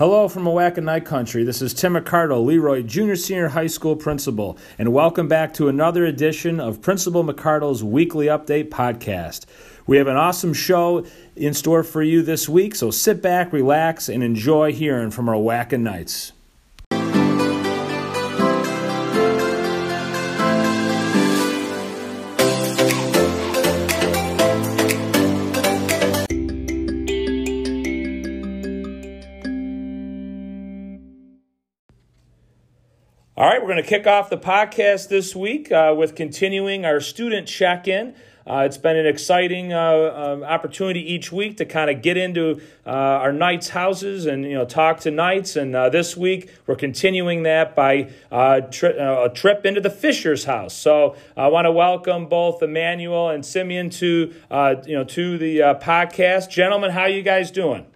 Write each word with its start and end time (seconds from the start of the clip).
Hello 0.00 0.28
from 0.28 0.44
Knight 0.44 1.04
Country. 1.04 1.44
This 1.44 1.60
is 1.60 1.74
Tim 1.74 1.92
McArdle, 1.92 2.46
Leroy 2.46 2.80
Junior 2.80 3.16
Senior 3.16 3.48
High 3.48 3.66
School 3.66 3.96
Principal, 3.96 4.56
and 4.78 4.94
welcome 4.94 5.28
back 5.28 5.52
to 5.52 5.68
another 5.68 6.06
edition 6.06 6.58
of 6.58 6.80
Principal 6.80 7.22
McArdle's 7.22 7.84
Weekly 7.84 8.24
Update 8.24 8.70
Podcast. 8.70 9.44
We 9.86 9.98
have 9.98 10.06
an 10.06 10.16
awesome 10.16 10.54
show 10.54 11.04
in 11.36 11.52
store 11.52 11.82
for 11.82 12.02
you 12.02 12.22
this 12.22 12.48
week, 12.48 12.76
so 12.76 12.90
sit 12.90 13.20
back, 13.20 13.52
relax, 13.52 14.08
and 14.08 14.22
enjoy 14.22 14.72
hearing 14.72 15.10
from 15.10 15.28
our 15.28 15.34
Oatkan 15.34 15.80
Knights. 15.80 16.32
All 33.40 33.46
right, 33.46 33.58
we're 33.58 33.68
going 33.68 33.82
to 33.82 33.88
kick 33.88 34.06
off 34.06 34.28
the 34.28 34.36
podcast 34.36 35.08
this 35.08 35.34
week 35.34 35.72
uh, 35.72 35.94
with 35.96 36.14
continuing 36.14 36.84
our 36.84 37.00
student 37.00 37.48
check 37.48 37.88
in. 37.88 38.14
Uh, 38.46 38.64
it's 38.66 38.76
been 38.76 38.98
an 38.98 39.06
exciting 39.06 39.72
uh, 39.72 40.12
um, 40.14 40.44
opportunity 40.44 41.00
each 41.00 41.32
week 41.32 41.56
to 41.56 41.64
kind 41.64 41.88
of 41.88 42.02
get 42.02 42.18
into 42.18 42.60
uh, 42.86 42.90
our 42.90 43.32
Knights' 43.32 43.70
houses 43.70 44.26
and 44.26 44.44
you 44.44 44.52
know 44.52 44.66
talk 44.66 45.00
to 45.00 45.10
Knights. 45.10 45.56
And 45.56 45.74
uh, 45.74 45.88
this 45.88 46.18
week 46.18 46.50
we're 46.66 46.76
continuing 46.76 47.44
that 47.44 47.74
by 47.74 48.10
uh, 48.30 48.60
tri- 48.60 48.90
a 48.90 49.30
trip 49.30 49.64
into 49.64 49.80
the 49.80 49.88
Fisher's 49.88 50.44
house. 50.44 50.74
So 50.74 51.16
I 51.34 51.48
want 51.48 51.64
to 51.64 51.72
welcome 51.72 52.26
both 52.26 52.62
Emmanuel 52.62 53.30
and 53.30 53.46
Simeon 53.46 53.88
to 53.88 54.34
you 54.86 54.94
know 54.94 55.04
to 55.04 55.38
the 55.38 55.78
podcast. 55.80 56.50
Gentlemen, 56.50 56.90
how 56.90 57.06
you 57.06 57.22
guys 57.22 57.50
doing? 57.50 57.86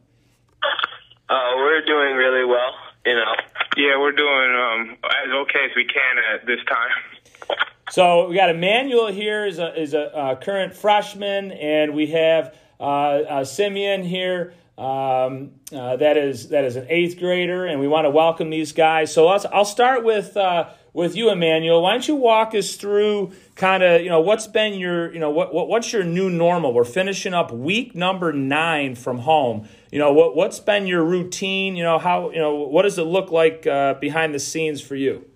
we're 1.28 1.84
doing 1.84 2.16
really 2.16 2.46
well. 2.46 2.83
You 3.04 3.14
know. 3.14 3.34
Yeah, 3.76 3.98
we're 3.98 4.12
doing 4.12 4.54
um, 4.54 4.96
as 5.04 5.32
okay 5.32 5.64
as 5.64 5.76
we 5.76 5.84
can 5.84 6.18
at 6.32 6.46
this 6.46 6.60
time. 6.68 7.58
So 7.90 8.28
we 8.28 8.36
got 8.36 8.50
Emmanuel 8.50 9.08
here 9.08 9.44
is 9.44 9.58
a 9.58 9.78
is 9.80 9.94
a 9.94 10.16
uh, 10.16 10.36
current 10.36 10.74
freshman, 10.74 11.52
and 11.52 11.94
we 11.94 12.06
have 12.08 12.56
uh, 12.80 12.84
uh, 12.84 13.44
Simeon 13.44 14.02
here. 14.02 14.54
Um, 14.78 15.52
uh, 15.72 15.96
that 15.96 16.16
is 16.16 16.48
that 16.48 16.64
is 16.64 16.76
an 16.76 16.86
eighth 16.88 17.18
grader, 17.18 17.66
and 17.66 17.80
we 17.80 17.88
want 17.88 18.06
to 18.06 18.10
welcome 18.10 18.50
these 18.50 18.72
guys. 18.72 19.12
So 19.12 19.28
let's, 19.28 19.44
I'll 19.44 19.64
start 19.64 20.04
with 20.04 20.36
uh, 20.36 20.70
with 20.94 21.16
you, 21.16 21.30
Emmanuel. 21.30 21.82
Why 21.82 21.90
don't 21.90 22.08
you 22.08 22.14
walk 22.14 22.54
us 22.54 22.76
through 22.76 23.32
kind 23.56 23.82
of 23.82 24.00
you 24.00 24.08
know 24.08 24.20
what's 24.20 24.46
been 24.46 24.74
your 24.74 25.12
you 25.12 25.18
know 25.18 25.30
what, 25.30 25.52
what 25.52 25.68
what's 25.68 25.92
your 25.92 26.04
new 26.04 26.30
normal? 26.30 26.72
We're 26.72 26.84
finishing 26.84 27.34
up 27.34 27.52
week 27.52 27.94
number 27.94 28.32
nine 28.32 28.94
from 28.94 29.18
home. 29.18 29.68
You 29.90 29.98
know 29.98 30.12
what 30.12 30.34
what's 30.34 30.60
been 30.60 30.86
your 30.86 31.04
routine? 31.04 31.76
You 31.76 31.82
know 31.82 31.98
how 31.98 32.30
you 32.30 32.38
know 32.38 32.54
what 32.54 32.82
does 32.82 32.96
it 32.96 33.02
look 33.02 33.30
like 33.30 33.66
uh, 33.66 33.94
behind 33.94 34.32
the 34.32 34.38
scenes 34.38 34.80
for 34.80 34.94
you? 34.94 35.26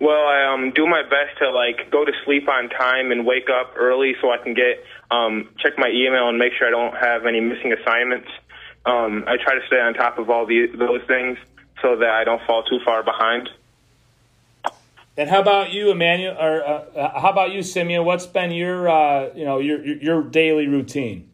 Well, 0.00 0.26
I 0.26 0.54
um, 0.54 0.72
do 0.74 0.86
my 0.86 1.02
best 1.02 1.38
to 1.40 1.50
like 1.50 1.90
go 1.90 2.04
to 2.04 2.12
sleep 2.24 2.48
on 2.48 2.70
time 2.70 3.12
and 3.12 3.26
wake 3.26 3.48
up 3.50 3.74
early 3.76 4.14
so 4.20 4.30
I 4.30 4.38
can 4.38 4.54
get 4.54 4.84
um, 5.10 5.50
check 5.58 5.72
my 5.76 5.88
email 5.88 6.28
and 6.28 6.38
make 6.38 6.52
sure 6.58 6.68
I 6.68 6.70
don't 6.70 6.96
have 6.96 7.26
any 7.26 7.40
missing 7.40 7.72
assignments. 7.72 8.28
Um, 8.86 9.24
I 9.26 9.36
try 9.36 9.54
to 9.54 9.66
stay 9.66 9.78
on 9.78 9.92
top 9.92 10.18
of 10.18 10.30
all 10.30 10.46
the, 10.46 10.68
those 10.74 11.02
things 11.06 11.36
so 11.82 11.96
that 11.96 12.08
I 12.08 12.24
don't 12.24 12.40
fall 12.46 12.62
too 12.62 12.78
far 12.82 13.02
behind. 13.02 13.50
And 15.20 15.28
how 15.28 15.40
about 15.40 15.70
you, 15.70 15.90
Emmanuel? 15.90 16.34
Or 16.40 16.64
uh, 16.66 16.70
uh, 16.96 17.20
how 17.20 17.28
about 17.28 17.52
you, 17.52 17.62
Simeon? 17.62 18.06
What's 18.06 18.24
been 18.24 18.52
your 18.52 18.88
uh, 18.88 19.28
you 19.34 19.44
know 19.44 19.58
your 19.58 19.84
your 19.84 20.22
daily 20.22 20.66
routine? 20.66 21.28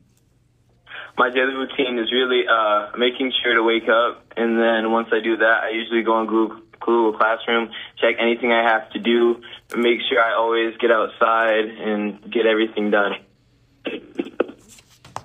My 1.17 1.31
daily 1.31 1.55
routine 1.55 1.97
is 1.97 2.11
really 2.11 2.43
uh, 2.51 2.91
making 2.99 3.33
sure 3.45 3.55
to 3.55 3.63
wake 3.63 3.89
up, 3.89 4.27
and 4.37 4.59
then 4.59 4.91
once 4.91 5.11
I 5.13 5.21
do 5.23 5.37
that, 5.37 5.63
I 5.63 5.71
usually 5.71 6.03
go 6.03 6.15
on 6.15 6.27
Google, 6.27 6.63
Google 6.81 7.17
Classroom, 7.17 7.71
check 8.01 8.17
anything 8.19 8.51
I 8.51 8.65
have 8.69 8.91
to 8.91 8.99
do, 8.99 9.41
make 9.77 10.01
sure 10.11 10.21
I 10.21 10.35
always 10.35 10.77
get 10.79 10.91
outside 10.91 11.67
and 11.67 12.21
get 12.29 12.45
everything 12.45 12.91
done. 12.91 13.13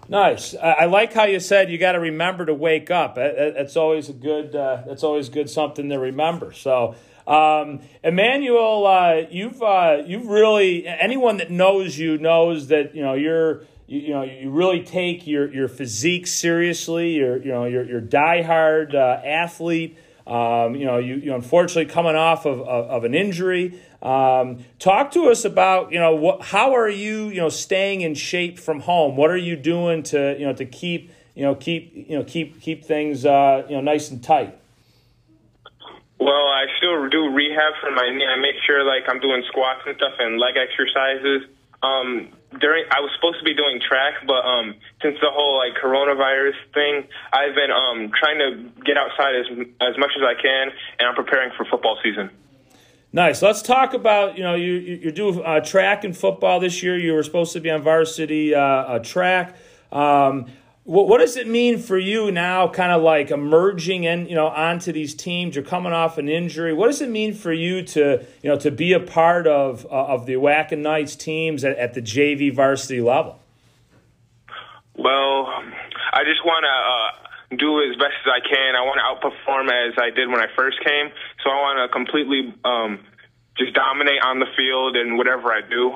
Nice. 0.07 0.53
I 0.55 0.85
like 0.85 1.13
how 1.13 1.23
you 1.23 1.39
said 1.39 1.71
you 1.71 1.77
got 1.77 1.93
to 1.93 1.99
remember 1.99 2.45
to 2.45 2.53
wake 2.53 2.91
up. 2.91 3.15
That's 3.15 3.75
always 3.75 4.09
a 4.09 4.13
good. 4.13 4.55
Uh, 4.55 4.83
that's 4.85 5.03
always 5.03 5.29
good 5.29 5.49
something 5.49 5.89
to 5.89 5.97
remember. 5.97 6.51
So 6.51 6.95
um, 7.27 7.81
Emmanuel, 8.03 8.87
uh, 8.87 9.23
you've 9.29 9.61
uh, 9.61 10.03
you've 10.05 10.27
really 10.27 10.87
anyone 10.87 11.37
that 11.37 11.51
knows 11.51 11.97
you 11.97 12.17
knows 12.17 12.67
that 12.67 12.95
you 12.95 13.01
know 13.01 13.13
you're 13.13 13.63
you, 13.87 13.99
you, 13.99 14.09
know 14.09 14.23
you 14.23 14.49
really 14.49 14.83
take 14.83 15.27
your 15.27 15.53
your 15.53 15.67
physique 15.67 16.27
seriously. 16.27 17.11
You're 17.11 17.37
you 17.37 17.51
know 17.51 17.65
you're 17.65 17.83
you're 17.83 18.01
diehard 18.01 18.95
uh, 18.95 19.25
athlete. 19.25 19.97
Um, 20.25 20.75
you 20.75 20.85
know 20.85 20.97
you, 20.97 21.15
you 21.15 21.33
unfortunately 21.33 21.91
coming 21.91 22.15
off 22.15 22.45
of, 22.45 22.61
of, 22.61 22.85
of 22.89 23.03
an 23.03 23.13
injury. 23.13 23.81
Um, 24.01 24.65
talk 24.79 25.11
to 25.11 25.29
us 25.29 25.45
about 25.45 25.91
you 25.91 25.99
know 25.99 26.15
what, 26.15 26.41
how 26.41 26.75
are 26.75 26.89
you 26.89 27.29
you 27.29 27.41
know 27.41 27.49
staying 27.49 28.01
in 28.01 28.15
shape 28.15 28.59
from 28.59 28.79
home? 28.81 29.15
What 29.15 29.29
are 29.29 29.37
you 29.37 29.55
doing 29.55 30.03
to 30.03 30.35
you 30.39 30.45
know 30.45 30.53
to 30.53 30.65
keep 30.65 31.11
you 31.35 31.43
know 31.43 31.55
keep 31.55 31.91
you 31.93 32.17
know 32.17 32.23
keep 32.23 32.61
keep 32.61 32.85
things 32.85 33.25
uh, 33.25 33.65
you 33.69 33.75
know 33.75 33.81
nice 33.81 34.09
and 34.09 34.23
tight? 34.23 34.57
Well, 36.21 36.47
I 36.53 36.67
still 36.77 37.09
do 37.09 37.33
rehab 37.33 37.73
for 37.81 37.89
my 37.89 38.07
knee. 38.13 38.27
I 38.29 38.37
make 38.37 38.61
sure 38.63 38.85
like 38.85 39.09
I'm 39.09 39.19
doing 39.19 39.41
squats 39.47 39.81
and 39.87 39.97
stuff 39.97 40.13
and 40.19 40.37
leg 40.37 40.53
exercises. 40.53 41.49
Um, 41.81 42.29
during 42.59 42.85
I 42.91 43.01
was 43.01 43.09
supposed 43.15 43.39
to 43.39 43.43
be 43.43 43.55
doing 43.55 43.81
track, 43.81 44.21
but 44.27 44.45
um, 44.45 44.75
since 45.01 45.17
the 45.19 45.31
whole 45.31 45.57
like 45.57 45.73
coronavirus 45.81 46.53
thing, 46.75 47.09
I've 47.33 47.55
been 47.55 47.71
um 47.71 48.11
trying 48.13 48.37
to 48.37 48.69
get 48.85 48.97
outside 48.97 49.33
as 49.33 49.47
as 49.81 49.97
much 49.97 50.11
as 50.15 50.21
I 50.21 50.39
can, 50.39 50.69
and 50.99 51.09
I'm 51.09 51.15
preparing 51.15 51.49
for 51.57 51.65
football 51.65 51.97
season. 52.03 52.29
Nice. 53.11 53.41
Let's 53.41 53.63
talk 53.63 53.95
about 53.95 54.37
you 54.37 54.43
know 54.43 54.53
you 54.53 54.73
you 54.73 55.11
do 55.11 55.41
uh, 55.41 55.59
track 55.61 56.03
and 56.03 56.15
football 56.15 56.59
this 56.59 56.83
year. 56.83 56.99
You 56.99 57.13
were 57.13 57.23
supposed 57.23 57.53
to 57.53 57.59
be 57.59 57.71
on 57.71 57.81
varsity 57.81 58.53
uh, 58.53 58.61
uh, 58.61 58.99
track. 58.99 59.57
Um, 59.91 60.45
what, 60.83 61.07
what 61.07 61.19
does 61.19 61.37
it 61.37 61.47
mean 61.47 61.77
for 61.77 61.97
you 61.97 62.31
now, 62.31 62.67
kind 62.67 62.91
of 62.91 63.03
like 63.03 63.29
emerging 63.29 64.07
and 64.07 64.27
you 64.27 64.35
know 64.35 64.47
onto 64.47 64.91
these 64.91 65.13
teams? 65.13 65.55
You're 65.55 65.63
coming 65.63 65.93
off 65.93 66.17
an 66.17 66.27
injury. 66.27 66.73
What 66.73 66.87
does 66.87 67.01
it 67.01 67.09
mean 67.09 67.33
for 67.33 67.53
you 67.53 67.83
to 67.83 68.25
you 68.41 68.49
know 68.49 68.57
to 68.57 68.71
be 68.71 68.93
a 68.93 68.99
part 68.99 69.45
of 69.47 69.85
uh, 69.85 69.89
of 69.89 70.25
the 70.25 70.33
Oatkan 70.33 70.79
Knights 70.79 71.15
teams 71.15 71.63
at, 71.63 71.77
at, 71.77 71.93
the 71.93 72.01
JV 72.01 72.53
varsity 72.53 72.99
level? 73.01 73.39
Well, 74.97 75.47
I 76.13 76.23
just 76.25 76.43
want 76.43 76.65
to 76.65 77.55
uh, 77.55 77.57
do 77.57 77.81
as 77.83 77.95
best 77.97 78.17
as 78.25 78.31
I 78.31 78.39
can. 78.39 78.75
I 78.75 78.81
want 78.81 78.99
to 78.99 79.27
outperform 79.29 79.69
as 79.69 79.93
I 79.97 80.09
did 80.09 80.29
when 80.29 80.39
I 80.39 80.47
first 80.55 80.77
came. 80.83 81.11
So 81.43 81.49
I 81.49 81.55
want 81.61 81.77
to 81.77 81.93
completely 81.93 82.53
um, 82.65 82.99
just 83.57 83.73
dominate 83.73 84.21
on 84.23 84.39
the 84.39 84.47
field 84.57 84.95
and 84.95 85.17
whatever 85.17 85.51
I 85.51 85.61
do. 85.61 85.93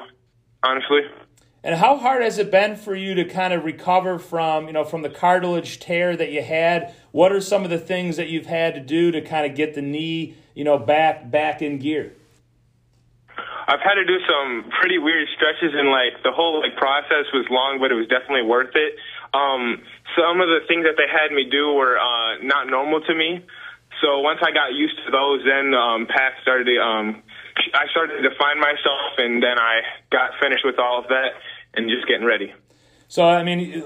Honestly. 0.64 1.02
And 1.66 1.74
how 1.74 1.98
hard 1.98 2.22
has 2.22 2.38
it 2.38 2.52
been 2.52 2.76
for 2.76 2.94
you 2.94 3.16
to 3.16 3.26
kind 3.26 3.52
of 3.52 3.66
recover 3.66 4.20
from, 4.20 4.68
you 4.68 4.74
know, 4.74 4.84
from 4.84 5.02
the 5.02 5.10
cartilage 5.10 5.80
tear 5.80 6.16
that 6.16 6.32
you 6.32 6.44
had? 6.44 6.94
What 7.12 7.32
are 7.32 7.42
some 7.42 7.64
of 7.64 7.72
the 7.72 7.80
things 7.80 8.18
that 8.18 8.30
you've 8.30 8.46
had 8.46 8.76
to 8.76 8.80
do 8.80 9.10
to 9.10 9.20
kind 9.20 9.50
of 9.50 9.58
get 9.58 9.74
the 9.74 9.82
knee, 9.82 10.36
you 10.54 10.64
know, 10.64 10.78
back 10.78 11.32
back 11.32 11.64
in 11.64 11.80
gear? 11.80 12.14
I've 13.68 13.82
had 13.82 13.96
to 13.96 14.06
do 14.06 14.20
some 14.30 14.70
pretty 14.80 15.00
weird 15.00 15.28
stretches, 15.36 15.74
and 15.74 15.90
like 15.90 16.22
the 16.22 16.32
whole 16.32 16.62
like 16.62 16.78
process 16.78 17.26
was 17.34 17.48
long, 17.50 17.80
but 17.82 17.90
it 17.90 17.96
was 17.96 18.08
definitely 18.14 18.46
worth 18.46 18.76
it. 18.76 18.94
Um, 19.34 19.82
some 20.14 20.42
of 20.42 20.46
the 20.46 20.60
things 20.68 20.86
that 20.86 21.02
they 21.02 21.10
had 21.10 21.34
me 21.34 21.50
do 21.50 21.74
were 21.74 21.98
uh, 21.98 22.46
not 22.46 22.70
normal 22.70 23.02
to 23.02 23.16
me. 23.16 23.44
So 24.04 24.20
once 24.20 24.38
I 24.46 24.52
got 24.52 24.78
used 24.78 25.02
to 25.04 25.10
those, 25.10 25.42
then 25.42 25.74
um, 25.74 26.06
Pat 26.06 26.38
started. 26.44 26.78
Um, 26.78 27.24
I 27.74 27.88
started 27.90 28.22
to 28.22 28.36
find 28.38 28.60
myself, 28.60 29.18
and 29.18 29.42
then 29.42 29.58
I 29.58 29.82
got 30.12 30.38
finished 30.40 30.62
with 30.64 30.78
all 30.78 31.00
of 31.00 31.08
that 31.08 31.34
and 31.76 31.90
just 31.90 32.08
getting 32.08 32.26
ready. 32.26 32.54
So 33.08 33.26
I 33.28 33.44
mean, 33.44 33.84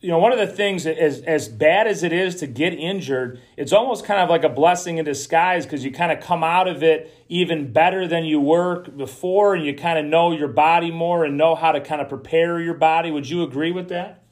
you 0.00 0.08
know, 0.08 0.18
one 0.18 0.32
of 0.32 0.38
the 0.38 0.46
things 0.46 0.86
as 0.86 1.20
as 1.22 1.48
bad 1.48 1.86
as 1.86 2.02
it 2.02 2.12
is 2.12 2.36
to 2.36 2.46
get 2.46 2.74
injured, 2.74 3.40
it's 3.56 3.72
almost 3.72 4.04
kind 4.04 4.20
of 4.20 4.28
like 4.28 4.44
a 4.44 4.48
blessing 4.48 4.98
in 4.98 5.04
disguise 5.04 5.64
because 5.64 5.84
you 5.84 5.90
kind 5.90 6.12
of 6.12 6.20
come 6.20 6.44
out 6.44 6.68
of 6.68 6.82
it 6.82 7.12
even 7.28 7.72
better 7.72 8.06
than 8.06 8.24
you 8.24 8.40
were 8.40 8.82
before, 8.82 9.54
and 9.54 9.64
you 9.64 9.74
kind 9.74 9.98
of 9.98 10.04
know 10.04 10.32
your 10.32 10.48
body 10.48 10.90
more 10.90 11.24
and 11.24 11.36
know 11.36 11.54
how 11.54 11.72
to 11.72 11.80
kind 11.80 12.00
of 12.00 12.08
prepare 12.08 12.60
your 12.60 12.74
body. 12.74 13.10
Would 13.10 13.28
you 13.28 13.42
agree 13.42 13.72
with 13.72 13.88
that? 13.88 14.22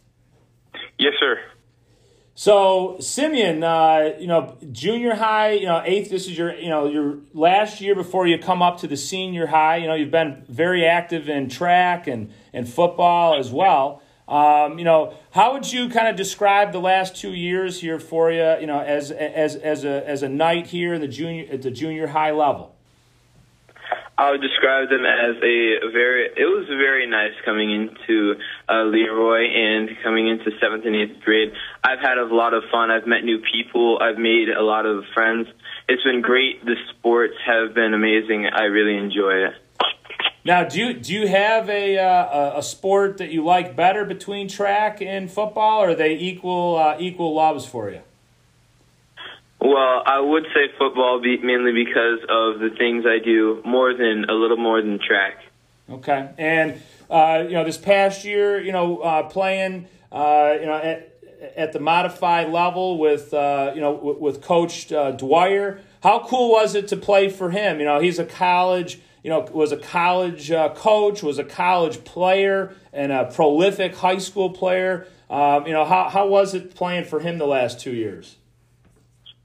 Yes, 0.99 1.15
sir. 1.19 1.41
So 2.37 2.97
Simeon, 2.99 3.62
uh, 3.62 4.15
you 4.19 4.27
know, 4.27 4.56
junior 4.73 5.15
high, 5.15 5.53
you 5.53 5.67
know, 5.67 5.82
eighth. 5.85 6.11
This 6.11 6.27
is 6.27 6.37
your, 6.37 6.53
you 6.55 6.69
know, 6.69 6.88
your 6.88 7.19
last 7.32 7.81
year 7.81 7.94
before 7.94 8.27
you 8.27 8.38
come 8.38 8.61
up 8.61 8.79
to 8.81 8.88
the 8.88 8.97
senior 8.97 9.47
high. 9.47 9.77
You 9.77 9.87
know, 9.87 9.94
you've 9.94 10.11
been 10.11 10.44
very 10.49 10.85
active 10.85 11.29
in 11.29 11.49
track 11.49 12.09
and 12.09 12.32
and 12.55 12.69
football 12.69 13.39
as 13.39 13.51
well. 13.51 14.01
Um, 14.27 14.79
you 14.79 14.85
know, 14.85 15.15
how 15.33 15.53
would 15.53 15.71
you 15.71 15.91
kind 15.91 16.09
of 16.09 16.17
describe 16.17 16.73
the 16.73 16.81
last 16.81 17.15
two 17.15 17.35
years 17.35 17.81
here 17.81 18.01
for 18.01 18.31
you? 18.31 18.56
You 18.61 18.67
know, 18.67 18.81
as 18.81 19.11
as 19.11 19.56
as 19.56 19.85
a 19.85 20.09
as 20.09 20.23
a 20.23 20.29
knight 20.29 20.69
here 20.69 20.95
in 20.95 21.03
the 21.03 21.09
junior 21.09 21.47
at 21.53 21.61
the 21.61 21.71
junior 21.71 22.06
high 22.06 22.31
level. 22.31 22.75
I 24.17 24.31
would 24.31 24.41
describe 24.41 24.89
them 24.91 25.05
as 25.05 25.37
a 25.43 25.91
very. 25.93 26.31
It 26.37 26.47
was 26.47 26.67
very 26.69 27.06
nice 27.06 27.35
coming 27.45 27.71
into 27.73 28.35
uh, 28.69 28.85
Leroy 28.85 29.51
and 29.51 29.91
coming 30.05 30.29
into 30.29 30.53
seventh 30.61 30.87
and 30.87 30.95
eighth 30.95 31.21
grade. 31.25 31.53
I've 31.83 31.99
had 31.99 32.19
a 32.19 32.25
lot 32.25 32.55
of 32.55 32.62
fun. 32.71 32.93
I've 32.93 33.09
met 33.09 33.25
new 33.25 33.43
people. 33.53 33.99
I've 34.01 34.19
made 34.19 34.49
a 34.49 34.62
lot 34.62 34.87
of 34.87 35.03
friends. 35.12 35.49
It's 35.89 36.03
been 36.05 36.23
great. 36.23 36.65
The 36.65 36.77
sports 36.91 37.35
have 37.45 37.75
been 37.75 37.93
amazing. 37.93 38.47
I 38.47 38.65
really 38.65 38.97
enjoy 38.97 39.51
it. 39.51 39.55
Now, 40.44 40.64
do 40.64 40.79
you 40.79 40.93
do 40.93 41.14
you 41.14 41.26
have 41.26 41.70
a 41.70 41.99
uh, 41.99 42.58
a 42.58 42.62
sport 42.62 43.17
that 43.19 43.31
you 43.31 43.43
like 43.43 43.75
better 43.75 44.05
between 44.05 44.46
track 44.46 45.00
and 45.00 45.31
football, 45.31 45.82
or 45.82 45.91
are 45.91 45.94
they 45.94 46.14
equal 46.17 46.76
uh, 46.76 46.96
equal 46.99 47.35
loves 47.35 47.64
for 47.64 47.91
you? 47.91 48.02
Well, 49.58 50.02
I 50.05 50.20
would 50.20 50.44
say 50.55 50.70
football 50.79 51.23
be, 51.23 51.38
mainly 51.38 51.73
because 51.73 52.20
of 52.29 52.61
the 52.61 52.69
things 52.76 53.06
I 53.06 53.25
do 53.25 53.62
more 53.64 53.94
than 53.94 54.26
a 54.29 54.35
little 54.35 54.58
more 54.58 54.82
than 54.82 54.99
track. 54.99 55.38
Okay, 55.88 56.29
and 56.37 56.82
uh, 57.08 57.44
you 57.46 57.55
know 57.55 57.64
this 57.64 57.79
past 57.79 58.26
year, 58.26 58.61
you 58.61 58.73
know 58.73 58.99
uh, 58.99 59.23
playing, 59.23 59.87
uh, 60.12 60.56
you 60.61 60.67
know 60.67 60.75
at, 60.75 61.11
at 61.56 61.73
the 61.73 61.81
modified 61.81 62.50
level 62.50 62.99
with 62.99 63.32
uh, 63.32 63.73
you 63.75 63.81
know 63.81 63.93
with, 63.93 64.19
with 64.19 64.43
Coach 64.43 64.93
uh, 64.93 65.12
Dwyer. 65.12 65.81
How 66.02 66.26
cool 66.26 66.52
was 66.52 66.75
it 66.75 66.88
to 66.88 66.99
play 66.99 67.31
for 67.31 67.49
him? 67.49 67.79
You 67.79 67.87
know 67.87 67.99
he's 68.00 68.19
a 68.19 68.26
college, 68.26 69.00
you 69.25 69.31
know 69.31 69.41
was 69.53 69.73
a 69.73 69.76
college 69.76 70.53
uh, 70.53 70.69
coach, 70.75 71.23
was 71.23 71.38
a 71.41 71.44
college 71.44 72.05
player, 72.05 72.76
and 72.93 73.11
a 73.11 73.25
prolific 73.25 73.97
high 73.97 74.19
school 74.19 74.50
player. 74.50 75.09
Um, 75.29 75.67
you 75.67 75.73
know 75.73 75.85
how 75.85 76.09
how 76.11 76.29
was 76.29 76.55
it 76.55 76.76
playing 76.76 77.06
for 77.06 77.19
him 77.19 77.38
the 77.38 77.47
last 77.47 77.81
two 77.81 77.93
years? 77.93 78.37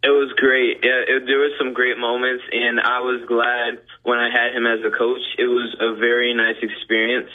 It 0.03 0.09
was 0.09 0.31
great. 0.37 0.79
Yeah, 0.83 1.03
it, 1.07 1.25
there 1.25 1.39
was 1.39 1.51
some 1.57 1.73
great 1.73 1.97
moments, 1.97 2.43
and 2.51 2.79
I 2.79 2.99
was 2.99 3.23
glad 3.27 3.79
when 4.03 4.19
I 4.19 4.29
had 4.29 4.55
him 4.55 4.67
as 4.67 4.79
a 4.85 4.95
coach. 4.95 5.23
It 5.37 5.47
was 5.47 5.75
a 5.79 5.95
very 5.95 6.33
nice 6.33 6.55
experience. 6.61 7.31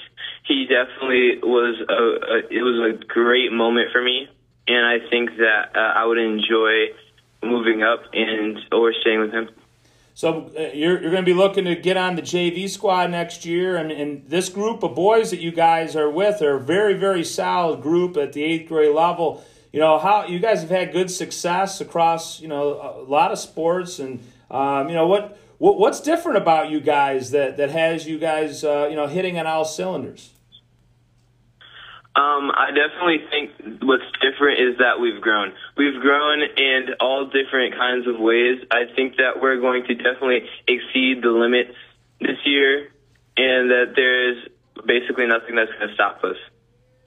He 0.47 0.67
definitely 0.69 1.41
was 1.43 1.77
a, 1.89 1.93
a 1.93 2.37
it 2.53 2.63
was 2.63 2.95
a 2.95 3.05
great 3.07 3.53
moment 3.53 3.89
for 3.91 4.03
me, 4.03 4.29
and 4.69 4.85
I 4.85 5.09
think 5.09 5.31
that 5.39 5.73
uh, 5.75 5.93
I 5.97 6.05
would 6.05 6.19
enjoy 6.19 6.93
moving 7.43 7.83
up 7.83 8.05
and 8.13 8.59
or 8.71 8.93
staying 9.01 9.21
with 9.21 9.33
him. 9.33 9.49
So 10.17 10.53
uh, 10.57 10.71
you're, 10.73 11.03
you're 11.03 11.11
going 11.11 11.25
to 11.25 11.29
be 11.29 11.35
looking 11.35 11.65
to 11.65 11.75
get 11.75 11.97
on 11.97 12.15
the 12.15 12.23
JV 12.23 12.71
squad 12.71 13.11
next 13.11 13.45
year, 13.45 13.77
and, 13.77 13.91
and 13.91 14.25
this 14.29 14.49
group 14.49 14.85
of 14.85 14.95
boys 14.95 15.33
that 15.33 15.41
you 15.41 15.51
guys 15.51 15.97
are 15.97 16.09
with 16.09 16.41
are 16.41 16.55
a 16.55 16.61
very 16.61 16.95
very 16.95 17.25
solid 17.25 17.83
group 17.83 18.17
at 18.17 18.33
the 18.33 18.43
eighth 18.43 18.69
grade 18.69 18.95
level. 18.95 19.45
You 19.73 19.81
know 19.81 19.99
how 19.99 20.27
you 20.27 20.39
guys 20.39 20.61
have 20.61 20.71
had 20.71 20.93
good 20.93 21.11
success 21.11 21.81
across 21.81 22.41
you 22.41 22.47
know 22.47 22.97
a 22.97 23.11
lot 23.11 23.33
of 23.33 23.41
sports 23.41 23.99
and 23.99 24.21
um, 24.53 24.89
you 24.89 24.95
know 24.95 25.09
what, 25.09 25.37
what 25.59 25.79
what's 25.81 26.01
different 26.01 26.39
about 26.39 26.71
you 26.71 26.81
guys 26.81 27.33
that 27.33 27.57
that 27.57 27.71
has 27.71 28.07
you 28.07 28.21
guys 28.21 28.63
uh, 28.63 28.87
you 28.89 28.95
know 28.95 29.09
hitting 29.09 29.37
on 29.37 29.49
all 29.49 29.65
cylinders 29.65 30.31
um, 32.17 32.53
I 32.55 32.71
definitely 32.71 33.27
think 33.29 33.83
what's 33.83 34.05
different 34.23 34.61
is 34.61 34.79
that 34.79 35.01
we've 35.01 35.21
grown. 35.21 35.53
We've 35.77 36.01
grown 36.01 36.43
in 36.43 36.95
all 37.01 37.27
different 37.27 37.75
kinds 37.75 38.07
of 38.07 38.21
ways. 38.21 38.63
I 38.71 38.85
think 38.95 39.17
that 39.17 39.43
we're 39.43 39.61
going 39.61 39.83
to 39.89 39.95
definitely 39.95 40.49
exceed 40.69 41.23
the 41.23 41.31
limits 41.31 41.75
this 42.21 42.39
year, 42.45 42.93
and 43.37 43.71
that 43.71 43.93
there's 43.97 44.49
basically 44.87 45.27
nothing 45.27 45.57
that's 45.57 45.73
going 45.73 45.89
to 45.89 45.95
stop 45.95 46.23
us. 46.23 46.37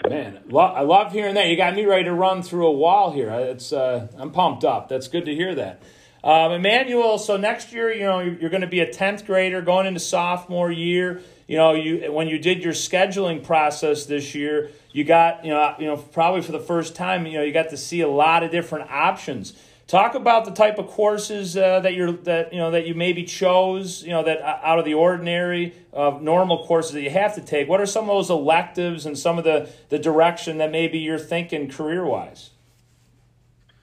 Man, 0.10 0.44
I 0.54 0.82
love 0.82 1.14
hearing 1.14 1.36
that. 1.36 1.48
You 1.48 1.56
got 1.56 1.74
me 1.74 1.86
ready 1.86 2.04
to 2.04 2.14
run 2.14 2.44
through 2.44 2.68
a 2.68 2.72
wall 2.72 3.12
here. 3.12 3.30
It's 3.30 3.72
uh, 3.72 4.08
I'm 4.18 4.32
pumped 4.32 4.66
up. 4.66 4.90
That's 4.90 5.08
good 5.08 5.26
to 5.26 5.34
hear 5.34 5.56
that. 5.56 5.82
Um, 6.24 6.52
Emmanuel, 6.52 7.18
so 7.18 7.38
next 7.38 7.72
year, 7.72 7.94
you 7.94 8.04
know, 8.04 8.20
you're, 8.20 8.34
you're 8.36 8.50
going 8.50 8.62
to 8.62 8.68
be 8.68 8.80
a 8.80 8.92
tenth 8.92 9.26
grader 9.26 9.62
going 9.62 9.86
into 9.86 10.00
sophomore 10.00 10.72
year. 10.72 11.22
You 11.48 11.58
know, 11.58 11.74
you 11.74 12.12
when 12.12 12.28
you 12.28 12.40
did 12.40 12.64
your 12.64 12.74
scheduling 12.74 13.44
process 13.44 14.06
this 14.06 14.36
year, 14.36 14.72
you 14.92 15.04
got 15.04 15.46
you 15.46 15.52
know, 15.52 15.76
you 15.80 15.86
know, 15.86 15.96
probably 15.96 16.42
for 16.42 16.52
the 16.52 16.60
first 16.60 16.96
time, 16.96 17.26
you 17.26 17.38
know, 17.38 17.44
you 17.44 17.54
got 17.54 17.70
to 17.70 17.78
see 17.78 18.02
a 18.02 18.10
lot 18.10 18.44
of 18.44 18.52
different 18.52 18.92
options. 18.92 19.54
Talk 19.88 20.16
about 20.16 20.44
the 20.44 20.52
type 20.52 20.80
of 20.80 20.88
courses 20.88 21.56
uh, 21.56 21.80
that 21.80 21.94
you're 21.94 22.12
that 22.12 22.52
you 22.52 22.60
know 22.60 22.72
that 22.72 22.86
you 22.86 22.94
maybe 22.94 23.24
chose, 23.24 24.04
you 24.04 24.10
know, 24.10 24.24
that 24.24 24.42
uh, 24.42 24.60
out 24.62 24.80
of 24.80 24.84
the 24.84 24.96
ordinary 24.96 25.74
of 25.94 26.22
normal 26.22 26.66
courses 26.66 26.92
that 26.92 27.02
you 27.02 27.10
have 27.12 27.36
to 27.36 27.42
take. 27.42 27.70
What 27.70 27.80
are 27.80 27.86
some 27.86 28.04
of 28.04 28.10
those 28.10 28.30
electives 28.30 29.06
and 29.06 29.18
some 29.18 29.38
of 29.38 29.46
the 29.46 29.70
the 29.88 29.98
direction 29.98 30.58
that 30.58 30.72
maybe 30.72 31.00
you're 31.00 31.18
thinking 31.18 31.70
career 31.70 32.04
wise? 32.04 32.50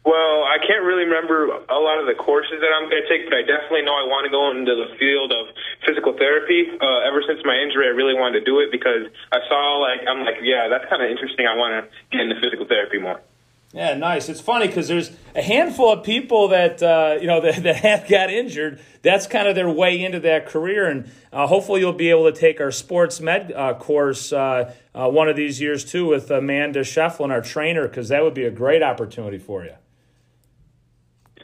Well, 0.04 0.44
I 0.44 0.60
can't 0.60 0.84
really 0.84 1.08
remember 1.08 1.48
a 1.48 1.80
lot 1.80 1.96
of 1.96 2.04
the 2.04 2.12
courses 2.12 2.60
that 2.60 2.68
I'm 2.76 2.92
going 2.92 3.00
to 3.00 3.08
take, 3.08 3.24
but 3.24 3.32
I 3.32 3.40
definitely 3.40 3.88
know 3.88 3.96
I 3.96 4.04
want 4.04 4.28
to 4.28 4.30
go 4.30 4.52
into 4.52 4.76
the 4.76 4.92
field 5.00 5.32
of 5.32 5.48
physical 5.80 6.12
therapy. 6.12 6.68
Uh, 6.76 7.08
ever 7.08 7.24
since 7.24 7.40
my 7.44 7.56
injury, 7.56 7.88
I 7.88 7.96
really 7.96 8.12
wanted 8.12 8.40
to 8.40 8.44
do 8.44 8.60
it 8.60 8.68
because 8.68 9.08
I 9.32 9.40
saw 9.48 9.80
like 9.80 10.04
I'm 10.04 10.20
like, 10.20 10.44
yeah, 10.44 10.68
that's 10.68 10.84
kind 10.92 11.00
of 11.00 11.08
interesting. 11.08 11.48
I 11.48 11.56
want 11.56 11.72
to 11.80 11.88
get 12.12 12.20
into 12.20 12.36
physical 12.36 12.68
therapy 12.68 13.00
more. 13.00 13.24
Yeah, 13.72 13.94
nice. 13.94 14.28
It's 14.28 14.40
funny 14.40 14.68
because 14.68 14.86
there's 14.86 15.10
a 15.34 15.42
handful 15.42 15.90
of 15.90 16.04
people 16.04 16.48
that 16.48 16.82
uh, 16.82 17.16
you 17.18 17.26
know 17.26 17.40
that, 17.44 17.62
that 17.62 17.76
have 17.76 18.06
got 18.06 18.28
injured. 18.28 18.80
That's 19.00 19.26
kind 19.26 19.48
of 19.48 19.54
their 19.54 19.70
way 19.70 20.04
into 20.04 20.20
that 20.20 20.46
career, 20.46 20.86
and 20.86 21.10
uh, 21.32 21.46
hopefully 21.46 21.80
you'll 21.80 21.92
be 21.92 22.10
able 22.10 22.30
to 22.30 22.38
take 22.38 22.60
our 22.60 22.70
sports 22.70 23.20
med 23.20 23.52
uh, 23.52 23.72
course 23.72 24.34
uh, 24.34 24.72
uh, 24.94 25.08
one 25.08 25.30
of 25.30 25.36
these 25.36 25.62
years 25.62 25.82
too 25.82 26.06
with 26.06 26.30
Amanda 26.30 26.80
Shefflin, 26.80 27.30
our 27.30 27.40
trainer, 27.40 27.88
because 27.88 28.10
that 28.10 28.22
would 28.22 28.34
be 28.34 28.44
a 28.44 28.50
great 28.50 28.82
opportunity 28.82 29.38
for 29.38 29.64
you. 29.64 29.72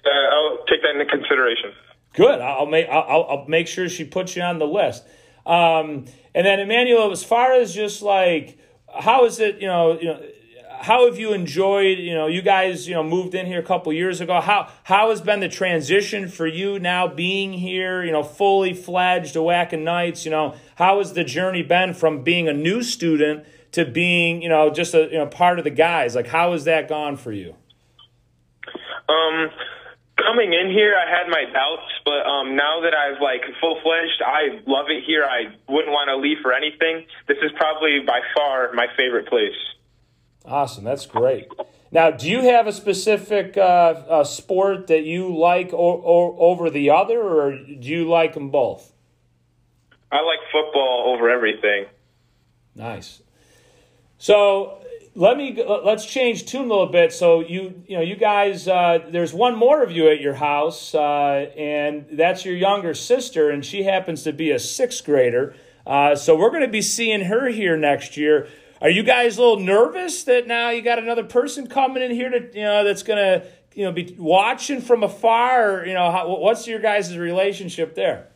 Uh, 0.04 0.10
I'll 0.10 0.64
take 0.66 0.82
that 0.82 0.90
into 0.90 1.06
consideration. 1.06 1.72
Good. 2.14 2.40
I'll 2.40 2.66
make 2.66 2.88
I'll, 2.88 3.26
I'll 3.28 3.44
make 3.46 3.68
sure 3.68 3.88
she 3.88 4.04
puts 4.04 4.36
you 4.36 4.42
on 4.42 4.58
the 4.58 4.66
list. 4.66 5.04
Um, 5.46 6.06
and 6.34 6.46
then 6.46 6.60
Emmanuel, 6.60 7.10
as 7.12 7.24
far 7.24 7.52
as 7.52 7.74
just 7.74 8.02
like 8.02 8.58
how 8.92 9.24
is 9.24 9.38
it, 9.40 9.60
you 9.60 9.68
know, 9.68 9.98
you 9.98 10.06
know 10.06 10.20
how 10.80 11.04
have 11.04 11.18
you 11.18 11.34
enjoyed? 11.34 11.98
You 11.98 12.14
know, 12.14 12.26
you 12.26 12.40
guys, 12.40 12.88
you 12.88 12.94
know, 12.94 13.02
moved 13.02 13.34
in 13.34 13.44
here 13.46 13.60
a 13.60 13.62
couple 13.62 13.92
years 13.92 14.20
ago. 14.20 14.40
How 14.40 14.70
how 14.82 15.10
has 15.10 15.20
been 15.20 15.40
the 15.40 15.48
transition 15.48 16.26
for 16.28 16.46
you 16.46 16.78
now 16.78 17.06
being 17.06 17.52
here? 17.52 18.02
You 18.02 18.12
know, 18.12 18.22
fully 18.22 18.72
fledged 18.72 19.34
Oatkan 19.34 19.82
Knights. 19.82 20.24
You 20.24 20.30
know, 20.30 20.54
how 20.76 20.98
has 20.98 21.12
the 21.12 21.24
journey 21.24 21.62
been 21.62 21.92
from 21.92 22.22
being 22.22 22.48
a 22.48 22.54
new 22.54 22.82
student 22.82 23.44
to 23.72 23.84
being, 23.84 24.42
you 24.42 24.48
know, 24.48 24.70
just 24.70 24.94
a 24.94 25.02
you 25.12 25.18
know 25.18 25.26
part 25.26 25.58
of 25.58 25.64
the 25.64 25.70
guys? 25.70 26.14
Like, 26.14 26.26
how 26.26 26.52
has 26.52 26.64
that 26.64 26.88
gone 26.88 27.16
for 27.16 27.32
you? 27.32 27.54
Um, 29.08 29.50
coming 30.26 30.52
in 30.52 30.70
here, 30.70 30.94
I 30.96 31.08
had 31.10 31.28
my 31.28 31.44
doubts, 31.52 31.90
but 32.04 32.26
um, 32.26 32.56
now 32.56 32.80
that 32.82 32.94
I've 32.94 33.20
like 33.20 33.42
full 33.60 33.78
fledged, 33.82 34.22
I 34.24 34.60
love 34.66 34.86
it 34.88 35.04
here. 35.06 35.24
I 35.24 35.54
wouldn't 35.70 35.92
want 35.92 36.08
to 36.08 36.16
leave 36.16 36.38
for 36.42 36.52
anything. 36.52 37.06
This 37.28 37.38
is 37.42 37.50
probably 37.56 38.00
by 38.06 38.20
far 38.34 38.72
my 38.72 38.86
favorite 38.96 39.26
place. 39.28 39.56
Awesome. 40.44 40.84
That's 40.84 41.06
great. 41.06 41.48
Now, 41.92 42.10
do 42.10 42.28
you 42.30 42.42
have 42.42 42.66
a 42.66 42.72
specific 42.72 43.56
uh, 43.56 43.60
uh, 43.60 44.24
sport 44.24 44.86
that 44.86 45.02
you 45.04 45.36
like 45.36 45.72
o- 45.72 45.76
o- 46.04 46.36
over 46.38 46.70
the 46.70 46.90
other, 46.90 47.20
or 47.20 47.52
do 47.52 47.88
you 47.88 48.08
like 48.08 48.34
them 48.34 48.50
both? 48.50 48.92
I 50.12 50.22
like 50.22 50.38
football 50.52 51.12
over 51.14 51.28
everything. 51.28 51.86
Nice. 52.74 53.22
So 54.18 54.78
let 55.14 55.36
me 55.36 55.62
let's 55.84 56.06
change 56.06 56.46
tune 56.46 56.66
a 56.66 56.68
little 56.68 56.86
bit. 56.86 57.12
So 57.12 57.40
you 57.40 57.82
you 57.86 57.96
know 57.96 58.02
you 58.02 58.16
guys, 58.16 58.68
uh, 58.68 59.00
there's 59.10 59.34
one 59.34 59.56
more 59.56 59.82
of 59.82 59.90
you 59.90 60.08
at 60.08 60.20
your 60.20 60.34
house, 60.34 60.94
uh, 60.94 61.50
and 61.56 62.06
that's 62.12 62.44
your 62.44 62.54
younger 62.54 62.94
sister, 62.94 63.50
and 63.50 63.64
she 63.64 63.82
happens 63.82 64.22
to 64.22 64.32
be 64.32 64.50
a 64.50 64.58
sixth 64.58 65.04
grader. 65.04 65.54
Uh, 65.86 66.14
so 66.14 66.36
we're 66.36 66.50
going 66.50 66.62
to 66.62 66.68
be 66.68 66.82
seeing 66.82 67.22
her 67.22 67.48
here 67.48 67.76
next 67.76 68.16
year. 68.16 68.48
Are 68.80 68.90
you 68.90 69.02
guys 69.02 69.36
a 69.36 69.40
little 69.40 69.60
nervous 69.60 70.24
that 70.24 70.46
now 70.46 70.70
you 70.70 70.80
got 70.80 70.98
another 70.98 71.24
person 71.24 71.66
coming 71.66 72.02
in 72.02 72.12
here 72.12 72.30
to 72.30 72.56
you 72.56 72.62
know 72.62 72.84
that's 72.84 73.02
gonna 73.02 73.44
you 73.74 73.84
know 73.84 73.92
be 73.92 74.14
watching 74.18 74.80
from 74.80 75.02
afar? 75.02 75.80
Or, 75.80 75.86
you 75.86 75.94
know, 75.94 76.10
how, 76.10 76.28
what's 76.36 76.66
your 76.66 76.78
guys' 76.78 77.16
relationship 77.18 77.94
there? 77.94 78.28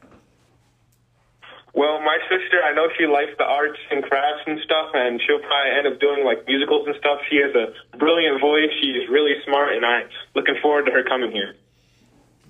Well, 1.74 2.00
my 2.00 2.18
sister, 2.30 2.62
I 2.62 2.72
know 2.72 2.88
she 2.96 3.06
likes 3.06 3.32
the 3.36 3.44
arts 3.44 3.78
and 3.90 4.04
crafts 4.04 4.44
and 4.46 4.60
stuff, 4.64 4.90
and 4.94 5.20
she'll 5.26 5.40
probably 5.40 5.72
end 5.76 5.86
up 5.88 6.00
doing 6.00 6.24
like 6.24 6.46
musicals 6.46 6.86
and 6.86 6.94
stuff. 6.96 7.18
She 7.28 7.36
has 7.42 7.52
a 7.54 7.96
brilliant 7.96 8.40
voice. 8.40 8.70
She's 8.80 9.08
really 9.10 9.34
smart, 9.44 9.74
and 9.74 9.84
I'm 9.84 10.08
looking 10.36 10.54
forward 10.62 10.86
to 10.86 10.92
her 10.92 11.02
coming 11.02 11.32
here. 11.32 11.56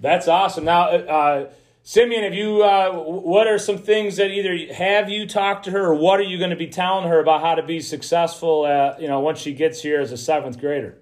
That's 0.01 0.29
awesome. 0.29 0.65
Now, 0.65 0.89
uh, 0.91 1.51
Simeon, 1.83 2.25
have 2.25 2.35
you? 2.35 2.63
Uh, 2.63 2.93
what 2.93 3.47
are 3.47 3.59
some 3.59 3.79
things 3.79 4.17
that 4.17 4.31
either 4.31 4.75
have 4.75 5.09
you 5.09 5.27
talked 5.27 5.65
to 5.67 5.71
her, 5.71 5.87
or 5.87 5.95
what 5.95 6.21
are 6.21 6.25
you 6.25 6.37
going 6.37 6.51
to 6.51 6.57
be 6.57 6.69
telling 6.69 7.09
her 7.09 7.19
about 7.19 7.41
how 7.41 7.55
to 7.55 7.63
be 7.63 7.81
successful? 7.81 8.67
At, 8.67 9.01
you 9.01 9.09
know, 9.09 9.21
once 9.21 9.39
she 9.39 9.55
gets 9.55 9.81
here 9.81 10.01
as 10.01 10.13
a 10.13 10.19
seventh 10.19 10.61
grader. 10.61 10.99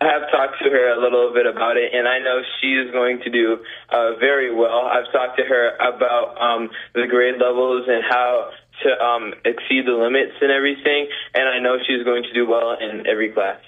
I 0.00 0.04
have 0.12 0.30
talked 0.30 0.62
to 0.62 0.68
her 0.68 0.92
a 0.92 1.00
little 1.00 1.32
bit 1.32 1.46
about 1.46 1.76
it, 1.78 1.94
and 1.94 2.06
I 2.06 2.18
know 2.18 2.42
she 2.60 2.74
is 2.74 2.90
going 2.92 3.20
to 3.24 3.30
do 3.30 3.64
uh, 3.88 4.16
very 4.20 4.54
well. 4.54 4.84
I've 4.84 5.10
talked 5.10 5.38
to 5.38 5.44
her 5.44 5.74
about 5.76 6.36
um, 6.40 6.68
the 6.94 7.06
grade 7.08 7.40
levels 7.40 7.88
and 7.88 8.04
how 8.04 8.50
to 8.82 8.90
um, 9.02 9.34
exceed 9.44 9.86
the 9.86 9.96
limits 9.96 10.36
and 10.42 10.50
everything, 10.50 11.08
and 11.34 11.48
I 11.48 11.60
know 11.60 11.78
she's 11.86 12.04
going 12.04 12.24
to 12.24 12.32
do 12.34 12.46
well 12.46 12.76
in 12.78 13.06
every 13.06 13.32
class. 13.32 13.60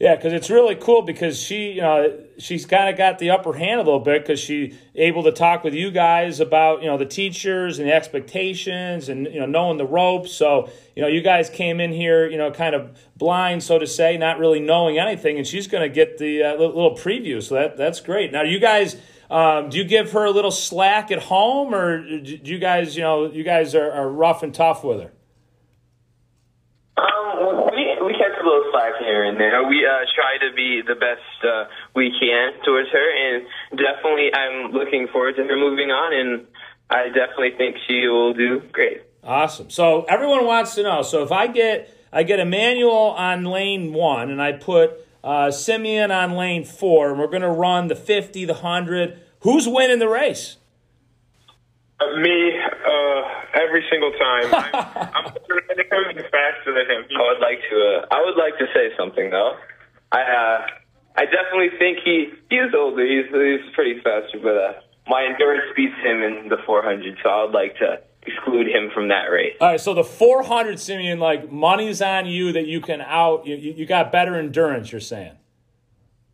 Yeah, 0.00 0.16
because 0.16 0.32
it's 0.32 0.48
really 0.48 0.76
cool 0.76 1.02
because 1.02 1.38
she, 1.38 1.72
you 1.72 1.82
know, 1.82 2.18
she's 2.38 2.64
kind 2.64 2.88
of 2.88 2.96
got 2.96 3.18
the 3.18 3.32
upper 3.32 3.52
hand 3.52 3.82
a 3.82 3.84
little 3.84 4.00
bit 4.00 4.22
because 4.22 4.40
she 4.40 4.74
able 4.94 5.24
to 5.24 5.30
talk 5.30 5.62
with 5.62 5.74
you 5.74 5.90
guys 5.90 6.40
about, 6.40 6.80
you 6.80 6.86
know, 6.86 6.96
the 6.96 7.04
teachers 7.04 7.78
and 7.78 7.86
the 7.86 7.92
expectations 7.92 9.10
and 9.10 9.26
you 9.26 9.38
know 9.38 9.44
knowing 9.44 9.76
the 9.76 9.84
ropes. 9.84 10.32
So 10.32 10.70
you 10.96 11.02
know, 11.02 11.08
you 11.08 11.20
guys 11.20 11.50
came 11.50 11.80
in 11.80 11.92
here, 11.92 12.26
you 12.26 12.38
know, 12.38 12.50
kind 12.50 12.74
of 12.74 12.98
blind, 13.14 13.62
so 13.62 13.78
to 13.78 13.86
say, 13.86 14.16
not 14.16 14.38
really 14.38 14.58
knowing 14.58 14.98
anything, 14.98 15.36
and 15.36 15.46
she's 15.46 15.66
going 15.66 15.82
to 15.82 15.94
get 15.94 16.16
the 16.16 16.44
uh, 16.44 16.54
little 16.54 16.96
preview. 16.96 17.42
So 17.42 17.56
that 17.56 17.76
that's 17.76 18.00
great. 18.00 18.32
Now, 18.32 18.42
you 18.42 18.58
guys. 18.58 18.96
Um, 19.30 19.68
do 19.68 19.78
you 19.78 19.84
give 19.84 20.10
her 20.10 20.24
a 20.24 20.32
little 20.32 20.50
slack 20.50 21.12
at 21.12 21.22
home, 21.22 21.72
or 21.72 22.02
do 22.02 22.40
you 22.42 22.58
guys, 22.58 22.96
you 22.96 23.02
know, 23.02 23.30
you 23.30 23.44
guys 23.44 23.76
are, 23.76 23.92
are 23.92 24.08
rough 24.08 24.42
and 24.42 24.52
tough 24.52 24.82
with 24.82 25.02
her? 25.02 25.12
Um, 26.96 27.70
we 27.70 27.96
we 28.04 28.12
catch 28.14 28.34
a 28.42 28.44
little 28.44 28.64
slack 28.72 28.89
here 29.00 29.24
and 29.24 29.38
there. 29.38 29.66
We 29.66 29.86
uh, 29.86 30.04
try 30.14 30.38
to 30.48 30.54
be 30.54 30.82
the 30.86 30.94
best 30.94 31.44
uh, 31.44 31.64
we 31.94 32.10
can 32.18 32.52
towards 32.64 32.90
her, 32.90 33.08
and 33.16 33.46
definitely, 33.76 34.32
I'm 34.32 34.72
looking 34.72 35.08
forward 35.08 35.36
to 35.36 35.44
her 35.44 35.56
moving 35.56 35.90
on, 35.90 36.12
and 36.12 36.46
I 36.88 37.08
definitely 37.08 37.52
think 37.56 37.76
she 37.86 38.06
will 38.08 38.34
do 38.34 38.62
great. 38.72 39.02
Awesome. 39.22 39.70
So 39.70 40.04
everyone 40.08 40.46
wants 40.46 40.74
to 40.76 40.82
know. 40.82 41.02
So 41.02 41.22
if 41.22 41.32
I 41.32 41.46
get 41.46 41.94
I 42.12 42.22
get 42.22 42.40
Emmanuel 42.40 43.14
on 43.16 43.44
lane 43.44 43.92
one, 43.92 44.30
and 44.30 44.40
I 44.40 44.52
put 44.52 44.92
uh, 45.22 45.50
Simeon 45.50 46.10
on 46.10 46.32
lane 46.32 46.64
four, 46.64 47.10
and 47.10 47.18
we're 47.18 47.26
going 47.26 47.42
to 47.42 47.50
run 47.50 47.88
the 47.88 47.96
fifty, 47.96 48.44
the 48.44 48.54
hundred. 48.54 49.20
Who's 49.40 49.66
winning 49.68 49.98
the 49.98 50.08
race? 50.08 50.56
Uh, 52.00 52.16
me, 52.16 52.56
uh, 52.56 53.22
every 53.60 53.84
single 53.90 54.12
time. 54.12 54.48
I'm, 54.54 54.72
I'm 55.14 55.32
coming 55.90 56.16
faster 56.16 56.72
than 56.72 56.88
him. 56.88 57.04
I 57.12 57.22
would 57.28 57.40
like 57.40 57.60
to. 57.68 57.76
Uh, 57.76 58.14
I 58.14 58.24
would 58.24 58.36
like 58.36 58.56
to 58.58 58.66
say 58.72 58.88
something 58.96 59.30
though. 59.30 59.56
I 60.12 60.20
uh, 60.22 60.66
I 61.16 61.24
definitely 61.26 61.76
think 61.78 61.98
he 62.04 62.32
he 62.48 62.56
is 62.56 62.72
older. 62.74 63.04
He's 63.04 63.26
he's 63.28 63.74
pretty 63.74 64.00
faster, 64.00 64.38
but 64.42 64.56
uh, 64.56 64.72
my 65.08 65.24
endurance 65.24 65.64
beats 65.76 65.96
him 66.02 66.22
in 66.22 66.48
the 66.48 66.56
400. 66.64 67.18
So 67.22 67.28
I 67.28 67.44
would 67.44 67.52
like 67.52 67.76
to 67.78 68.00
exclude 68.26 68.68
him 68.68 68.90
from 68.94 69.08
that 69.08 69.24
race. 69.24 69.56
All 69.60 69.68
right, 69.68 69.80
so 69.80 69.92
the 69.94 70.04
400, 70.04 70.78
Simeon, 70.78 71.18
like 71.18 71.50
money's 71.50 72.00
on 72.00 72.26
you 72.26 72.52
that 72.52 72.66
you 72.66 72.80
can 72.80 73.00
out. 73.00 73.46
You, 73.46 73.56
you 73.56 73.86
got 73.86 74.12
better 74.12 74.36
endurance. 74.36 74.92
You're 74.92 75.00
saying. 75.00 75.36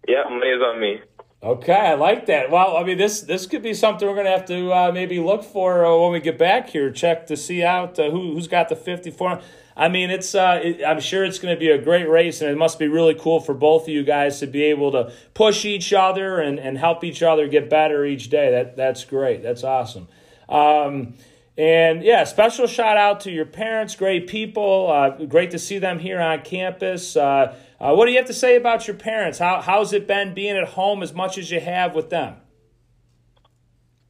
Yeah, 0.06 0.24
money 0.28 0.46
is 0.48 0.62
on 0.62 0.80
me. 0.80 1.00
Okay, 1.42 1.74
I 1.74 1.94
like 1.94 2.26
that. 2.26 2.50
Well, 2.50 2.76
I 2.76 2.82
mean, 2.82 2.96
this 2.96 3.20
this 3.20 3.46
could 3.46 3.62
be 3.62 3.74
something 3.74 4.08
we're 4.08 4.14
going 4.14 4.26
to 4.26 4.32
have 4.32 4.46
to 4.46 4.72
uh, 4.72 4.90
maybe 4.92 5.20
look 5.20 5.44
for 5.44 5.84
uh, 5.84 5.96
when 5.96 6.12
we 6.12 6.20
get 6.20 6.38
back 6.38 6.70
here. 6.70 6.90
Check 6.90 7.26
to 7.26 7.36
see 7.36 7.62
out 7.62 7.98
uh, 7.98 8.10
who 8.10 8.32
who's 8.32 8.48
got 8.48 8.70
the 8.70 8.76
54. 8.76 9.42
I 9.76 9.88
mean, 9.90 10.08
it's 10.08 10.34
uh, 10.34 10.60
it, 10.64 10.82
I'm 10.82 10.98
sure 10.98 11.24
it's 11.24 11.38
going 11.38 11.54
to 11.54 11.58
be 11.60 11.68
a 11.68 11.76
great 11.76 12.08
race, 12.08 12.40
and 12.40 12.50
it 12.50 12.56
must 12.56 12.78
be 12.78 12.88
really 12.88 13.14
cool 13.14 13.40
for 13.40 13.52
both 13.52 13.82
of 13.82 13.90
you 13.90 14.02
guys 14.02 14.40
to 14.40 14.46
be 14.46 14.62
able 14.64 14.92
to 14.92 15.12
push 15.34 15.66
each 15.66 15.92
other 15.92 16.40
and, 16.40 16.58
and 16.58 16.78
help 16.78 17.04
each 17.04 17.22
other 17.22 17.46
get 17.48 17.68
better 17.68 18.06
each 18.06 18.30
day. 18.30 18.50
That 18.50 18.74
that's 18.74 19.04
great. 19.04 19.42
That's 19.42 19.62
awesome. 19.62 20.08
Um, 20.48 21.14
and 21.58 22.02
yeah, 22.02 22.24
special 22.24 22.66
shout 22.66 22.96
out 22.96 23.20
to 23.20 23.30
your 23.30 23.46
parents, 23.46 23.96
great 23.96 24.26
people. 24.26 24.90
Uh, 24.90 25.24
great 25.24 25.50
to 25.52 25.58
see 25.58 25.78
them 25.78 25.98
here 25.98 26.20
on 26.20 26.42
campus. 26.42 27.16
Uh, 27.16 27.56
uh, 27.80 27.94
what 27.94 28.06
do 28.06 28.12
you 28.12 28.18
have 28.18 28.26
to 28.26 28.34
say 28.34 28.56
about 28.56 28.86
your 28.86 28.96
parents? 28.96 29.38
How 29.38 29.60
how's 29.60 29.92
it 29.92 30.06
been 30.06 30.34
being 30.34 30.56
at 30.56 30.68
home 30.68 31.02
as 31.02 31.14
much 31.14 31.38
as 31.38 31.50
you 31.50 31.60
have 31.60 31.94
with 31.94 32.10
them? 32.10 32.36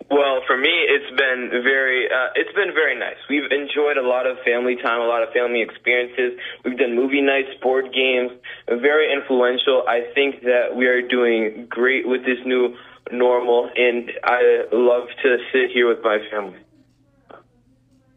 Well, 0.09 0.41
for 0.47 0.57
me, 0.57 0.71
it's 0.71 1.11
been 1.19 1.51
very, 1.65 2.07
uh, 2.07 2.31
it's 2.37 2.55
been 2.55 2.73
very 2.73 2.97
nice. 2.97 3.17
We've 3.29 3.51
enjoyed 3.51 3.97
a 3.97 4.07
lot 4.07 4.25
of 4.27 4.39
family 4.45 4.77
time, 4.77 5.01
a 5.01 5.07
lot 5.07 5.25
of 5.25 5.31
family 5.33 5.63
experiences. 5.63 6.39
We've 6.65 6.79
done 6.79 6.95
movie 6.95 7.21
nights, 7.21 7.49
board 7.61 7.87
games, 7.93 8.31
very 8.69 9.13
influential. 9.13 9.83
I 9.89 10.13
think 10.15 10.43
that 10.43 10.77
we 10.77 10.87
are 10.87 11.03
doing 11.03 11.67
great 11.69 12.07
with 12.07 12.25
this 12.25 12.39
new 12.47 12.77
normal, 13.11 13.69
and 13.75 14.13
I 14.23 14.67
love 14.71 15.09
to 15.25 15.37
sit 15.53 15.73
here 15.75 15.89
with 15.89 16.05
my 16.05 16.19
family. 16.31 16.59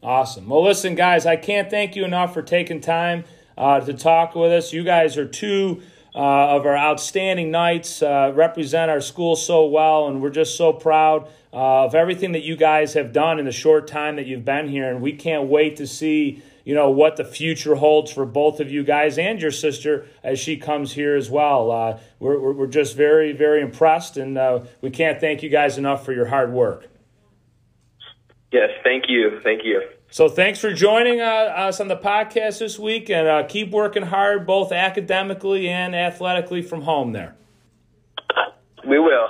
Awesome. 0.01 0.48
Well, 0.48 0.63
listen, 0.63 0.96
guys, 0.96 1.25
I 1.25 1.36
can't 1.36 1.70
thank 1.70 1.96
you 1.96 2.06
enough 2.06 2.34
for 2.34 2.41
taking 2.41 2.79
time 2.79 3.25
uh, 3.58 3.82
to 3.82 3.94
talk 3.94 4.34
with 4.34 4.51
us. 4.51 4.72
You 4.72 4.84
guys 4.84 5.18
are 5.18 5.27
two 5.27 5.82
uh, 6.15 6.56
of 6.56 6.65
our 6.65 6.77
outstanding 6.77 7.51
knights, 7.51 8.01
uh, 8.01 8.32
represent 8.34 8.89
our 8.89 9.01
school 9.01 9.36
so 9.36 9.65
well, 9.65 10.08
and 10.08 10.22
we're 10.22 10.29
just 10.29 10.56
so 10.56 10.72
proud 10.72 11.27
uh, 11.51 11.86
of 11.86 11.96
everything 11.96 12.32
that 12.32 12.44
you 12.44 12.56
guys 12.56 12.94
have 12.94 13.12
done 13.12 13.39
in 13.39 13.46
the 13.46 13.51
short 13.51 13.88
time 13.88 14.15
that 14.15 14.25
you've 14.25 14.46
been 14.46 14.70
here. 14.70 14.89
And 14.89 15.01
we 15.01 15.13
can't 15.13 15.50
wait 15.50 15.75
to 15.77 15.88
see 15.88 16.41
you 16.63 16.75
know 16.75 16.91
what 16.91 17.18
the 17.18 17.25
future 17.25 17.75
holds 17.75 18.12
for 18.12 18.25
both 18.25 18.60
of 18.60 18.72
you 18.72 18.84
guys 18.84 19.18
and 19.18 19.41
your 19.41 19.51
sister 19.51 20.06
as 20.24 20.39
she 20.39 20.56
comes 20.56 20.94
here 20.94 21.15
as 21.15 21.29
well. 21.29 21.72
Uh, 21.72 22.00
we're, 22.20 22.53
we're 22.53 22.68
just 22.68 22.96
very, 22.96 23.34
very 23.34 23.62
impressed, 23.62 24.18
and 24.18 24.38
uh, 24.38 24.60
we 24.79 24.91
can't 24.91 25.20
thank 25.20 25.41
you 25.41 25.50
guys 25.50 25.77
enough 25.77 26.06
for 26.06 26.13
your 26.13 26.27
hard 26.27 26.53
work. 26.53 26.88
Yes, 28.51 28.70
thank 28.84 29.06
you. 29.08 29.39
Thank 29.44 29.63
you. 29.63 29.82
So 30.10 30.27
thanks 30.27 30.60
for 30.60 30.74
joining 30.74 31.22
uh, 31.22 31.24
us 31.24 31.79
on 31.79 31.88
the 31.88 31.96
podcast 31.96 32.60
this 32.60 32.79
week, 32.79 33.12
and 33.12 33.27
uh, 33.27 33.44
keep 33.48 33.70
working 33.70 34.03
hard, 34.03 34.48
both 34.48 34.72
academically 34.72 35.70
and 35.70 35.96
athletically 35.96 36.63
from 36.63 36.82
home. 36.82 37.12
There, 37.12 37.36
we 38.88 38.98
will. 38.98 39.27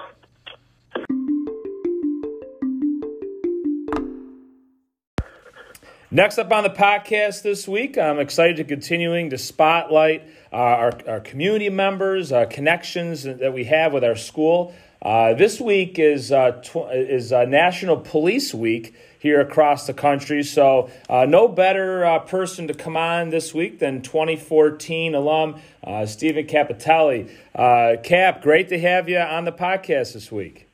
Next 6.11 6.39
up 6.39 6.51
on 6.51 6.63
the 6.63 6.71
podcast 6.71 7.43
this 7.43 7.67
week, 7.67 7.97
I'm 7.97 8.17
excited 8.17 8.55
to 8.57 8.63
continuing 8.63 9.29
to 9.29 9.37
spotlight 9.37 10.23
uh, 10.51 10.55
our, 10.55 10.99
our 11.07 11.19
community 11.19 11.69
members, 11.69 12.31
uh, 12.31 12.45
connections 12.45 13.23
that 13.23 13.53
we 13.53 13.65
have 13.65 13.93
with 13.93 14.03
our 14.03 14.15
school. 14.15 14.73
Uh, 15.03 15.33
this 15.35 15.61
week 15.61 15.99
is 15.99 16.31
uh, 16.31 16.53
tw- 16.63 16.91
is 16.91 17.31
uh, 17.31 17.45
National 17.45 17.95
Police 17.95 18.55
Week 18.55 18.95
here 19.19 19.41
across 19.41 19.85
the 19.85 19.93
country. 19.93 20.41
So, 20.43 20.89
uh, 21.09 21.25
no 21.25 21.47
better 21.47 22.05
uh, 22.05 22.19
person 22.19 22.67
to 22.67 22.73
come 22.73 22.97
on 22.97 23.29
this 23.29 23.53
week 23.53 23.79
than 23.79 24.01
2014 24.01 25.13
alum 25.13 25.61
uh, 25.83 26.05
Stephen 26.05 26.47
Cappotelli. 26.47 27.29
Uh, 27.53 27.97
Cap, 28.01 28.41
great 28.41 28.69
to 28.69 28.79
have 28.79 29.07
you 29.07 29.19
on 29.19 29.45
the 29.45 29.51
podcast 29.51 30.13
this 30.13 30.31
week. 30.31 30.67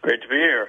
Great 0.00 0.22
to 0.22 0.28
be 0.28 0.34
here. 0.34 0.68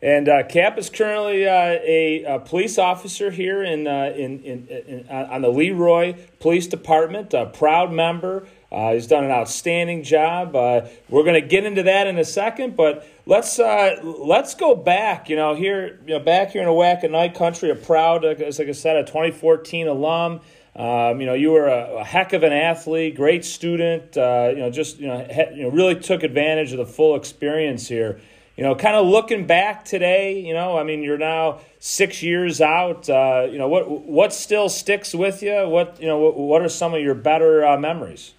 And 0.00 0.28
uh, 0.28 0.42
Cap 0.44 0.78
is 0.78 0.90
currently 0.90 1.46
uh, 1.46 1.52
a, 1.52 2.24
a, 2.24 2.38
police 2.40 2.76
officer 2.76 3.30
here 3.30 3.62
in, 3.62 3.86
in, 3.86 4.42
in, 4.42 4.66
in, 4.66 5.06
on 5.08 5.42
the 5.42 5.48
Leroy 5.48 6.16
Police 6.40 6.66
Department, 6.66 7.34
a 7.34 7.46
proud 7.46 7.92
member. 7.92 8.46
Uh, 8.72 8.94
he's 8.94 9.06
done 9.06 9.22
an 9.22 9.30
outstanding 9.30 10.02
job. 10.02 10.56
Uh, 10.56 10.86
we're 11.10 11.24
going 11.24 11.40
to 11.40 11.46
get 11.46 11.64
into 11.64 11.82
that 11.82 12.06
in 12.06 12.18
a 12.18 12.24
second, 12.24 12.74
but 12.74 13.06
let's 13.26 13.58
uh, 13.58 14.00
let's 14.02 14.54
go 14.54 14.74
back. 14.74 15.28
You 15.28 15.36
know, 15.36 15.54
here, 15.54 16.00
you 16.06 16.14
know, 16.14 16.20
back 16.20 16.50
here 16.50 16.62
in 16.62 16.68
a 16.68 16.72
Oatkan 16.72 17.10
Knight 17.10 17.34
country, 17.34 17.70
a 17.70 17.74
proud, 17.74 18.24
as 18.24 18.58
like 18.58 18.68
I 18.68 18.72
said, 18.72 18.96
a 18.96 19.04
2014 19.04 19.88
alum. 19.88 20.40
Um, 20.74 21.20
you 21.20 21.26
know, 21.26 21.34
you 21.34 21.50
were 21.50 21.68
a, 21.68 21.96
a, 21.96 22.04
heck 22.04 22.32
of 22.32 22.42
an 22.44 22.52
athlete, 22.52 23.14
great 23.14 23.44
student. 23.44 24.16
Uh, 24.16 24.48
you 24.52 24.60
know, 24.60 24.70
just 24.70 24.98
you 24.98 25.06
know, 25.06 25.26
you 25.54 25.64
know, 25.64 25.68
really 25.68 25.96
took 25.96 26.22
advantage 26.22 26.72
of 26.72 26.78
the 26.78 26.86
full 26.86 27.14
experience 27.14 27.88
here. 27.88 28.20
You 28.56 28.64
know, 28.64 28.74
kind 28.74 28.96
of 28.96 29.06
looking 29.06 29.46
back 29.46 29.84
today. 29.84 30.40
You 30.40 30.54
know, 30.54 30.78
I 30.78 30.82
mean, 30.82 31.02
you're 31.02 31.18
now 31.18 31.60
six 31.78 32.22
years 32.22 32.60
out. 32.62 33.08
Uh, 33.08 33.48
you 33.50 33.58
know, 33.58 33.68
what 33.68 33.90
what 33.90 34.32
still 34.32 34.70
sticks 34.70 35.14
with 35.14 35.42
you? 35.42 35.68
What 35.68 36.00
you 36.00 36.06
know, 36.06 36.18
what, 36.18 36.38
what 36.38 36.62
are 36.62 36.70
some 36.70 36.94
of 36.94 37.02
your 37.02 37.14
better 37.14 37.66
uh, 37.66 37.76
memories? 37.76 38.32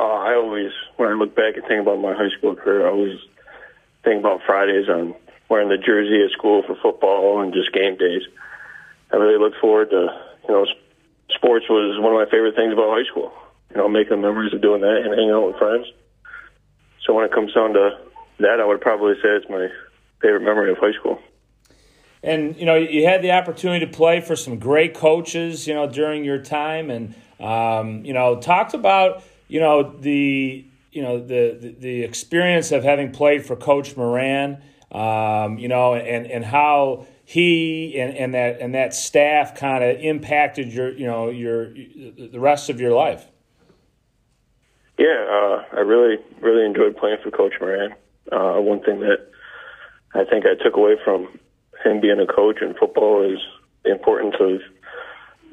Uh, 0.00 0.16
I 0.16 0.34
always, 0.34 0.72
when 0.96 1.10
I 1.10 1.12
look 1.12 1.36
back 1.36 1.56
and 1.56 1.66
think 1.68 1.82
about 1.82 2.00
my 2.00 2.14
high 2.14 2.32
school 2.38 2.56
career, 2.56 2.86
I 2.86 2.90
always 2.90 3.18
think 4.02 4.20
about 4.20 4.40
Fridays 4.46 4.88
on 4.88 5.14
wearing 5.50 5.68
the 5.68 5.76
jersey 5.76 6.24
at 6.24 6.30
school 6.32 6.62
for 6.66 6.74
football 6.80 7.42
and 7.42 7.52
just 7.52 7.70
game 7.74 7.98
days. 7.98 8.22
I 9.12 9.16
really 9.16 9.38
look 9.38 9.52
forward 9.60 9.90
to, 9.90 10.08
you 10.48 10.54
know, 10.54 10.64
sports 11.36 11.66
was 11.68 12.00
one 12.00 12.14
of 12.14 12.18
my 12.18 12.24
favorite 12.30 12.56
things 12.56 12.72
about 12.72 12.96
high 12.96 13.04
school. 13.10 13.30
You 13.72 13.76
know, 13.76 13.88
making 13.90 14.22
memories 14.22 14.54
of 14.54 14.62
doing 14.62 14.80
that 14.80 15.02
and 15.04 15.12
hanging 15.12 15.32
out 15.32 15.46
with 15.48 15.58
friends. 15.58 15.86
So 17.04 17.12
when 17.12 17.26
it 17.26 17.32
comes 17.32 17.52
down 17.52 17.74
to 17.74 17.98
that, 18.38 18.58
I 18.58 18.64
would 18.64 18.80
probably 18.80 19.14
say 19.16 19.36
it's 19.36 19.50
my 19.50 19.68
favorite 20.22 20.42
memory 20.42 20.70
of 20.70 20.78
high 20.78 20.96
school. 20.98 21.20
And 22.22 22.56
you 22.56 22.64
know, 22.64 22.74
you 22.74 23.06
had 23.06 23.20
the 23.20 23.32
opportunity 23.32 23.84
to 23.84 23.92
play 23.92 24.22
for 24.22 24.34
some 24.34 24.58
great 24.58 24.94
coaches, 24.94 25.66
you 25.66 25.74
know, 25.74 25.86
during 25.86 26.24
your 26.24 26.38
time, 26.38 26.90
and 26.90 27.14
um, 27.38 28.04
you 28.04 28.12
know, 28.12 28.40
talked 28.40 28.74
about 28.74 29.22
you 29.50 29.58
know 29.58 29.82
the 29.82 30.64
you 30.92 31.02
know 31.02 31.18
the, 31.18 31.58
the, 31.60 31.76
the 31.78 32.02
experience 32.02 32.70
of 32.72 32.84
having 32.84 33.10
played 33.10 33.44
for 33.44 33.56
Coach 33.56 33.96
Moran, 33.96 34.62
um, 34.92 35.58
you 35.58 35.68
know, 35.68 35.94
and 35.94 36.26
and 36.26 36.44
how 36.44 37.06
he 37.24 37.98
and, 37.98 38.16
and 38.16 38.34
that 38.34 38.60
and 38.60 38.74
that 38.74 38.94
staff 38.94 39.56
kind 39.56 39.82
of 39.82 40.00
impacted 40.00 40.72
your 40.72 40.92
you 40.92 41.06
know 41.06 41.30
your 41.30 41.72
the 41.72 42.38
rest 42.38 42.70
of 42.70 42.80
your 42.80 42.92
life. 42.92 43.26
Yeah, 44.98 45.26
uh, 45.28 45.76
I 45.76 45.80
really 45.80 46.18
really 46.40 46.64
enjoyed 46.64 46.96
playing 46.96 47.18
for 47.22 47.30
Coach 47.32 47.54
Moran. 47.60 47.94
Uh, 48.30 48.60
one 48.60 48.80
thing 48.82 49.00
that 49.00 49.28
I 50.14 50.24
think 50.24 50.44
I 50.46 50.62
took 50.62 50.76
away 50.76 50.96
from 51.04 51.26
him 51.84 52.00
being 52.00 52.20
a 52.20 52.26
coach 52.26 52.62
in 52.62 52.74
football 52.74 53.22
is 53.22 53.40
the 53.84 53.90
importance 53.90 54.36
of 54.38 54.60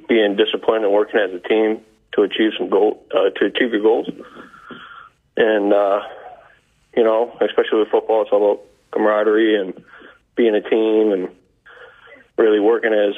being 0.08 0.36
disciplined 0.36 0.84
and 0.86 0.94
working 0.94 1.20
as 1.20 1.34
a 1.34 1.39
team 1.48 1.82
to 2.14 2.22
achieve 2.24 2.52
some 2.58 2.70
goal 2.70 3.06
uh, 3.14 3.30
to 3.30 3.46
achieve 3.46 3.72
your 3.72 3.82
goals. 3.82 4.10
And 5.36 5.74
uh, 5.74 6.02
you 6.96 7.04
know, 7.04 7.38
especially 7.42 7.80
with 7.80 7.90
football, 7.90 8.24
it's 8.24 8.32
all 8.32 8.52
about 8.54 8.66
camaraderie 8.92 9.60
and 9.60 9.74
being 10.36 10.56
a 10.56 10.62
team 10.62 11.12
and 11.12 11.30
really 12.38 12.60
working 12.60 12.94
as 12.94 13.14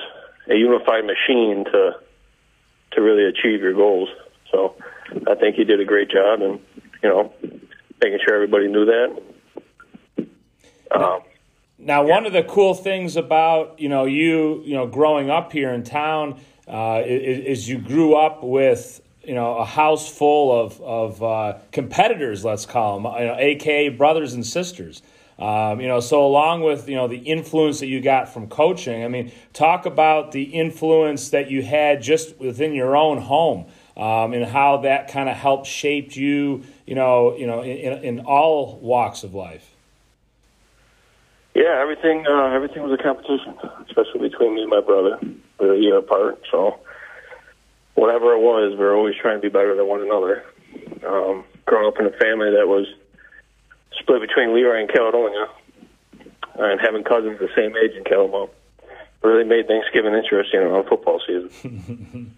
a 0.50 0.55
unified 0.55 1.05
machine 1.05 1.65
to 1.65 1.91
to 2.91 3.01
really 3.01 3.25
achieve 3.25 3.62
your 3.62 3.74
goals. 3.74 4.10
So 4.51 4.75
I 5.27 5.36
think 5.36 5.55
he 5.55 5.63
did 5.63 5.79
a 5.79 5.86
great 5.86 6.10
job, 6.10 6.41
and 6.41 6.60
you 7.03 7.10
know, 7.10 7.34
making 8.01 8.19
sure 8.25 8.36
everybody 8.36 8.67
knew 8.67 8.86
that. 8.86 9.22
Um, 10.91 11.22
now, 11.77 12.03
one 12.03 12.25
of 12.25 12.34
the 12.34 12.43
cool 12.43 12.74
things 12.74 13.15
about 13.15 13.79
you 13.79 13.89
know 13.89 14.05
you 14.05 14.62
you 14.65 14.75
know 14.75 14.88
growing 14.88 15.29
up 15.29 15.51
here 15.51 15.72
in 15.72 15.84
town 15.84 16.39
uh, 16.69 17.01
is, 17.05 17.67
you 17.67 17.79
grew 17.79 18.15
up 18.15 18.43
with 18.43 19.01
you 19.23 19.33
know 19.33 19.57
a 19.57 19.65
house 19.65 20.07
full 20.07 20.57
of 20.57 20.79
of 20.81 21.23
uh, 21.23 21.57
competitors, 21.71 22.45
let's 22.45 22.65
call 22.65 22.99
them, 22.99 23.11
you 23.19 23.27
know, 23.27 23.35
aka 23.38 23.89
brothers 23.89 24.33
and 24.33 24.45
sisters. 24.45 25.01
Um, 25.39 25.79
you 25.79 25.88
know, 25.88 26.01
so 26.01 26.25
along 26.25 26.63
with 26.63 26.88
you 26.89 26.95
know 26.95 27.07
the 27.07 27.17
influence 27.17 27.79
that 27.79 27.88
you 27.88 28.01
got 28.01 28.31
from 28.31 28.47
coaching, 28.47 29.03
I 29.03 29.07
mean, 29.07 29.31
talk 29.53 29.85
about 29.85 30.31
the 30.31 30.43
influence 30.43 31.29
that 31.29 31.49
you 31.49 31.63
had 31.63 32.01
just 32.01 32.38
within 32.39 32.73
your 32.73 32.95
own 32.95 33.19
home, 33.19 33.65
um, 33.97 34.33
and 34.33 34.45
how 34.45 34.77
that 34.77 35.07
kind 35.07 35.29
of 35.29 35.38
helped 35.38 35.65
shape 35.65 36.15
you, 36.15 36.63
you 36.85 36.93
know, 36.93 37.35
you 37.35 37.47
know, 37.47 37.61
in, 37.63 38.03
in 38.03 38.19
all 38.21 38.77
walks 38.79 39.23
of 39.23 39.33
life. 39.33 39.73
Yeah, 41.55 41.79
everything 41.81 42.25
uh, 42.29 42.51
everything 42.53 42.83
was 42.83 42.91
a 42.91 43.01
competition, 43.01 43.57
especially 43.88 44.29
between 44.29 44.55
me 44.55 44.61
and 44.61 44.69
my 44.69 44.81
brother. 44.81 45.19
A 45.62 45.75
year 45.75 45.98
apart, 45.98 46.42
so 46.50 46.80
whatever 47.96 48.34
it 48.34 48.39
was, 48.39 48.72
we 48.72 48.84
were 48.84 48.96
always 48.96 49.16
trying 49.16 49.38
to 49.38 49.42
be 49.42 49.50
better 49.50 49.75
than 49.75 49.88
one 49.88 50.01
another. 50.01 50.44
Um, 51.06 51.44
growing 51.66 51.88
up 51.88 52.00
in 52.00 52.06
a 52.06 52.12
family 52.12 52.51
that 52.51 52.68
was 52.68 52.88
split 54.00 54.22
between 54.22 54.54
Leroy 54.54 54.82
and 54.82 54.89
Caledonia, 54.89 55.48
and 56.58 56.80
having 56.80 57.04
cousins 57.04 57.39
the 57.39 57.50
same 57.56 57.75
age 57.75 57.96
in 57.96 58.04
Cal-Mum 58.04 58.50
really 59.22 59.44
made 59.44 59.68
Thanksgiving 59.68 60.13
interesting 60.13 60.62
on 60.62 60.88
football 60.88 61.22
season. 61.25 62.36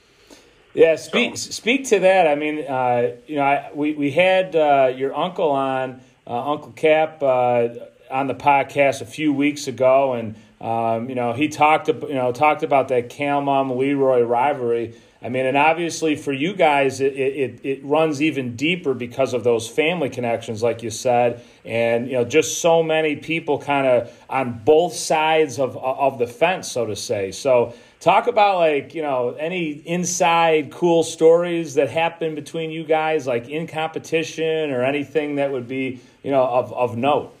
yeah, 0.74 0.96
speak 0.96 1.36
speak 1.36 1.86
to 1.88 2.00
that. 2.00 2.26
I 2.26 2.34
mean, 2.34 2.64
uh, 2.66 3.12
you 3.26 3.36
know, 3.36 3.42
I, 3.42 3.70
we 3.74 3.94
we 3.94 4.10
had 4.10 4.56
uh, 4.56 4.92
your 4.96 5.14
uncle 5.14 5.50
on, 5.50 6.00
uh, 6.26 6.52
Uncle 6.52 6.72
Cap, 6.72 7.22
uh, 7.22 7.68
on 8.10 8.26
the 8.26 8.34
podcast 8.34 9.00
a 9.00 9.06
few 9.06 9.32
weeks 9.32 9.68
ago, 9.68 10.14
and 10.14 10.34
um, 10.60 11.08
you 11.08 11.14
know 11.14 11.32
he 11.32 11.48
talked 11.48 11.88
you 11.88 12.14
know 12.14 12.32
talked 12.32 12.62
about 12.62 12.88
that 12.88 13.08
Cal-Mum 13.08 13.76
Leroy 13.76 14.22
rivalry. 14.22 14.94
I 15.20 15.30
mean, 15.30 15.46
and 15.46 15.56
obviously 15.56 16.14
for 16.14 16.32
you 16.32 16.54
guys, 16.54 17.00
it, 17.00 17.12
it, 17.12 17.60
it 17.64 17.84
runs 17.84 18.22
even 18.22 18.54
deeper 18.54 18.94
because 18.94 19.34
of 19.34 19.42
those 19.42 19.68
family 19.68 20.10
connections, 20.10 20.62
like 20.62 20.84
you 20.84 20.90
said, 20.90 21.42
and 21.64 22.06
you 22.06 22.12
know, 22.12 22.24
just 22.24 22.60
so 22.60 22.84
many 22.84 23.16
people 23.16 23.58
kind 23.58 23.88
of 23.88 24.16
on 24.30 24.60
both 24.64 24.94
sides 24.94 25.58
of 25.58 25.76
of 25.76 26.18
the 26.18 26.26
fence, 26.26 26.70
so 26.70 26.86
to 26.86 26.94
say. 26.94 27.32
So, 27.32 27.74
talk 27.98 28.28
about 28.28 28.58
like 28.58 28.94
you 28.94 29.02
know 29.02 29.30
any 29.38 29.70
inside 29.70 30.70
cool 30.70 31.02
stories 31.02 31.74
that 31.74 31.90
happen 31.90 32.36
between 32.36 32.70
you 32.70 32.84
guys, 32.84 33.26
like 33.26 33.48
in 33.48 33.66
competition 33.66 34.70
or 34.70 34.84
anything 34.84 35.36
that 35.36 35.50
would 35.50 35.66
be 35.66 36.00
you 36.22 36.30
know 36.30 36.44
of 36.44 36.72
of 36.72 36.96
note. 36.96 37.34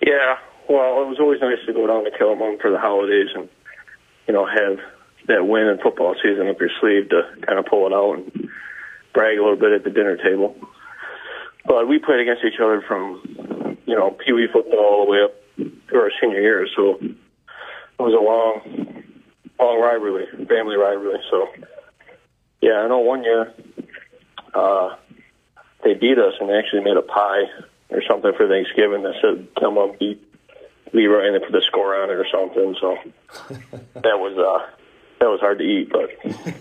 Yeah, 0.00 0.38
well, 0.68 1.02
it 1.02 1.08
was 1.08 1.18
always 1.20 1.40
nice 1.40 1.58
to 1.66 1.72
go 1.72 1.86
down 1.86 2.04
to 2.04 2.10
Cal-Mum 2.16 2.58
for 2.60 2.70
the 2.70 2.78
holidays 2.78 3.28
and 3.34 3.48
you 4.26 4.34
know 4.34 4.46
have 4.46 4.78
that 5.26 5.46
win 5.46 5.68
in 5.68 5.78
football 5.78 6.14
season 6.22 6.48
up 6.48 6.60
your 6.60 6.70
sleeve 6.80 7.08
to 7.10 7.22
kind 7.46 7.58
of 7.58 7.66
pull 7.66 7.86
it 7.86 7.92
out 7.92 8.18
and 8.18 8.50
brag 9.12 9.38
a 9.38 9.42
little 9.42 9.56
bit 9.56 9.72
at 9.72 9.84
the 9.84 9.90
dinner 9.90 10.16
table. 10.16 10.54
But 11.64 11.88
we 11.88 11.98
played 11.98 12.20
against 12.20 12.44
each 12.44 12.60
other 12.60 12.82
from, 12.86 13.78
you 13.86 13.94
know, 13.96 14.10
Pee 14.10 14.32
Wee 14.32 14.48
football 14.52 14.78
all 14.78 15.06
the 15.06 15.10
way 15.10 15.22
up 15.22 15.88
to 15.88 15.96
our 15.96 16.10
senior 16.20 16.40
year. 16.40 16.66
So 16.76 16.98
it 17.00 17.16
was 17.98 18.12
a 18.12 18.20
long, 18.20 19.04
long 19.58 19.80
rivalry, 19.80 20.26
family 20.46 20.76
rivalry. 20.76 21.20
So, 21.30 21.48
yeah, 22.60 22.84
I 22.84 22.88
know 22.88 22.98
one 22.98 23.24
year 23.24 23.54
uh, 24.52 24.96
they 25.82 25.94
beat 25.94 26.18
us 26.18 26.34
and 26.38 26.50
they 26.50 26.58
actually 26.58 26.84
made 26.84 26.98
a 26.98 27.02
pie 27.02 27.44
or 27.88 28.02
something 28.08 28.32
for 28.36 28.46
Thanksgiving 28.46 29.02
that 29.04 29.14
said, 29.22 29.48
come 29.58 29.78
on, 29.78 29.96
beat 29.98 30.22
Leroy 30.92 31.26
and 31.26 31.34
they 31.34 31.40
put 31.40 31.52
the 31.52 31.62
score 31.62 32.00
on 32.00 32.10
it 32.10 32.14
or 32.14 32.26
something. 32.30 32.76
So 32.80 32.98
that 33.94 34.18
was, 34.18 34.36
uh, 34.38 34.70
that 35.24 35.30
was 35.30 35.40
hard 35.40 35.58
to 35.58 35.64
eat, 35.64 35.90
but 35.90 36.10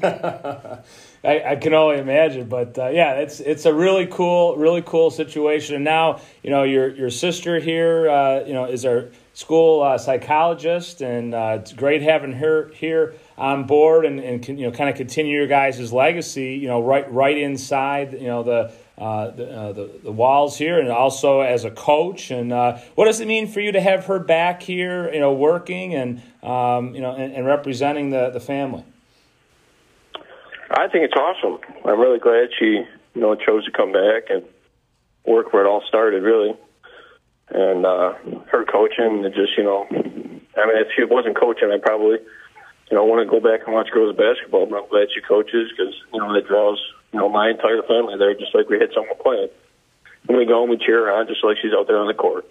I, 1.25 1.51
I, 1.51 1.55
can 1.57 1.73
only 1.73 1.97
imagine. 1.97 2.47
But 2.47 2.77
uh, 2.77 2.89
yeah, 2.89 3.15
it's 3.15 3.39
it's 3.41 3.65
a 3.65 3.73
really 3.73 4.07
cool, 4.07 4.55
really 4.55 4.81
cool 4.81 5.11
situation. 5.11 5.75
And 5.75 5.83
now 5.83 6.21
you 6.43 6.49
know 6.49 6.63
your 6.63 6.89
your 6.89 7.09
sister 7.09 7.59
here, 7.59 8.09
uh, 8.09 8.45
you 8.45 8.53
know, 8.53 8.65
is 8.65 8.85
our 8.85 9.09
school 9.33 9.81
uh, 9.81 9.97
psychologist, 9.97 11.01
and 11.01 11.33
uh, 11.33 11.57
it's 11.59 11.73
great 11.73 12.01
having 12.01 12.31
her 12.33 12.71
here 12.75 13.15
on 13.37 13.65
board, 13.65 14.05
and, 14.05 14.19
and 14.19 14.47
you 14.47 14.65
know, 14.65 14.71
kind 14.71 14.89
of 14.89 14.95
continue 14.95 15.35
your 15.35 15.47
guys' 15.47 15.91
legacy. 15.91 16.53
You 16.53 16.67
know, 16.67 16.81
right 16.81 17.11
right 17.11 17.37
inside, 17.37 18.13
you 18.13 18.27
know 18.27 18.43
the 18.43 18.71
uh, 19.03 19.31
the, 19.31 19.51
uh, 19.51 19.71
the, 19.73 19.91
the 20.01 20.11
walls 20.13 20.57
here, 20.57 20.79
and 20.79 20.87
also 20.87 21.41
as 21.41 21.65
a 21.65 21.71
coach. 21.71 22.31
And 22.31 22.53
uh, 22.53 22.77
what 22.95 23.03
does 23.03 23.19
it 23.19 23.27
mean 23.27 23.47
for 23.47 23.59
you 23.59 23.73
to 23.73 23.81
have 23.81 24.05
her 24.05 24.17
back 24.17 24.63
here, 24.63 25.13
you 25.13 25.19
know, 25.19 25.33
working 25.33 25.93
and 25.93 26.21
um, 26.41 26.95
you 26.95 27.01
know 27.01 27.13
and, 27.13 27.33
and, 27.33 27.45
representing 27.45 28.11
the 28.11 28.29
the 28.29 28.39
family? 28.39 28.85
I 30.71 30.87
think 30.87 31.03
it's 31.03 31.15
awesome. 31.15 31.59
I'm 31.83 31.99
really 31.99 32.19
glad 32.19 32.47
she 32.57 32.85
you 33.13 33.21
know 33.21 33.35
chose 33.35 33.65
to 33.65 33.71
come 33.71 33.91
back 33.91 34.29
and 34.29 34.41
work 35.25 35.51
where 35.51 35.65
it 35.65 35.67
all 35.67 35.83
started, 35.85 36.23
really. 36.23 36.55
And 37.49 37.85
uh, 37.85 38.13
her 38.53 38.63
coaching, 38.63 39.25
and 39.25 39.33
just 39.35 39.57
you 39.57 39.65
know, 39.65 39.85
I 39.91 40.63
mean, 40.63 40.77
if 40.79 40.87
she 40.95 41.03
wasn't 41.03 41.37
coaching, 41.37 41.69
I 41.73 41.77
probably 41.77 42.19
you 42.89 42.95
know 42.95 43.03
want 43.03 43.19
to 43.19 43.29
go 43.29 43.41
back 43.43 43.65
and 43.65 43.75
watch 43.75 43.89
girls 43.91 44.15
basketball. 44.15 44.65
But 44.65 44.83
I'm 44.83 44.89
glad 44.89 45.07
she 45.13 45.19
coaches 45.19 45.73
because 45.75 45.93
you 46.13 46.21
know 46.21 46.33
it 46.35 46.47
draws 46.47 46.79
you 47.13 47.19
know, 47.19 47.29
my 47.29 47.49
entire 47.49 47.83
family 47.83 48.17
there, 48.17 48.33
just 48.33 48.53
like 48.55 48.67
we 48.69 48.79
had 48.79 48.89
someone 48.93 49.17
playing. 49.21 49.49
And 50.27 50.37
we 50.37 50.45
go 50.45 50.63
and 50.63 50.69
we 50.69 50.77
cheer 50.77 51.05
her 51.05 51.11
on, 51.11 51.27
just 51.27 51.43
like 51.43 51.57
she's 51.61 51.73
out 51.73 51.87
there 51.87 51.99
on 51.99 52.07
the 52.07 52.13
court. 52.13 52.49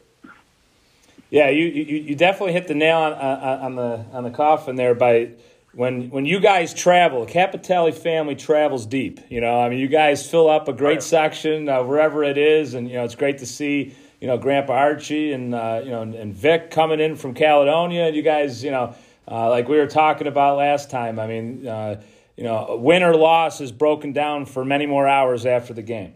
Yeah, 1.31 1.49
you, 1.49 1.65
you, 1.65 1.97
you 1.99 2.15
definitely 2.15 2.53
hit 2.53 2.69
the 2.69 2.75
nail 2.75 2.99
on, 2.99 3.13
on, 3.15 3.59
on 3.61 3.75
the 3.75 4.05
on 4.13 4.25
the 4.25 4.31
coffin 4.31 4.77
there 4.77 4.95
by 4.95 5.31
when 5.75 6.11
when 6.11 6.27
you 6.27 6.39
guys 6.39 6.75
travel, 6.75 7.25
Cappotelli 7.25 7.95
family 7.95 8.35
travels 8.35 8.85
deep. 8.85 9.21
You 9.31 9.41
know, 9.41 9.59
I 9.59 9.71
mean, 9.71 9.79
you 9.79 9.89
guys 9.89 10.31
fill 10.31 10.51
up 10.51 10.69
a 10.69 10.75
great 10.75 11.03
section 11.03 11.69
uh, 11.69 11.83
wherever 11.83 12.23
it 12.23 12.37
is, 12.37 12.75
and 12.75 12.87
you 12.87 12.95
know, 12.95 13.05
it's 13.05 13.15
great 13.15 13.39
to 13.39 13.47
see 13.47 13.95
you 14.21 14.27
know 14.27 14.37
Grandpa 14.37 14.75
Archie 14.75 15.33
and 15.33 15.55
uh, 15.55 15.81
you 15.83 15.91
know 15.91 16.03
and 16.03 16.35
Vic 16.35 16.71
coming 16.71 17.01
in 17.01 17.17
from 17.17 17.33
Caledonia. 17.33 18.09
And 18.09 18.17
you 18.17 18.23
guys, 18.23 18.63
you 18.63 18.71
know, 18.71 18.95
uh, 19.27 19.49
like 19.49 19.69
we 19.69 19.79
were 19.79 19.87
talking 19.87 20.27
about 20.27 20.59
last 20.59 20.91
time. 20.91 21.19
I 21.19 21.27
mean, 21.27 21.67
uh, 21.67 22.03
you 22.37 22.45
know, 22.45 22.77
win 22.81 23.03
or 23.03 23.15
loss 23.15 23.61
is 23.61 23.73
broken 23.73 24.13
down 24.13 24.47
for 24.47 24.65
many 24.65 24.87
more 24.87 25.07
hours 25.07 25.47
after 25.47 25.75
the 25.75 25.83
game. 25.83 26.15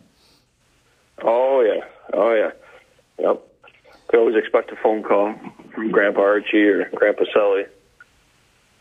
Oh 1.23 1.61
yeah, 1.63 1.85
oh 2.13 2.35
yeah, 2.35 2.51
yep. 3.19 3.43
Could 4.09 4.21
always 4.21 4.37
expect 4.37 4.71
a 4.71 4.77
phone 4.77 5.03
call 5.03 5.35
from 5.75 5.91
Grandpa 5.91 6.21
Archie 6.21 6.63
or 6.63 6.89
Grandpa 6.91 7.25
Sully 7.35 7.65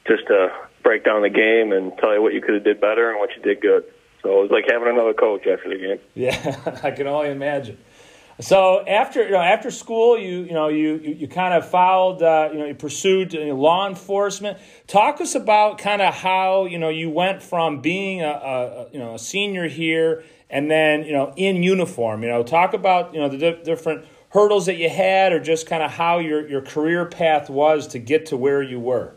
just 0.07 0.27
to 0.27 0.49
break 0.83 1.03
down 1.03 1.23
the 1.23 1.29
game 1.29 1.71
and 1.71 1.91
tell 1.97 2.13
you 2.13 2.21
what 2.21 2.33
you 2.33 2.41
could 2.41 2.53
have 2.53 2.63
did 2.63 2.79
better 2.79 3.09
and 3.09 3.19
what 3.19 3.31
you 3.35 3.41
did 3.41 3.61
good. 3.61 3.85
So 4.21 4.39
it 4.39 4.41
was 4.43 4.51
like 4.51 4.65
having 4.69 4.87
another 4.87 5.13
coach 5.13 5.47
after 5.47 5.69
the 5.69 5.77
game. 5.77 5.99
Yeah, 6.13 6.79
I 6.83 6.91
can 6.91 7.07
only 7.07 7.29
imagine. 7.29 7.77
So 8.41 8.85
after 8.85 9.23
you 9.23 9.31
know 9.31 9.39
after 9.39 9.71
school, 9.71 10.17
you 10.17 10.43
you 10.43 10.53
know 10.53 10.67
you 10.67 10.95
you, 10.95 11.13
you 11.13 11.27
kind 11.27 11.53
of 11.53 11.69
followed 11.69 12.21
uh, 12.21 12.49
you 12.51 12.59
know 12.59 12.65
you 12.65 12.75
pursued 12.75 13.33
you 13.33 13.45
know, 13.45 13.55
law 13.55 13.87
enforcement. 13.87 14.57
Talk 14.87 15.21
us 15.21 15.35
about 15.35 15.77
kind 15.77 16.01
of 16.01 16.13
how 16.13 16.65
you 16.65 16.77
know 16.77 16.89
you 16.89 17.09
went 17.09 17.41
from 17.41 17.79
being 17.79 18.21
a, 18.21 18.27
a, 18.27 18.87
you 18.91 18.99
know 18.99 19.15
a 19.15 19.19
senior 19.19 19.69
here 19.69 20.23
and 20.49 20.69
then 20.69 21.03
you 21.03 21.13
know 21.13 21.33
in 21.37 21.63
uniform. 21.63 22.23
You 22.23 22.29
know 22.29 22.43
talk 22.43 22.73
about 22.73 23.13
you 23.13 23.21
know 23.21 23.29
the 23.29 23.37
di- 23.37 23.63
different 23.63 24.05
hurdles 24.29 24.65
that 24.65 24.75
you 24.75 24.89
had 24.89 25.31
or 25.31 25.39
just 25.39 25.65
kind 25.65 25.81
of 25.81 25.91
how 25.91 26.19
your 26.19 26.45
your 26.45 26.61
career 26.61 27.05
path 27.05 27.49
was 27.49 27.87
to 27.87 27.99
get 27.99 28.25
to 28.27 28.37
where 28.37 28.61
you 28.61 28.81
were. 28.81 29.13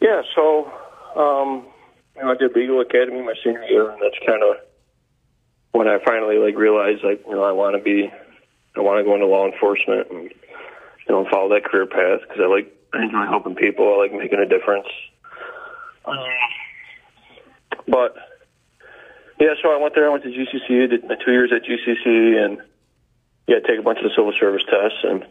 Yeah, 0.00 0.22
so 0.36 0.70
um, 1.16 1.66
you 2.14 2.22
know 2.22 2.30
I 2.30 2.36
did 2.36 2.54
legal 2.54 2.80
academy 2.80 3.22
my 3.22 3.34
senior 3.42 3.64
year, 3.64 3.90
and 3.90 4.00
that's 4.00 4.18
kind 4.24 4.42
of 4.44 4.56
when 5.76 5.88
I 5.88 5.98
finally 6.02 6.38
like 6.38 6.56
realized 6.56 7.04
like 7.04 7.20
you 7.28 7.36
know 7.36 7.44
I 7.44 7.52
want 7.52 7.76
to 7.76 7.82
be 7.82 8.08
I 8.08 8.80
want 8.80 8.98
to 8.98 9.04
go 9.04 9.12
into 9.12 9.26
law 9.26 9.44
enforcement 9.44 10.08
and 10.10 10.22
you 10.32 11.10
know 11.10 11.26
follow 11.30 11.50
that 11.50 11.64
career 11.68 11.84
path 11.84 12.24
because 12.24 12.40
I 12.40 12.48
like 12.48 12.72
I 12.94 13.04
enjoy 13.04 13.28
helping 13.28 13.54
people 13.54 13.84
I 13.84 14.08
like 14.08 14.12
making 14.16 14.40
a 14.40 14.48
difference. 14.48 14.88
Um, 16.06 16.16
but 17.86 18.16
yeah, 19.38 19.52
so 19.62 19.68
I 19.68 19.76
went 19.76 19.94
there. 19.94 20.08
I 20.08 20.12
went 20.12 20.24
to 20.24 20.30
GCC, 20.30 20.88
did 20.88 21.02
two 21.24 21.32
years 21.32 21.52
at 21.52 21.60
GCC, 21.68 22.40
and 22.40 22.58
yeah, 23.46 23.60
take 23.60 23.78
a 23.78 23.82
bunch 23.82 23.98
of 23.98 24.04
the 24.04 24.16
civil 24.16 24.32
service 24.40 24.62
tests, 24.64 25.04
and 25.04 25.26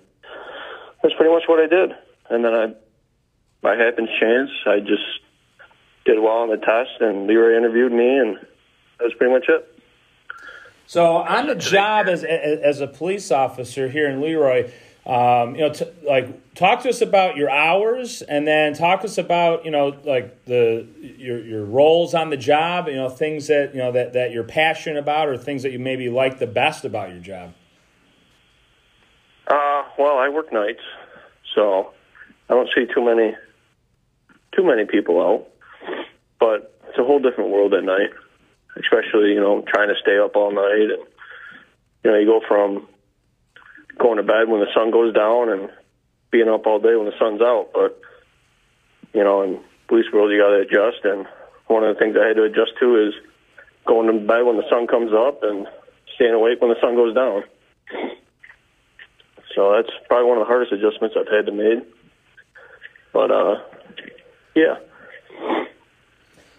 that's 1.01 1.15
pretty 1.15 1.33
much 1.33 1.43
what 1.47 1.57
I 1.57 1.65
did. 1.65 1.89
And 2.29 2.45
then 2.45 2.53
I, 2.53 2.73
by 3.61 3.75
happen 3.77 4.07
chance, 4.19 4.51
I 4.67 4.79
just 4.79 5.25
did 6.05 6.19
well 6.19 6.45
on 6.45 6.49
the 6.49 6.57
test, 6.57 7.01
and 7.01 7.25
Leroy 7.25 7.57
interviewed 7.57 7.91
me, 7.91 8.19
and 8.19 8.35
that 8.35 9.05
was 9.09 9.13
pretty 9.17 9.33
much 9.33 9.45
it. 9.49 9.74
So 10.87 11.17
on 11.17 11.47
the 11.47 11.55
job 11.55 12.07
as 12.07 12.23
as 12.23 12.81
a 12.81 12.87
police 12.87 13.31
officer 13.31 13.89
here 13.89 14.09
in 14.09 14.21
Leroy, 14.21 14.71
um, 15.05 15.55
you 15.55 15.61
know, 15.61 15.71
t- 15.71 15.85
like 16.03 16.53
talk 16.55 16.81
to 16.81 16.89
us 16.89 17.01
about 17.01 17.37
your 17.37 17.49
hours, 17.49 18.23
and 18.23 18.47
then 18.47 18.73
talk 18.73 19.01
to 19.01 19.05
us 19.05 19.19
about 19.19 19.63
you 19.63 19.71
know 19.71 19.95
like 20.03 20.45
the 20.45 20.87
your 21.17 21.43
your 21.43 21.63
roles 21.63 22.15
on 22.15 22.31
the 22.31 22.37
job. 22.37 22.87
You 22.87 22.95
know, 22.95 23.09
things 23.09 23.47
that 23.47 23.73
you 23.73 23.79
know 23.79 23.91
that 23.91 24.13
that 24.13 24.31
you're 24.31 24.43
passionate 24.43 24.97
about, 24.99 25.27
or 25.27 25.37
things 25.37 25.61
that 25.61 25.71
you 25.71 25.79
maybe 25.79 26.09
like 26.09 26.39
the 26.39 26.47
best 26.47 26.85
about 26.85 27.09
your 27.09 27.19
job. 27.19 27.53
Uh, 29.47 29.83
well, 29.99 30.17
I 30.17 30.29
work 30.29 30.51
nights, 30.51 30.81
so 31.53 31.93
I 32.49 32.55
don't 32.55 32.69
see 32.75 32.85
too 32.91 33.05
many 33.05 33.35
too 34.55 34.63
many 34.63 34.85
people 34.85 35.21
out. 35.21 35.47
But 36.39 36.73
it's 36.89 36.97
a 36.97 37.03
whole 37.03 37.19
different 37.19 37.51
world 37.51 37.75
at 37.75 37.83
night, 37.83 38.09
especially 38.77 39.33
you 39.33 39.41
know 39.41 39.63
trying 39.67 39.89
to 39.89 39.99
stay 40.01 40.17
up 40.17 40.35
all 40.35 40.51
night, 40.51 40.89
and 40.91 41.03
you 42.03 42.11
know 42.11 42.17
you 42.17 42.25
go 42.25 42.41
from 42.47 42.87
going 43.97 44.17
to 44.17 44.23
bed 44.23 44.47
when 44.47 44.59
the 44.59 44.71
sun 44.73 44.91
goes 44.91 45.13
down 45.13 45.49
and 45.49 45.69
being 46.31 46.49
up 46.49 46.67
all 46.67 46.79
day 46.79 46.95
when 46.95 47.05
the 47.05 47.17
sun's 47.19 47.41
out. 47.41 47.69
But 47.73 47.99
you 49.13 49.23
know, 49.23 49.41
in 49.43 49.59
police 49.87 50.05
world, 50.11 50.31
you 50.31 50.41
got 50.41 50.49
to 50.49 50.67
adjust, 50.67 51.05
and 51.05 51.25
one 51.67 51.83
of 51.83 51.95
the 51.95 51.99
things 51.99 52.15
I 52.19 52.27
had 52.27 52.35
to 52.35 52.43
adjust 52.43 52.73
to 52.79 53.07
is 53.07 53.13
going 53.85 54.07
to 54.07 54.25
bed 54.25 54.43
when 54.43 54.57
the 54.57 54.69
sun 54.69 54.87
comes 54.87 55.11
up 55.13 55.43
and 55.43 55.67
staying 56.15 56.33
awake 56.33 56.61
when 56.61 56.71
the 56.71 56.81
sun 56.81 56.95
goes 56.95 57.15
down. 57.15 57.43
So 59.55 59.71
that's 59.71 59.93
probably 60.07 60.27
one 60.27 60.37
of 60.37 60.43
the 60.43 60.51
hardest 60.51 60.73
adjustments 60.73 61.15
I've 61.17 61.31
had 61.31 61.45
to 61.45 61.51
make. 61.51 61.87
But 63.13 63.31
uh, 63.31 63.55
yeah. 64.55 64.75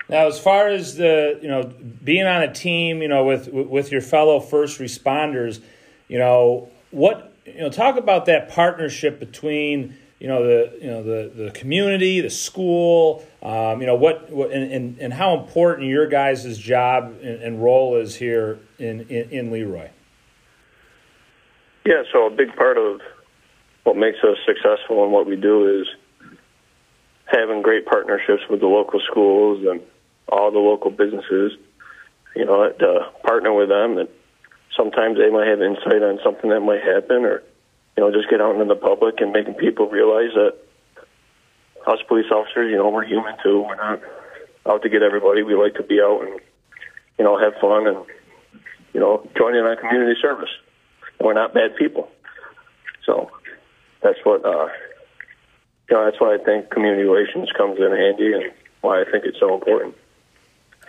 Now, 0.08 0.26
as 0.26 0.38
far 0.38 0.68
as 0.68 0.96
the 0.96 1.38
you 1.42 1.48
know 1.48 1.72
being 2.04 2.26
on 2.26 2.42
a 2.42 2.52
team, 2.52 3.02
you 3.02 3.08
know 3.08 3.24
with 3.24 3.48
with 3.48 3.90
your 3.90 4.00
fellow 4.00 4.40
first 4.40 4.78
responders, 4.78 5.60
you 6.08 6.18
know 6.18 6.68
what 6.90 7.32
you 7.44 7.60
know 7.60 7.70
talk 7.70 7.96
about 7.96 8.26
that 8.26 8.48
partnership 8.48 9.18
between 9.18 9.96
you 10.20 10.28
know 10.28 10.44
the 10.44 10.78
you 10.80 10.86
know 10.86 11.02
the 11.02 11.44
the 11.44 11.50
community, 11.50 12.20
the 12.20 12.30
school, 12.30 13.24
um, 13.42 13.80
you 13.80 13.86
know 13.86 13.96
what, 13.96 14.30
what 14.30 14.52
and, 14.52 14.72
and, 14.72 14.98
and 14.98 15.12
how 15.12 15.36
important 15.36 15.88
your 15.88 16.06
guys' 16.06 16.56
job 16.56 17.16
and, 17.22 17.42
and 17.42 17.62
role 17.62 17.96
is 17.96 18.16
here 18.16 18.58
in, 18.78 19.00
in 19.08 19.30
in 19.30 19.50
Leroy. 19.50 19.90
Yeah, 21.84 22.02
so 22.12 22.26
a 22.26 22.30
big 22.30 22.54
part 22.56 22.78
of 22.78 23.00
what 23.84 23.96
makes 23.96 24.18
us 24.18 24.36
successful 24.44 25.04
and 25.04 25.12
what 25.12 25.26
we 25.26 25.36
do 25.36 25.80
is 25.80 25.86
having 27.26 27.62
great 27.62 27.86
partnerships 27.86 28.42
with 28.50 28.60
the 28.60 28.66
local 28.66 29.00
schools 29.08 29.64
and 29.64 29.80
all 30.28 30.50
the 30.50 30.58
local 30.58 30.90
businesses. 30.90 31.52
You 32.34 32.44
know, 32.44 32.70
to 32.70 33.10
partner 33.22 33.52
with 33.52 33.70
them 33.70 33.96
that 33.96 34.10
sometimes 34.76 35.16
they 35.16 35.30
might 35.30 35.48
have 35.48 35.62
insight 35.62 36.02
on 36.02 36.20
something 36.22 36.50
that 36.50 36.60
might 36.60 36.82
happen, 36.82 37.24
or 37.24 37.42
you 37.96 38.04
know, 38.04 38.12
just 38.12 38.28
get 38.28 38.40
out 38.40 38.54
into 38.54 38.66
the 38.66 38.76
public 38.76 39.20
and 39.20 39.32
making 39.32 39.54
people 39.54 39.88
realize 39.88 40.34
that 40.34 40.54
us 41.86 41.98
police 42.08 42.30
officers, 42.30 42.70
you 42.70 42.76
know, 42.76 42.90
we're 42.90 43.04
human 43.04 43.34
too. 43.42 43.62
We're 43.62 43.76
not 43.76 44.02
out 44.66 44.82
to 44.82 44.88
get 44.88 45.02
everybody. 45.02 45.42
We 45.42 45.54
like 45.54 45.74
to 45.74 45.82
be 45.82 46.00
out 46.00 46.22
and 46.22 46.40
you 47.18 47.24
know 47.24 47.38
have 47.38 47.54
fun 47.60 47.86
and 47.86 48.04
you 48.92 49.00
know 49.00 49.28
join 49.36 49.54
in 49.54 49.64
on 49.64 49.76
community 49.76 50.18
service. 50.20 50.50
And 51.18 51.26
we're 51.26 51.34
not 51.34 51.54
bad 51.54 51.76
people. 51.76 52.10
So 53.04 53.30
that's 54.02 54.18
what 54.24 54.44
uh, 54.44 54.68
you 55.88 55.96
know. 55.96 56.04
That's 56.04 56.20
why 56.20 56.34
I 56.34 56.44
think 56.44 56.70
community 56.70 57.04
relations 57.04 57.48
comes 57.56 57.78
in 57.78 57.90
handy, 57.90 58.32
and 58.32 58.52
why 58.80 59.00
I 59.00 59.04
think 59.04 59.24
it's 59.24 59.38
so 59.40 59.54
important. 59.54 59.94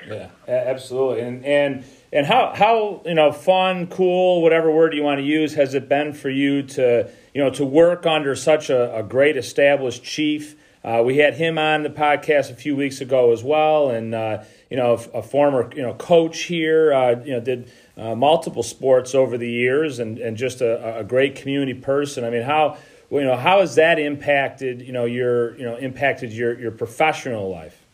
Yeah, 0.08 0.30
absolutely. 0.48 1.22
And 1.22 1.46
and 1.46 1.84
and 2.14 2.26
how 2.26 2.54
how 2.56 3.02
you 3.06 3.14
know 3.14 3.32
fun, 3.32 3.88
cool, 3.88 4.42
whatever 4.42 4.72
word 4.72 4.94
you 4.94 5.04
want 5.04 5.20
to 5.20 5.26
use, 5.26 5.54
has 5.56 5.74
it 5.74 5.90
been 5.90 6.14
for 6.14 6.30
you 6.30 6.64
to 6.64 7.10
you 7.34 7.44
know 7.44 7.50
to 7.52 7.66
work 7.66 8.06
under 8.06 8.36
such 8.36 8.70
a, 8.70 8.96
a 8.96 9.04
great 9.04 9.38
established 9.38 10.04
chief? 10.04 10.56
Uh, 10.84 11.04
we 11.04 11.18
had 11.18 11.34
him 11.34 11.58
on 11.58 11.84
the 11.84 11.90
podcast 11.90 12.50
a 12.50 12.56
few 12.56 12.76
weeks 12.76 13.02
ago 13.02 13.34
as 13.34 13.44
well, 13.44 13.90
and 13.90 14.16
uh, 14.16 14.44
you 14.70 14.78
know 14.78 14.94
a, 15.14 15.22
former 15.22 15.70
you 15.76 15.82
know 15.82 15.94
coach 15.96 16.44
here. 16.44 16.94
Uh, 16.94 17.22
you 17.26 17.34
know 17.34 17.42
did 17.42 17.70
uh, 17.98 18.16
multiple 18.16 18.64
sports 18.64 19.14
over 19.14 19.38
the 19.38 19.50
years, 19.50 20.00
and 20.00 20.18
and 20.20 20.38
just 20.38 20.62
a, 20.62 21.00
a 21.00 21.04
great 21.04 21.36
community 21.36 21.74
person. 21.74 22.24
I 22.24 22.30
mean 22.30 22.44
how 22.44 22.78
you 23.12 23.24
know 23.24 23.36
how 23.36 23.60
has 23.60 23.76
that 23.76 24.00
impacted 24.00 24.82
you 24.82 24.94
know 24.94 25.06
your 25.06 25.58
you 25.58 25.66
know 25.66 25.76
impacted 25.76 26.32
your 26.32 26.58
your 26.58 26.72
professional 26.72 27.50
life? 27.50 27.87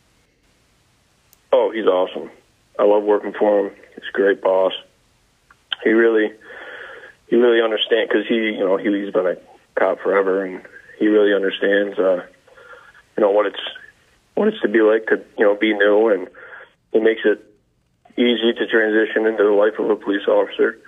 Oh, 1.55 1.69
he's 1.71 1.85
awesome. 1.85 2.31
I 2.79 2.83
love 2.83 3.03
working 3.03 3.31
for 3.31 3.59
him. 3.67 3.75
He's 3.93 4.09
a 4.09 4.17
great 4.17 4.41
boss. 4.41 4.73
He 5.83 5.91
really, 5.91 6.33
he 7.27 7.35
really 7.35 7.61
understands 7.61 8.09
because 8.11 8.27
he, 8.27 8.57
you 8.57 8.65
know, 8.65 8.77
he, 8.77 8.85
he's 8.85 9.13
been 9.13 9.27
a 9.27 9.37
cop 9.77 9.99
forever, 10.01 10.43
and 10.43 10.63
he 10.97 11.07
really 11.07 11.31
understands, 11.31 11.99
uh, 11.99 12.25
you 13.15 13.21
know, 13.21 13.29
what 13.29 13.45
it's 13.45 13.61
what 14.33 14.47
it's 14.47 14.59
to 14.61 14.67
be 14.67 14.81
like 14.81 15.05
to, 15.07 15.23
you 15.37 15.45
know, 15.45 15.55
be 15.55 15.73
new, 15.73 16.09
and 16.09 16.27
he 16.91 16.99
makes 16.99 17.21
it 17.23 17.45
easy 18.17 18.53
to 18.53 18.65
transition 18.65 19.27
into 19.27 19.43
the 19.43 19.51
life 19.51 19.77
of 19.77 19.91
a 19.91 19.95
police 19.95 20.27
officer. 20.27 20.79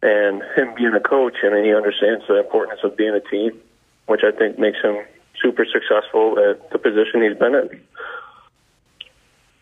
And 0.00 0.42
him 0.56 0.74
being 0.76 0.94
a 0.94 1.00
coach, 1.00 1.34
I 1.42 1.50
mean, 1.50 1.64
he 1.64 1.74
understands 1.74 2.24
the 2.28 2.38
importance 2.38 2.80
of 2.84 2.96
being 2.96 3.14
a 3.14 3.20
team, 3.20 3.60
which 4.06 4.22
I 4.22 4.30
think 4.30 4.60
makes 4.60 4.78
him 4.80 5.02
super 5.42 5.66
successful 5.66 6.38
at 6.38 6.70
the 6.70 6.78
position 6.78 7.22
he's 7.22 7.36
been 7.36 7.54
in. 7.56 7.80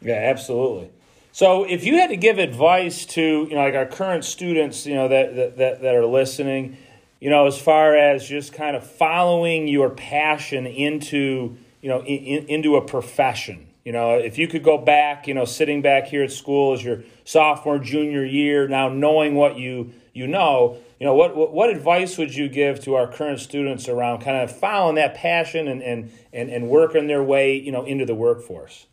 Yeah, 0.03 0.15
absolutely. 0.15 0.91
So, 1.33 1.65
if 1.65 1.85
you 1.85 1.99
had 1.99 2.11
to 2.11 2.17
give 2.17 2.39
advice 2.39 3.07
to 3.07 3.21
you 3.21 3.55
know 3.55 3.63
like 3.63 3.75
our 3.75 3.87
current 3.87 4.25
students, 4.25 4.87
you 4.87 4.95
know 4.95 5.09
that 5.09 5.57
that 5.57 5.81
that 5.83 5.95
are 5.95 6.07
listening, 6.07 6.77
you 7.21 7.31
know, 7.31 7.47
as 7.47 7.61
far 7.61 7.97
as 7.97 8.29
just 8.29 8.53
kind 8.53 8.77
of 8.77 8.85
following 8.85 9.69
your 9.69 9.91
passion 9.91 10.67
into 10.67 11.57
you 11.83 11.89
know 11.89 12.03
in, 12.03 12.47
into 12.49 12.77
a 12.77 12.85
profession, 12.85 13.69
you 13.85 13.93
know, 13.93 14.17
if 14.17 14.39
you 14.39 14.49
could 14.49 14.65
go 14.65 14.77
back, 14.77 15.29
you 15.29 15.35
know, 15.35 15.45
sitting 15.45 15.83
back 15.83 16.07
here 16.07 16.25
at 16.25 16.33
school 16.33 16.73
as 16.73 16.83
your 16.83 17.05
sophomore 17.25 17.79
junior 17.79 18.25
year, 18.25 18.67
now 18.67 18.89
knowing 18.89 19.35
what 19.35 19.57
you 19.57 19.93
you 20.13 20.27
know, 20.27 20.77
you 20.99 21.07
know, 21.07 21.15
what, 21.15 21.37
what, 21.37 21.53
what 21.53 21.71
advice 21.71 22.19
would 22.19 22.35
you 22.35 22.49
give 22.49 22.81
to 22.85 22.97
our 22.97 23.07
current 23.07 23.39
students 23.39 23.89
around 23.89 24.21
kind 24.21 24.39
of 24.39 24.55
following 24.55 24.97
that 24.97 25.15
passion 25.15 25.69
and 25.69 25.83
and 25.83 26.11
and, 26.33 26.51
and 26.51 26.69
working 26.69 27.07
their 27.07 27.23
way, 27.23 27.55
you 27.55 27.71
know, 27.71 27.85
into 27.85 28.05
the 28.05 28.15
workforce? 28.15 28.87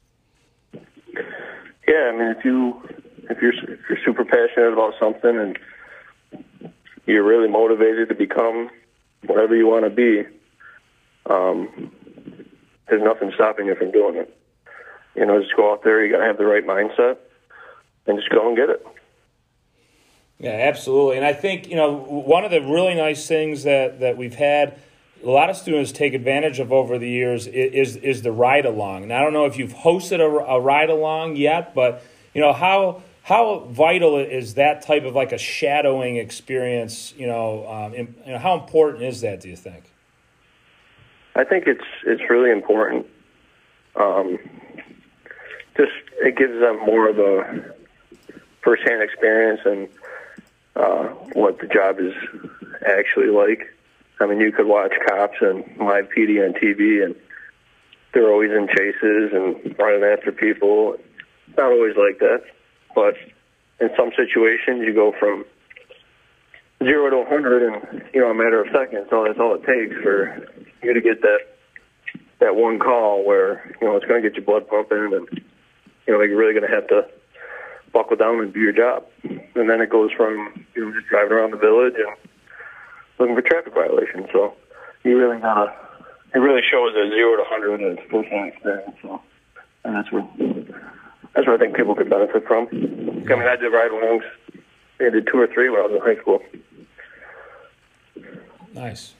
Yeah, 1.87 2.11
I 2.13 2.17
mean, 2.17 2.35
if 2.37 2.43
you 2.43 2.81
if 3.29 3.41
you're 3.41 3.53
if 3.53 3.79
you're 3.89 3.97
super 4.05 4.25
passionate 4.25 4.73
about 4.73 4.93
something 4.99 5.37
and 5.37 5.57
you're 7.05 7.23
really 7.23 7.47
motivated 7.47 8.09
to 8.09 8.15
become 8.15 8.69
whatever 9.25 9.55
you 9.55 9.67
want 9.67 9.85
to 9.85 9.89
be, 9.89 10.23
um, 11.29 11.91
there's 12.87 13.01
nothing 13.01 13.31
stopping 13.35 13.67
you 13.67 13.75
from 13.75 13.91
doing 13.91 14.15
it. 14.17 14.37
You 15.15 15.25
know, 15.25 15.41
just 15.41 15.55
go 15.55 15.71
out 15.71 15.83
there. 15.83 16.05
You 16.05 16.11
got 16.11 16.19
to 16.19 16.25
have 16.25 16.37
the 16.37 16.45
right 16.45 16.65
mindset, 16.65 17.17
and 18.05 18.17
just 18.17 18.29
go 18.29 18.47
and 18.47 18.57
get 18.57 18.69
it. 18.69 18.85
Yeah, 20.39 20.51
absolutely. 20.51 21.17
And 21.17 21.25
I 21.25 21.33
think 21.33 21.67
you 21.69 21.75
know 21.75 21.93
one 21.95 22.43
of 22.43 22.51
the 22.51 22.61
really 22.61 22.95
nice 22.95 23.27
things 23.27 23.63
that 23.63 24.01
that 24.01 24.17
we've 24.17 24.35
had 24.35 24.77
a 25.23 25.29
lot 25.29 25.49
of 25.49 25.57
students 25.57 25.91
take 25.91 26.13
advantage 26.13 26.59
of 26.59 26.71
over 26.71 26.97
the 26.97 27.09
years 27.09 27.47
is 27.47 27.95
is 27.97 28.21
the 28.21 28.31
ride 28.31 28.65
along. 28.65 29.03
And 29.03 29.13
I 29.13 29.21
don't 29.21 29.33
know 29.33 29.45
if 29.45 29.57
you've 29.57 29.73
hosted 29.73 30.19
a, 30.19 30.25
a 30.25 30.59
ride 30.59 30.89
along 30.89 31.35
yet, 31.35 31.73
but 31.73 32.03
you 32.33 32.41
know 32.41 32.53
how 32.53 33.01
how 33.23 33.67
vital 33.69 34.17
is 34.17 34.53
that 34.53 34.83
type 34.83 35.03
of 35.03 35.15
like 35.15 35.31
a 35.31 35.37
shadowing 35.37 36.17
experience? 36.17 37.13
You 37.17 37.27
know, 37.27 37.67
um, 37.67 37.93
in, 37.93 38.15
you 38.25 38.33
know, 38.33 38.39
how 38.39 38.57
important 38.59 39.03
is 39.03 39.21
that? 39.21 39.41
Do 39.41 39.49
you 39.49 39.57
think? 39.57 39.91
I 41.35 41.43
think 41.43 41.67
it's 41.67 41.83
it's 42.05 42.21
really 42.29 42.51
important. 42.51 43.05
Um, 43.95 44.37
just 45.75 45.91
it 46.19 46.35
gives 46.37 46.59
them 46.59 46.79
more 46.85 47.09
of 47.09 47.19
a 47.19 47.75
firsthand 48.61 49.01
experience 49.01 49.61
and 49.65 49.87
uh, 50.75 51.03
what 51.33 51.59
the 51.59 51.67
job 51.67 51.99
is 51.99 52.13
actually 52.85 53.27
like. 53.27 53.73
I 54.19 54.25
mean, 54.25 54.39
you 54.39 54.51
could 54.51 54.67
watch 54.67 54.93
cops 55.07 55.37
and 55.41 55.63
live 55.77 56.09
PD 56.15 56.43
on 56.43 56.53
TV, 56.53 57.03
and 57.03 57.15
they're 58.13 58.31
always 58.31 58.51
in 58.51 58.67
chases 58.67 59.31
and 59.33 59.77
running 59.77 60.03
after 60.03 60.31
people. 60.31 60.95
Not 61.55 61.71
always 61.71 61.95
like 61.95 62.19
that, 62.19 62.43
but 62.95 63.15
in 63.79 63.89
some 63.95 64.11
situations, 64.15 64.83
you 64.85 64.93
go 64.93 65.13
from 65.19 65.45
zero 66.83 67.09
to 67.09 67.17
100 67.17 67.63
in 67.63 68.03
you 68.13 68.21
know 68.21 68.31
a 68.31 68.33
matter 68.33 68.61
of 68.61 68.67
seconds. 68.73 69.07
So 69.09 69.23
that's 69.25 69.39
all 69.39 69.55
it 69.55 69.65
takes 69.65 69.95
for 70.01 70.47
you 70.83 70.93
to 70.93 71.01
get 71.01 71.21
that 71.21 71.39
that 72.39 72.55
one 72.55 72.79
call 72.79 73.25
where 73.25 73.75
you 73.81 73.87
know 73.87 73.95
it's 73.95 74.05
going 74.05 74.21
to 74.21 74.29
get 74.29 74.35
your 74.35 74.45
blood 74.45 74.67
pumping, 74.67 75.13
and 75.13 75.41
you 76.07 76.13
know 76.13 76.21
you're 76.21 76.37
really 76.37 76.53
going 76.53 76.67
to 76.67 76.75
have 76.75 76.87
to 76.87 77.07
buckle 77.93 78.17
down 78.17 78.39
and 78.39 78.53
do 78.53 78.59
your 78.59 78.73
job. 78.73 79.05
And 79.23 79.69
then 79.69 79.81
it 79.81 79.89
goes 79.89 80.11
from 80.11 80.65
you 80.75 80.85
know 80.85 80.93
just 80.93 81.07
driving 81.07 81.33
around 81.33 81.51
the 81.51 81.57
village 81.57 81.95
and 81.97 82.15
looking 83.19 83.35
for 83.35 83.41
traffic 83.41 83.73
violations. 83.73 84.27
So 84.31 84.53
you 85.03 85.17
really 85.17 85.39
gotta. 85.39 85.73
It 86.35 86.39
really 86.39 86.61
shows 86.69 86.93
a 86.95 87.09
zero 87.09 87.37
to 87.37 87.43
hundred 87.45 87.81
as 87.81 88.09
full 88.09 88.23
time 88.23 88.47
experience. 88.47 88.95
So 89.01 89.21
and 89.83 89.95
that's 89.95 90.11
where 90.11 90.27
that's 91.33 91.47
where 91.47 91.55
I 91.55 91.57
think 91.57 91.75
people 91.75 91.95
could 91.95 92.09
benefit 92.09 92.45
from. 92.45 92.67
I 92.67 93.35
mean, 93.35 93.47
I 93.47 93.55
did 93.55 93.69
ride-alongs. 93.71 94.23
I 94.99 95.09
did 95.09 95.27
two 95.27 95.39
or 95.39 95.47
three 95.47 95.69
when 95.69 95.79
I 95.79 95.83
was 95.85 95.91
in 95.95 96.01
high 96.01 96.21
school. 96.21 96.41
Nice. 98.73 99.13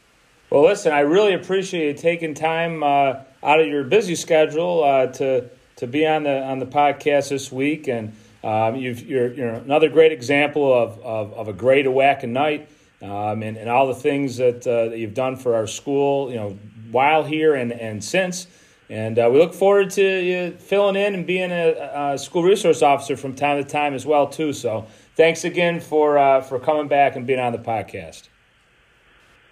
Well, 0.50 0.64
listen, 0.64 0.94
I 0.94 1.02
really 1.02 1.34
appreciate 1.34 1.88
you 1.88 1.94
taking 1.94 2.34
time 2.34 2.82
uh, 2.84 3.16
out 3.44 3.60
of 3.60 3.68
your 3.68 3.84
busy 3.84 4.16
schedule 4.16 4.84
uh, 4.84 5.08
to 5.08 5.50
to 5.78 5.88
be 5.88 6.08
on 6.08 6.24
the 6.24 6.42
on 6.42 6.60
the 6.60 6.66
podcast 6.66 7.30
this 7.30 7.52
week, 7.52 7.88
and 7.88 8.14
um, 8.44 8.76
you've, 8.76 9.02
you're, 9.06 9.34
you're 9.34 9.54
another 9.54 9.90
great 9.90 10.12
example 10.12 10.72
of, 10.74 11.00
of, 11.00 11.34
of 11.34 11.48
a 11.48 11.54
great 11.54 11.86
Oatkan 11.86 12.30
Knight, 12.30 12.70
um, 13.02 13.44
and, 13.44 13.58
and 13.58 13.70
all 13.70 13.88
the 13.88 13.96
things 13.96 14.38
that, 14.38 14.66
uh, 14.66 14.90
that 14.90 14.98
you've 14.98 15.14
done 15.14 15.36
for 15.36 15.56
our 15.56 15.68
school, 15.68 16.30
you 16.30 16.36
know, 16.36 16.58
while 16.92 17.24
here 17.24 17.56
and, 17.56 17.72
and 17.72 18.04
since. 18.04 18.48
And 18.90 19.20
uh, 19.20 19.30
we 19.32 19.38
look 19.38 19.54
forward 19.54 19.90
to 19.92 20.04
you 20.04 20.52
filling 20.60 20.96
in 20.96 21.14
and 21.14 21.28
being 21.28 21.52
a, 21.52 22.14
a, 22.14 22.18
school 22.18 22.44
resource 22.44 22.82
officer 22.82 23.18
from 23.18 23.36
time 23.36 23.62
to 23.62 23.70
time 23.70 23.94
as 23.94 24.06
well 24.06 24.28
too. 24.28 24.54
So 24.54 24.88
thanks 25.16 25.44
again 25.44 25.82
for 25.82 26.18
uh, 26.18 26.42
for 26.42 26.58
coming 26.58 26.88
back 26.88 27.18
and 27.18 27.28
being 27.28 27.40
on 27.40 27.52
the 27.52 27.60
podcast. 27.60 28.30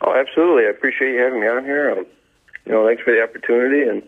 Oh, 0.01 0.15
absolutely! 0.15 0.67
I 0.67 0.69
appreciate 0.69 1.13
you 1.13 1.19
having 1.19 1.41
me 1.41 1.47
on 1.47 1.65
here. 1.65 1.91
Um, 1.91 2.05
you 2.65 2.71
know, 2.71 2.85
thanks 2.87 3.03
for 3.03 3.13
the 3.13 3.21
opportunity, 3.21 3.81
and 3.81 4.01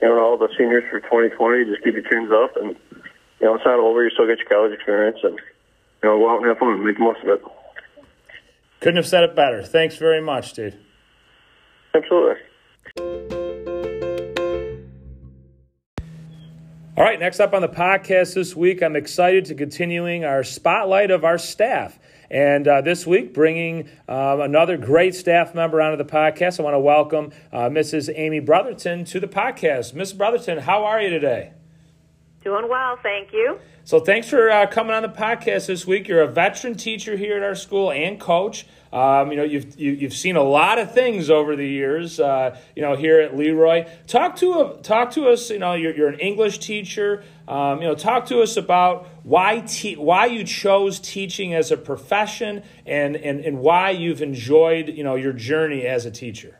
you 0.00 0.08
know, 0.08 0.18
all 0.18 0.38
the 0.38 0.48
seniors 0.56 0.84
for 0.90 1.00
2020. 1.00 1.64
Just 1.66 1.84
keep 1.84 1.92
your 1.94 2.08
chins 2.08 2.30
up, 2.32 2.56
and 2.56 2.74
you 3.40 3.46
know, 3.46 3.54
it's 3.54 3.64
not 3.66 3.78
over. 3.78 4.02
You 4.02 4.10
still 4.10 4.26
get 4.26 4.38
your 4.38 4.48
college 4.48 4.72
experience, 4.72 5.18
and 5.22 5.38
you 6.02 6.08
know, 6.08 6.18
go 6.18 6.30
out 6.30 6.38
and 6.38 6.46
have 6.46 6.58
fun 6.58 6.72
and 6.72 6.84
make 6.84 6.96
the 6.96 7.04
most 7.04 7.20
of 7.20 7.28
it. 7.28 7.42
Couldn't 8.80 8.96
have 8.96 9.06
said 9.06 9.24
it 9.24 9.34
better. 9.34 9.62
Thanks 9.62 9.96
very 9.96 10.20
much, 10.20 10.52
dude. 10.52 10.78
Absolutely. 11.94 12.36
All 16.96 17.04
right, 17.04 17.20
next 17.20 17.38
up 17.38 17.54
on 17.54 17.62
the 17.62 17.68
podcast 17.68 18.34
this 18.34 18.56
week, 18.56 18.82
I'm 18.82 18.96
excited 18.96 19.44
to 19.46 19.54
continuing 19.54 20.24
our 20.24 20.42
spotlight 20.42 21.12
of 21.12 21.24
our 21.24 21.38
staff. 21.38 21.96
And 22.28 22.66
uh, 22.66 22.80
this 22.80 23.06
week, 23.06 23.32
bringing 23.32 23.88
um, 24.08 24.40
another 24.40 24.76
great 24.76 25.14
staff 25.14 25.54
member 25.54 25.80
onto 25.80 25.96
the 25.96 26.10
podcast, 26.10 26.58
I 26.58 26.64
want 26.64 26.74
to 26.74 26.80
welcome 26.80 27.30
uh, 27.52 27.68
Mrs. 27.68 28.12
Amy 28.14 28.40
Brotherton 28.40 29.04
to 29.06 29.20
the 29.20 29.28
podcast. 29.28 29.94
Miss 29.94 30.12
Brotherton, 30.12 30.58
how 30.58 30.84
are 30.84 31.00
you 31.00 31.08
today? 31.08 31.52
Doing 32.48 32.70
well, 32.70 32.98
thank 33.02 33.30
you. 33.30 33.58
So, 33.84 34.00
thanks 34.00 34.26
for 34.26 34.50
uh, 34.50 34.66
coming 34.68 34.94
on 34.94 35.02
the 35.02 35.10
podcast 35.10 35.66
this 35.66 35.86
week. 35.86 36.08
You're 36.08 36.22
a 36.22 36.26
veteran 36.26 36.76
teacher 36.76 37.14
here 37.14 37.36
at 37.36 37.42
our 37.42 37.54
school 37.54 37.90
and 37.90 38.18
coach. 38.18 38.66
Um, 38.90 39.30
you 39.30 39.36
know, 39.36 39.44
you've 39.44 39.78
you, 39.78 39.90
have 39.90 40.00
you 40.00 40.08
have 40.08 40.16
seen 40.16 40.36
a 40.36 40.42
lot 40.42 40.78
of 40.78 40.94
things 40.94 41.28
over 41.28 41.56
the 41.56 41.68
years. 41.68 42.18
Uh, 42.18 42.58
you 42.74 42.80
know, 42.80 42.96
here 42.96 43.20
at 43.20 43.36
Leroy, 43.36 43.86
talk 44.06 44.36
to 44.36 44.60
a, 44.60 44.80
talk 44.80 45.10
to 45.10 45.28
us. 45.28 45.50
You 45.50 45.58
know, 45.58 45.74
you're, 45.74 45.94
you're 45.94 46.08
an 46.08 46.20
English 46.20 46.60
teacher. 46.60 47.22
Um, 47.46 47.82
you 47.82 47.88
know, 47.88 47.94
talk 47.94 48.24
to 48.28 48.40
us 48.40 48.56
about 48.56 49.06
why 49.24 49.60
te- 49.60 49.96
why 49.96 50.24
you 50.24 50.42
chose 50.42 50.98
teaching 51.00 51.52
as 51.52 51.70
a 51.70 51.76
profession, 51.76 52.62
and, 52.86 53.14
and 53.14 53.40
and 53.40 53.58
why 53.58 53.90
you've 53.90 54.22
enjoyed 54.22 54.88
you 54.88 55.04
know 55.04 55.16
your 55.16 55.34
journey 55.34 55.86
as 55.86 56.06
a 56.06 56.10
teacher. 56.10 56.58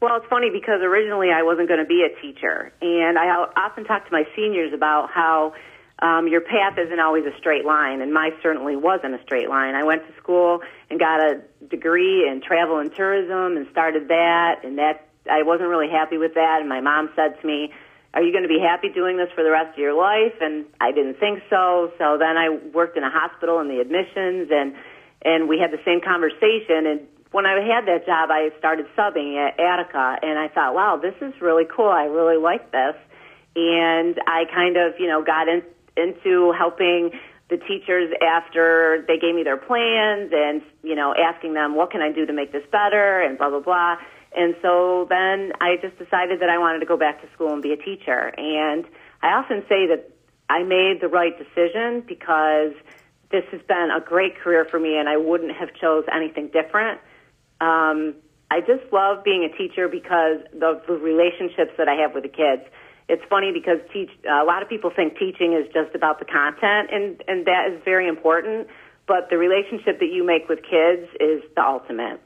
Well, 0.00 0.16
it's 0.16 0.26
funny 0.30 0.48
because 0.48 0.80
originally 0.80 1.28
I 1.28 1.42
wasn't 1.42 1.68
going 1.68 1.80
to 1.80 1.86
be 1.86 2.08
a 2.08 2.20
teacher, 2.22 2.72
and 2.80 3.18
I 3.18 3.52
often 3.54 3.84
talk 3.84 4.06
to 4.06 4.12
my 4.12 4.24
seniors 4.34 4.72
about 4.72 5.10
how 5.12 5.52
um, 6.00 6.26
your 6.26 6.40
path 6.40 6.78
isn't 6.78 6.98
always 6.98 7.24
a 7.26 7.36
straight 7.36 7.66
line, 7.66 8.00
and 8.00 8.12
mine 8.12 8.32
certainly 8.42 8.76
wasn't 8.76 9.14
a 9.14 9.22
straight 9.24 9.50
line. 9.50 9.74
I 9.74 9.84
went 9.84 10.06
to 10.08 10.12
school 10.16 10.60
and 10.88 10.98
got 10.98 11.20
a 11.20 11.42
degree 11.68 12.26
in 12.26 12.40
travel 12.40 12.78
and 12.78 12.94
tourism 12.94 13.58
and 13.58 13.66
started 13.72 14.08
that, 14.08 14.64
and 14.64 14.78
that 14.78 15.06
I 15.30 15.42
wasn't 15.42 15.68
really 15.68 15.90
happy 15.90 16.16
with 16.16 16.32
that. 16.32 16.60
And 16.60 16.68
my 16.68 16.80
mom 16.80 17.10
said 17.14 17.38
to 17.38 17.46
me, 17.46 17.70
"Are 18.14 18.22
you 18.22 18.32
going 18.32 18.44
to 18.44 18.48
be 18.48 18.58
happy 18.58 18.88
doing 18.88 19.18
this 19.18 19.28
for 19.34 19.44
the 19.44 19.50
rest 19.50 19.74
of 19.74 19.78
your 19.78 19.92
life?" 19.92 20.32
And 20.40 20.64
I 20.80 20.92
didn't 20.92 21.20
think 21.20 21.42
so. 21.50 21.92
So 21.98 22.16
then 22.16 22.38
I 22.38 22.48
worked 22.72 22.96
in 22.96 23.04
a 23.04 23.10
hospital 23.10 23.60
in 23.60 23.68
the 23.68 23.80
admissions, 23.80 24.48
and 24.50 24.72
and 25.20 25.46
we 25.46 25.58
had 25.58 25.70
the 25.70 25.82
same 25.84 26.00
conversation. 26.00 26.88
And 26.88 27.00
when 27.32 27.46
I 27.46 27.60
had 27.60 27.86
that 27.86 28.06
job, 28.06 28.30
I 28.30 28.50
started 28.58 28.86
subbing 28.96 29.36
at 29.36 29.58
Attica, 29.60 30.18
and 30.22 30.38
I 30.38 30.48
thought, 30.48 30.74
"Wow, 30.74 30.96
this 30.96 31.14
is 31.20 31.40
really 31.40 31.64
cool. 31.64 31.88
I 31.88 32.04
really 32.04 32.36
like 32.36 32.70
this." 32.72 32.96
And 33.56 34.20
I 34.26 34.44
kind 34.52 34.76
of, 34.76 34.98
you 34.98 35.06
know, 35.06 35.22
got 35.22 35.48
in 35.48 35.62
into 35.96 36.52
helping 36.52 37.12
the 37.48 37.56
teachers 37.56 38.12
after 38.22 39.04
they 39.08 39.18
gave 39.18 39.34
me 39.34 39.42
their 39.42 39.56
plans 39.56 40.30
and 40.32 40.62
you 40.84 40.94
know 40.94 41.12
asking 41.12 41.52
them 41.52 41.74
what 41.74 41.90
can 41.90 42.00
I 42.00 42.12
do 42.12 42.24
to 42.24 42.32
make 42.32 42.52
this 42.52 42.62
better 42.70 43.20
and 43.20 43.36
blah 43.36 43.50
blah 43.50 43.60
blah. 43.60 43.96
And 44.36 44.54
so 44.62 45.06
then 45.08 45.52
I 45.60 45.76
just 45.82 45.98
decided 45.98 46.40
that 46.40 46.48
I 46.48 46.58
wanted 46.58 46.78
to 46.80 46.86
go 46.86 46.96
back 46.96 47.20
to 47.22 47.28
school 47.32 47.52
and 47.52 47.60
be 47.60 47.72
a 47.72 47.76
teacher. 47.76 48.32
And 48.36 48.84
I 49.22 49.32
often 49.32 49.62
say 49.68 49.88
that 49.88 50.08
I 50.48 50.62
made 50.62 51.00
the 51.00 51.08
right 51.08 51.36
decision 51.36 52.04
because 52.06 52.72
this 53.32 53.44
has 53.50 53.60
been 53.66 53.90
a 53.90 54.00
great 54.00 54.38
career 54.38 54.64
for 54.64 54.78
me 54.78 54.96
and 54.96 55.08
I 55.08 55.16
wouldn't 55.16 55.56
have 55.56 55.74
chose 55.74 56.04
anything 56.12 56.48
different. 56.48 57.00
Um, 57.60 58.14
I 58.50 58.60
just 58.60 58.92
love 58.92 59.22
being 59.22 59.44
a 59.44 59.56
teacher 59.56 59.88
because 59.88 60.40
of 60.60 60.82
the 60.86 60.94
relationships 60.94 61.72
that 61.78 61.88
I 61.88 61.94
have 61.94 62.14
with 62.14 62.24
the 62.24 62.28
kids. 62.28 62.62
It's 63.08 63.22
funny 63.28 63.52
because 63.52 63.78
teach 63.92 64.10
a 64.24 64.44
lot 64.44 64.62
of 64.62 64.68
people 64.68 64.90
think 64.94 65.18
teaching 65.18 65.52
is 65.52 65.66
just 65.72 65.94
about 65.94 66.18
the 66.18 66.24
content 66.24 66.90
and 66.92 67.22
and 67.26 67.46
that 67.46 67.70
is 67.72 67.80
very 67.84 68.08
important 68.08 68.68
but 69.10 69.28
the 69.28 69.36
relationship 69.36 69.98
that 69.98 70.06
you 70.06 70.24
make 70.24 70.48
with 70.48 70.60
kids 70.62 71.10
is 71.18 71.42
the 71.56 71.62
ultimate. 71.62 72.20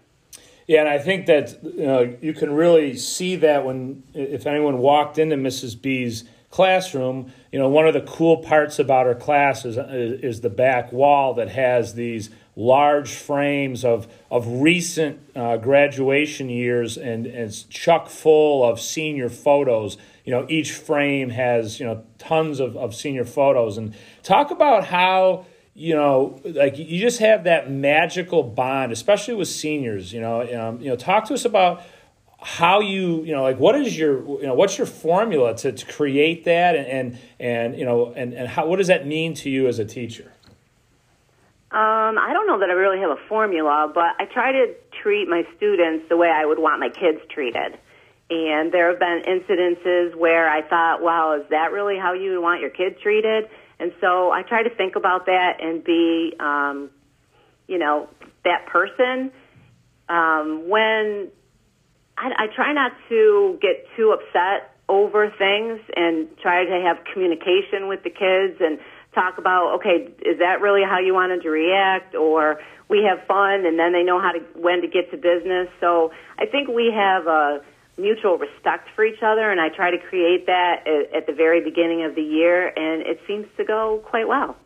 Yeah 0.66 0.80
and 0.80 0.88
i 0.88 0.98
think 0.98 1.26
that 1.26 1.62
you 1.62 1.86
know 1.86 2.16
you 2.20 2.34
can 2.34 2.52
really 2.52 2.96
see 2.96 3.36
that 3.36 3.64
when 3.64 4.02
if 4.12 4.46
anyone 4.46 4.78
walked 4.78 5.18
into 5.18 5.36
mrs 5.36 5.80
b's 5.80 6.24
classroom 6.50 7.32
you 7.52 7.58
know 7.58 7.68
one 7.68 7.86
of 7.86 7.94
the 7.94 8.00
cool 8.02 8.38
parts 8.38 8.78
about 8.78 9.06
her 9.06 9.14
class 9.14 9.64
is, 9.64 9.76
is 9.76 10.40
the 10.40 10.50
back 10.50 10.92
wall 10.92 11.34
that 11.34 11.48
has 11.48 11.94
these 11.94 12.30
large 12.56 13.14
frames 13.14 13.84
of, 13.84 14.06
of 14.30 14.46
recent 14.46 15.20
uh, 15.34 15.56
graduation 15.56 16.48
years 16.48 16.96
and, 16.96 17.26
and 17.26 17.36
it's 17.36 17.64
chuck 17.64 18.08
full 18.08 18.68
of 18.68 18.80
senior 18.80 19.28
photos. 19.28 19.96
You 20.24 20.32
know 20.32 20.46
each 20.48 20.72
frame 20.72 21.30
has 21.30 21.78
you 21.78 21.86
know 21.86 22.04
tons 22.18 22.60
of, 22.60 22.76
of 22.76 22.94
senior 22.94 23.24
photos. 23.24 23.76
And 23.76 23.94
talk 24.22 24.50
about 24.50 24.84
how 24.86 25.46
you 25.74 25.94
know 25.94 26.40
like 26.44 26.78
you 26.78 27.00
just 27.00 27.18
have 27.18 27.44
that 27.44 27.70
magical 27.70 28.42
bond 28.42 28.92
especially 28.92 29.34
with 29.34 29.48
seniors 29.48 30.12
you 30.12 30.20
know 30.20 30.40
um, 30.56 30.80
you 30.80 30.88
know 30.88 30.94
talk 30.94 31.26
to 31.26 31.34
us 31.34 31.44
about 31.44 31.82
how 32.44 32.80
you 32.80 33.24
you 33.24 33.32
know 33.32 33.42
like 33.42 33.58
what 33.58 33.74
is 33.74 33.98
your 33.98 34.18
you 34.38 34.46
know 34.46 34.54
what's 34.54 34.76
your 34.76 34.86
formula 34.86 35.56
to, 35.56 35.72
to 35.72 35.86
create 35.86 36.44
that? 36.44 36.76
And, 36.76 36.86
and 36.86 37.18
and 37.40 37.78
you 37.78 37.86
know 37.86 38.12
and 38.14 38.34
and 38.34 38.46
how 38.46 38.66
what 38.66 38.76
does 38.76 38.88
that 38.88 39.06
mean 39.06 39.32
to 39.36 39.50
you 39.50 39.66
as 39.66 39.78
a 39.78 39.84
teacher 39.84 40.30
um, 42.16 42.22
I 42.22 42.32
don't 42.32 42.46
know 42.46 42.60
that 42.60 42.70
I 42.70 42.72
really 42.72 43.00
have 43.00 43.10
a 43.10 43.28
formula, 43.28 43.90
but 43.92 44.14
I 44.18 44.24
try 44.32 44.52
to 44.52 44.74
treat 45.02 45.28
my 45.28 45.42
students 45.56 46.06
the 46.08 46.16
way 46.16 46.28
I 46.28 46.44
would 46.44 46.58
want 46.58 46.80
my 46.80 46.88
kids 46.88 47.20
treated. 47.30 47.78
And 48.30 48.72
there 48.72 48.88
have 48.90 48.98
been 48.98 49.22
incidences 49.26 50.16
where 50.16 50.48
I 50.48 50.62
thought, 50.62 51.02
wow, 51.02 51.38
is 51.40 51.48
that 51.50 51.72
really 51.72 51.98
how 51.98 52.14
you 52.14 52.40
want 52.40 52.60
your 52.60 52.70
kid 52.70 52.98
treated? 53.02 53.48
And 53.78 53.92
so 54.00 54.30
I 54.30 54.42
try 54.42 54.62
to 54.62 54.70
think 54.74 54.96
about 54.96 55.26
that 55.26 55.58
and 55.60 55.84
be, 55.84 56.34
um, 56.40 56.90
you 57.66 57.78
know, 57.78 58.08
that 58.44 58.66
person. 58.66 59.30
Um, 60.08 60.68
when 60.68 61.30
I, 62.16 62.30
I 62.36 62.46
try 62.54 62.72
not 62.72 62.92
to 63.08 63.58
get 63.60 63.86
too 63.96 64.16
upset 64.16 64.74
over 64.88 65.30
things 65.30 65.80
and 65.96 66.28
try 66.40 66.64
to 66.64 66.80
have 66.86 67.04
communication 67.12 67.88
with 67.88 68.02
the 68.04 68.10
kids 68.10 68.60
and 68.60 68.78
talk 69.14 69.38
about, 69.38 69.76
okay, 69.76 70.10
is 70.24 70.38
that 70.38 70.60
really 70.60 70.82
how 70.82 70.98
you 70.98 71.14
wanted 71.14 71.42
to 71.42 71.50
react? 71.50 72.14
Or 72.14 72.60
we 72.88 73.04
have 73.08 73.26
fun 73.26 73.64
and 73.66 73.78
then 73.78 73.92
they 73.92 74.02
know 74.02 74.20
how 74.20 74.32
to, 74.32 74.40
when 74.54 74.82
to 74.82 74.88
get 74.88 75.10
to 75.10 75.16
business. 75.16 75.68
So 75.80 76.12
I 76.38 76.46
think 76.46 76.68
we 76.68 76.92
have 76.94 77.26
a, 77.26 77.62
mutual 77.96 78.38
respect 78.38 78.88
for 78.94 79.04
each 79.04 79.22
other, 79.22 79.50
and 79.50 79.60
I 79.60 79.68
try 79.68 79.90
to 79.90 79.98
create 79.98 80.46
that 80.46 80.86
at, 81.14 81.26
the 81.26 81.32
very 81.32 81.62
beginning 81.62 82.04
of 82.04 82.14
the 82.14 82.22
year, 82.22 82.66
and 82.68 83.02
it 83.02 83.20
seems 83.26 83.46
to 83.56 83.64
go 83.64 84.02
quite 84.04 84.28
well. 84.28 84.56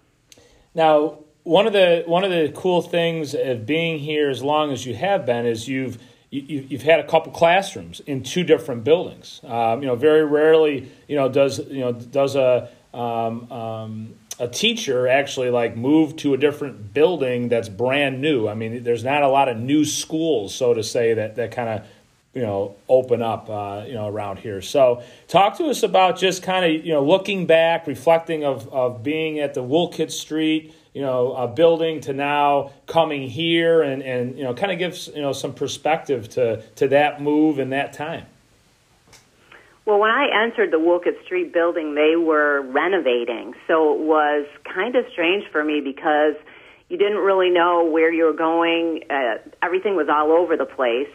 Now, 0.74 1.20
one 1.44 1.66
of 1.66 1.72
the 1.72 2.02
one 2.06 2.24
of 2.24 2.30
the 2.30 2.52
cool 2.54 2.82
things 2.82 3.34
of 3.34 3.64
being 3.64 3.98
here 3.98 4.28
as 4.28 4.42
long 4.42 4.70
as 4.72 4.84
you 4.84 4.94
have 4.94 5.24
been 5.24 5.46
is 5.46 5.66
you've 5.66 5.98
you, 6.30 6.66
you've 6.68 6.82
had 6.82 7.00
a 7.00 7.06
couple 7.06 7.32
classrooms 7.32 8.00
in 8.00 8.22
two 8.22 8.44
different 8.44 8.84
buildings. 8.84 9.40
Um, 9.44 9.80
you 9.80 9.86
know, 9.86 9.96
very 9.96 10.24
rarely, 10.24 10.90
you 11.06 11.16
know, 11.16 11.28
does 11.28 11.58
you 11.58 11.80
know 11.80 11.92
does 11.92 12.36
a 12.36 12.68
um, 12.92 13.50
um, 13.50 14.14
a 14.40 14.48
teacher 14.48 15.08
actually 15.08 15.50
like 15.50 15.76
moved 15.76 16.18
to 16.20 16.34
a 16.34 16.36
different 16.36 16.94
building 16.94 17.48
that's 17.48 17.68
brand 17.68 18.20
new. 18.20 18.48
I 18.48 18.54
mean, 18.54 18.82
there's 18.82 19.04
not 19.04 19.22
a 19.22 19.28
lot 19.28 19.48
of 19.48 19.56
new 19.56 19.84
schools, 19.84 20.54
so 20.54 20.74
to 20.74 20.82
say, 20.82 21.14
that 21.14 21.36
that 21.36 21.52
kind 21.52 21.68
of 21.68 21.86
you 22.34 22.42
know 22.42 22.76
open 22.88 23.22
up 23.22 23.48
uh, 23.50 23.84
you 23.86 23.94
know 23.94 24.06
around 24.06 24.38
here 24.38 24.60
so 24.60 25.02
talk 25.26 25.56
to 25.58 25.64
us 25.64 25.82
about 25.82 26.18
just 26.18 26.42
kind 26.42 26.64
of 26.64 26.86
you 26.86 26.92
know 26.92 27.02
looking 27.02 27.46
back 27.46 27.86
reflecting 27.86 28.44
of, 28.44 28.68
of 28.72 29.02
being 29.02 29.40
at 29.40 29.54
the 29.54 29.62
Wolcott 29.62 30.12
street 30.12 30.74
you 30.94 31.02
know 31.02 31.32
uh, 31.32 31.46
building 31.46 32.00
to 32.02 32.12
now 32.12 32.70
coming 32.86 33.28
here 33.28 33.82
and 33.82 34.02
and 34.02 34.38
you 34.38 34.44
know 34.44 34.54
kind 34.54 34.70
of 34.70 34.78
gives 34.78 35.08
you 35.08 35.22
know 35.22 35.32
some 35.32 35.54
perspective 35.54 36.28
to 36.28 36.62
to 36.76 36.88
that 36.88 37.20
move 37.20 37.58
and 37.58 37.72
that 37.72 37.92
time 37.92 38.26
Well, 39.88 39.98
when 39.98 40.10
I 40.10 40.44
entered 40.44 40.70
the 40.70 40.78
Wolcott 40.78 41.14
Street 41.24 41.50
building, 41.54 41.94
they 41.94 42.14
were 42.14 42.60
renovating. 42.60 43.54
So 43.66 43.94
it 43.94 44.00
was 44.00 44.44
kind 44.62 44.94
of 44.94 45.06
strange 45.12 45.44
for 45.50 45.64
me 45.64 45.80
because 45.80 46.36
you 46.90 46.98
didn't 46.98 47.24
really 47.24 47.48
know 47.48 47.88
where 47.88 48.12
you 48.12 48.24
were 48.24 48.36
going. 48.36 49.04
Uh, 49.08 49.40
everything 49.62 49.96
was 49.96 50.06
all 50.12 50.30
over 50.30 50.58
the 50.58 50.66
place. 50.66 51.08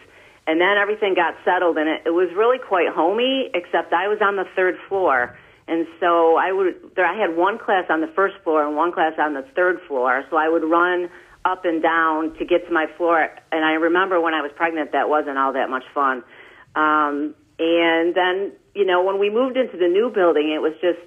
And 0.48 0.60
then 0.60 0.82
everything 0.82 1.14
got 1.14 1.36
settled 1.46 1.78
and 1.78 1.88
it, 1.88 2.02
it 2.08 2.18
was 2.18 2.34
really 2.36 2.58
quite 2.58 2.90
homey, 2.90 3.52
except 3.54 3.94
I 3.94 4.08
was 4.08 4.18
on 4.26 4.38
the 4.38 4.50
third 4.56 4.74
floor. 4.90 5.38
And 5.68 5.86
so 6.00 6.38
I 6.38 6.52
would, 6.52 6.96
there, 6.96 7.06
I 7.06 7.14
had 7.14 7.38
one 7.38 7.60
class 7.60 7.86
on 7.92 8.02
the 8.02 8.10
first 8.16 8.42
floor 8.44 8.66
and 8.66 8.76
one 8.76 8.92
class 8.92 9.14
on 9.20 9.36
the 9.36 9.46
third 9.56 9.82
floor. 9.88 10.26
So 10.32 10.36
I 10.36 10.50
would 10.50 10.64
run 10.64 11.12
up 11.46 11.64
and 11.66 11.80
down 11.80 12.34
to 12.40 12.44
get 12.44 12.66
to 12.66 12.74
my 12.74 12.88
floor. 12.98 13.22
And 13.52 13.64
I 13.64 13.74
remember 13.74 14.20
when 14.20 14.34
I 14.34 14.42
was 14.42 14.50
pregnant, 14.56 14.94
that 14.94 15.10
wasn't 15.10 15.38
all 15.38 15.54
that 15.54 15.70
much 15.70 15.86
fun. 15.94 16.24
Um, 16.74 17.36
and 17.60 18.16
then, 18.16 18.54
you 18.76 18.86
know, 18.86 19.04
when 19.04 19.20
we 19.20 19.30
moved 19.30 19.58
into 19.58 19.78
the 19.78 19.88
new 19.88 20.12
building, 20.14 20.52
it 20.52 20.62
was 20.62 20.74
just 20.82 21.00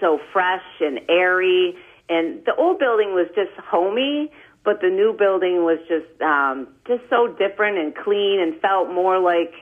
so 0.00 0.18
fresh 0.32 0.64
and 0.80 1.00
airy. 1.08 1.76
And 2.08 2.44
the 2.44 2.54
old 2.56 2.78
building 2.78 3.14
was 3.14 3.28
just 3.34 3.52
homey, 3.58 4.30
but 4.64 4.80
the 4.80 4.88
new 4.88 5.14
building 5.16 5.64
was 5.64 5.78
just 5.88 6.20
um, 6.20 6.68
just 6.86 7.02
so 7.08 7.28
different 7.28 7.78
and 7.78 7.94
clean 7.94 8.40
and 8.40 8.60
felt 8.60 8.88
more 8.90 9.18
like 9.18 9.52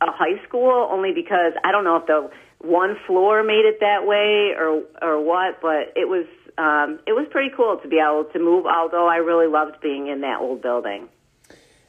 a 0.00 0.12
high 0.12 0.42
school. 0.46 0.88
Only 0.90 1.12
because 1.12 1.52
I 1.64 1.72
don't 1.72 1.84
know 1.84 1.96
if 1.96 2.06
the 2.06 2.30
one 2.58 2.96
floor 3.06 3.42
made 3.42 3.64
it 3.64 3.80
that 3.80 4.06
way 4.06 4.54
or 4.56 4.82
or 5.00 5.20
what, 5.20 5.60
but 5.60 5.92
it 5.96 6.08
was 6.08 6.26
um, 6.58 7.00
it 7.06 7.12
was 7.12 7.26
pretty 7.30 7.50
cool 7.56 7.78
to 7.82 7.88
be 7.88 7.98
able 7.98 8.24
to 8.32 8.38
move. 8.38 8.66
Although 8.66 9.08
I 9.08 9.16
really 9.16 9.48
loved 9.48 9.80
being 9.80 10.08
in 10.08 10.20
that 10.20 10.40
old 10.40 10.62
building. 10.62 11.08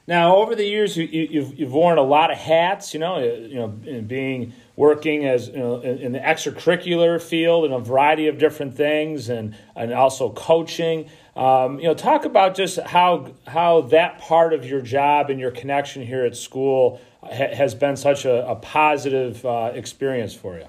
Now, 0.09 0.37
over 0.37 0.55
the 0.55 0.65
years, 0.65 0.97
you, 0.97 1.03
have 1.03 1.13
you've, 1.13 1.59
you've 1.59 1.71
worn 1.71 1.99
a 1.99 2.01
lot 2.01 2.31
of 2.31 2.37
hats. 2.39 2.95
You 2.95 2.99
know, 2.99 3.17
uh, 3.17 3.19
you 3.19 3.55
know, 3.55 3.67
being 4.01 4.53
working 4.79 5.25
as 5.25 5.49
you 5.49 5.57
know, 5.57 5.81
in, 5.81 6.13
the 6.13 6.19
extracurricular 6.19 7.21
field 7.21 7.65
and 7.65 7.73
a 7.73 7.79
variety 7.79 8.27
of 8.27 8.37
different 8.37 8.73
things, 8.73 9.27
and 9.27 9.53
and 9.75 9.91
also 9.93 10.29
coaching. 10.29 11.09
Um, 11.35 11.79
you 11.79 11.85
know, 11.85 11.93
talk 11.93 12.23
about 12.23 12.55
just 12.55 12.79
how 12.79 13.33
how 13.45 13.81
that 13.81 14.19
part 14.19 14.53
of 14.53 14.65
your 14.65 14.81
job 14.81 15.29
and 15.29 15.37
your 15.37 15.51
connection 15.51 16.05
here 16.05 16.23
at 16.23 16.37
school 16.37 17.01
ha- 17.21 17.53
has 17.53 17.75
been 17.75 17.97
such 17.97 18.23
a, 18.23 18.47
a 18.49 18.55
positive 18.55 19.45
uh, 19.45 19.71
experience 19.75 20.33
for 20.33 20.57
you. 20.57 20.67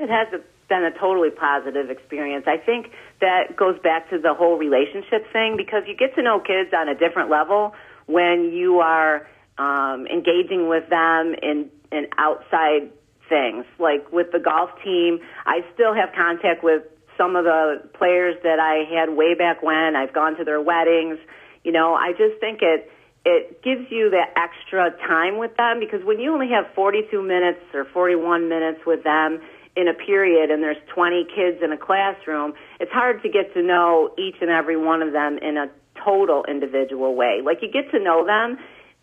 It 0.00 0.10
has 0.10 0.40
been 0.68 0.82
a 0.82 0.90
totally 0.98 1.30
positive 1.30 1.90
experience. 1.90 2.46
I 2.48 2.56
think 2.56 2.90
that 3.20 3.54
goes 3.56 3.78
back 3.78 4.10
to 4.10 4.18
the 4.18 4.34
whole 4.34 4.58
relationship 4.58 5.32
thing 5.32 5.56
because 5.56 5.84
you 5.86 5.96
get 5.96 6.16
to 6.16 6.22
know 6.22 6.40
kids 6.40 6.70
on 6.74 6.88
a 6.88 6.94
different 6.96 7.30
level 7.30 7.72
when 8.06 8.50
you 8.52 8.80
are 8.80 9.28
um, 9.58 10.06
engaging 10.06 10.68
with 10.68 10.88
them 10.90 11.34
in, 11.42 11.70
in 11.92 12.06
outside 12.18 12.90
things. 13.28 13.64
Like 13.78 14.10
with 14.12 14.32
the 14.32 14.38
golf 14.38 14.70
team, 14.84 15.20
I 15.44 15.60
still 15.74 15.94
have 15.94 16.10
contact 16.14 16.62
with 16.62 16.82
some 17.16 17.36
of 17.36 17.44
the 17.44 17.88
players 17.94 18.36
that 18.42 18.58
I 18.60 18.84
had 18.92 19.16
way 19.16 19.34
back 19.34 19.62
when. 19.62 19.96
I've 19.96 20.12
gone 20.12 20.36
to 20.36 20.44
their 20.44 20.60
weddings. 20.60 21.18
You 21.64 21.72
know, 21.72 21.94
I 21.94 22.12
just 22.12 22.38
think 22.40 22.60
it 22.62 22.90
it 23.26 23.60
gives 23.62 23.90
you 23.90 24.10
that 24.10 24.30
extra 24.38 24.92
time 25.04 25.36
with 25.36 25.56
them 25.56 25.80
because 25.80 25.98
when 26.04 26.20
you 26.20 26.32
only 26.32 26.48
have 26.50 26.72
42 26.76 27.20
minutes 27.20 27.58
or 27.74 27.84
41 27.84 28.48
minutes 28.48 28.86
with 28.86 29.02
them 29.02 29.40
in 29.74 29.88
a 29.88 29.94
period 29.94 30.50
and 30.52 30.62
there's 30.62 30.78
20 30.94 31.26
kids 31.34 31.58
in 31.60 31.72
a 31.72 31.76
classroom, 31.76 32.54
it's 32.78 32.92
hard 32.92 33.20
to 33.22 33.28
get 33.28 33.52
to 33.54 33.62
know 33.62 34.14
each 34.16 34.36
and 34.40 34.48
every 34.48 34.76
one 34.76 35.02
of 35.02 35.12
them 35.12 35.38
in 35.42 35.56
a 35.56 35.66
total 36.04 36.44
individual 36.46 37.16
way. 37.16 37.40
Like 37.44 37.58
you 37.62 37.68
get 37.68 37.90
to 37.90 37.98
know 37.98 38.24
them, 38.24 38.58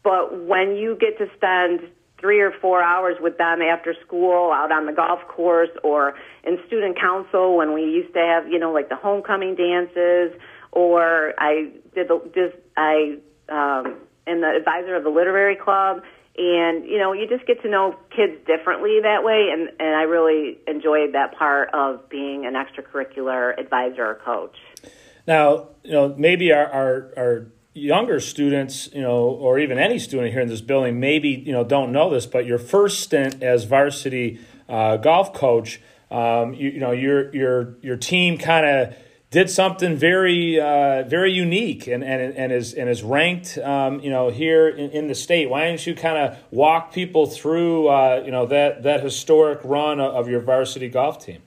but 0.05 0.47
when 0.47 0.77
you 0.77 0.95
get 0.95 1.17
to 1.17 1.27
spend 1.35 1.91
three 2.19 2.39
or 2.39 2.51
four 2.61 2.81
hours 2.81 3.17
with 3.19 3.37
them 3.37 3.61
after 3.61 3.93
school 4.05 4.51
out 4.51 4.71
on 4.71 4.85
the 4.85 4.93
golf 4.93 5.19
course 5.27 5.69
or 5.83 6.15
in 6.43 6.57
student 6.67 6.99
council 6.99 7.57
when 7.57 7.73
we 7.73 7.81
used 7.81 8.13
to 8.13 8.19
have, 8.19 8.47
you 8.47 8.59
know, 8.59 8.71
like 8.71 8.89
the 8.89 8.95
homecoming 8.95 9.55
dances. 9.55 10.31
Or 10.71 11.33
I 11.37 11.71
did 11.93 12.07
the, 12.07 12.19
just, 12.33 12.55
I, 12.77 13.17
um, 13.49 13.97
am 14.25 14.41
the 14.41 14.55
advisor 14.57 14.95
of 14.95 15.03
the 15.03 15.09
literary 15.09 15.55
club. 15.55 16.01
And 16.35 16.83
you 16.85 16.97
know 16.97 17.13
you 17.13 17.27
just 17.27 17.45
get 17.45 17.61
to 17.61 17.69
know 17.69 17.95
kids 18.09 18.33
differently 18.47 18.97
that 19.03 19.23
way. 19.23 19.49
And 19.53 19.69
and 19.79 19.95
I 19.95 20.01
really 20.01 20.57
enjoyed 20.65 21.13
that 21.13 21.35
part 21.37 21.69
of 21.75 22.09
being 22.09 22.47
an 22.47 22.53
extracurricular 22.53 23.55
advisor 23.59 24.03
or 24.03 24.15
coach. 24.15 24.57
Now, 25.27 25.69
you 25.83 25.91
know, 25.91 26.15
maybe 26.17 26.51
our, 26.51 26.65
our, 26.65 27.13
our 27.15 27.47
younger 27.73 28.19
students, 28.19 28.89
you 28.93 29.01
know, 29.01 29.23
or 29.23 29.59
even 29.59 29.77
any 29.77 29.99
student 29.99 30.31
here 30.31 30.41
in 30.41 30.47
this 30.47 30.61
building, 30.61 30.99
maybe 30.99 31.29
you 31.29 31.51
know 31.51 31.63
don't 31.63 31.91
know 31.91 32.09
this, 32.09 32.25
but 32.25 32.45
your 32.45 32.59
first 32.59 33.01
stint 33.01 33.41
as 33.41 33.63
varsity 33.65 34.39
uh, 34.69 34.97
golf 34.97 35.33
coach, 35.33 35.81
um, 36.11 36.53
you, 36.53 36.69
you, 36.69 36.79
know, 36.79 36.91
your 36.91 37.33
your 37.33 37.75
your 37.81 37.97
team 37.97 38.37
kind 38.37 38.65
of 38.65 38.95
did 39.31 39.49
something 39.49 39.95
very 39.97 40.59
uh, 40.59 41.03
very 41.03 41.31
unique 41.31 41.87
and, 41.87 42.03
and 42.03 42.35
and 42.35 42.51
is 42.51 42.73
and 42.73 42.87
is 42.89 43.01
ranked, 43.01 43.57
um, 43.57 43.99
you 43.99 44.09
know, 44.09 44.29
here 44.29 44.69
in, 44.69 44.91
in, 44.91 45.07
the 45.07 45.15
state. 45.15 45.49
Why 45.49 45.65
don't 45.65 45.85
you 45.85 45.95
kind 45.95 46.17
of 46.17 46.37
walk 46.51 46.93
people 46.93 47.25
through, 47.25 47.87
uh, 47.87 48.21
you 48.23 48.31
know, 48.31 48.45
that 48.45 48.83
that 48.83 49.01
historic 49.01 49.59
run 49.63 49.99
of 49.99 50.29
your 50.29 50.39
varsity 50.39 50.87
golf 50.87 51.25
team? 51.25 51.41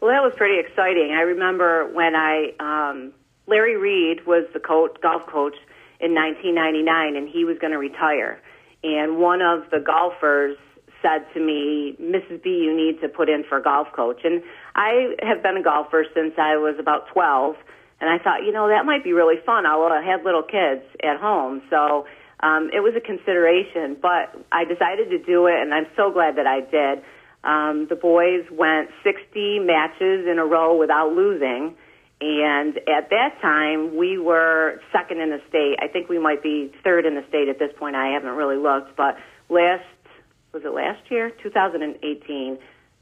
Well, 0.00 0.10
that 0.10 0.22
was 0.22 0.32
pretty 0.36 0.58
exciting. 0.58 1.12
I 1.12 1.22
remember 1.22 1.86
when 1.94 2.14
I 2.16 2.52
um, 2.58 3.12
Larry 3.46 3.76
Reed 3.76 4.26
was 4.26 4.46
the 4.52 4.60
coach, 4.60 4.96
golf 5.02 5.26
coach 5.26 5.56
in 6.00 6.14
1999, 6.14 7.16
and 7.16 7.28
he 7.28 7.44
was 7.44 7.58
going 7.58 7.72
to 7.72 7.78
retire. 7.78 8.40
And 8.82 9.18
one 9.18 9.40
of 9.42 9.70
the 9.70 9.80
golfers 9.80 10.56
said 11.02 11.26
to 11.34 11.40
me, 11.40 11.96
"Mrs. 12.00 12.42
B, 12.42 12.50
you 12.50 12.74
need 12.74 13.00
to 13.00 13.08
put 13.08 13.28
in 13.28 13.44
for 13.44 13.60
golf 13.60 13.92
coach." 13.92 14.24
And 14.24 14.42
I 14.74 15.14
have 15.22 15.42
been 15.42 15.56
a 15.56 15.62
golfer 15.62 16.04
since 16.14 16.34
I 16.38 16.56
was 16.56 16.76
about 16.78 17.08
12, 17.08 17.56
and 18.00 18.10
I 18.10 18.18
thought, 18.18 18.44
you 18.44 18.52
know, 18.52 18.68
that 18.68 18.84
might 18.84 19.04
be 19.04 19.12
really 19.12 19.38
fun. 19.44 19.66
I 19.66 20.02
had 20.02 20.24
little 20.24 20.42
kids 20.42 20.84
at 21.02 21.20
home, 21.20 21.62
so 21.70 22.06
um, 22.40 22.70
it 22.72 22.80
was 22.80 22.94
a 22.96 23.00
consideration. 23.00 23.96
But 24.00 24.36
I 24.52 24.64
decided 24.64 25.10
to 25.10 25.18
do 25.18 25.46
it, 25.46 25.60
and 25.60 25.72
I'm 25.72 25.86
so 25.96 26.10
glad 26.10 26.36
that 26.36 26.46
I 26.46 26.60
did. 26.60 27.04
Um, 27.44 27.86
the 27.88 27.96
boys 27.96 28.44
went 28.50 28.88
60 29.04 29.60
matches 29.60 30.26
in 30.26 30.38
a 30.38 30.44
row 30.44 30.76
without 30.76 31.12
losing. 31.12 31.76
And 32.20 32.78
at 32.88 33.10
that 33.10 33.38
time, 33.42 33.96
we 33.96 34.18
were 34.18 34.80
second 34.92 35.20
in 35.20 35.30
the 35.30 35.40
state. 35.48 35.76
I 35.82 35.88
think 35.88 36.08
we 36.08 36.18
might 36.18 36.42
be 36.42 36.72
third 36.82 37.06
in 37.06 37.14
the 37.14 37.24
state 37.28 37.48
at 37.48 37.58
this 37.58 37.70
point. 37.78 37.96
I 37.96 38.08
haven't 38.14 38.36
really 38.36 38.56
looked, 38.56 38.96
but 38.96 39.16
last, 39.48 39.84
was 40.52 40.62
it 40.64 40.72
last 40.72 41.10
year? 41.10 41.30
2018. 41.42 42.58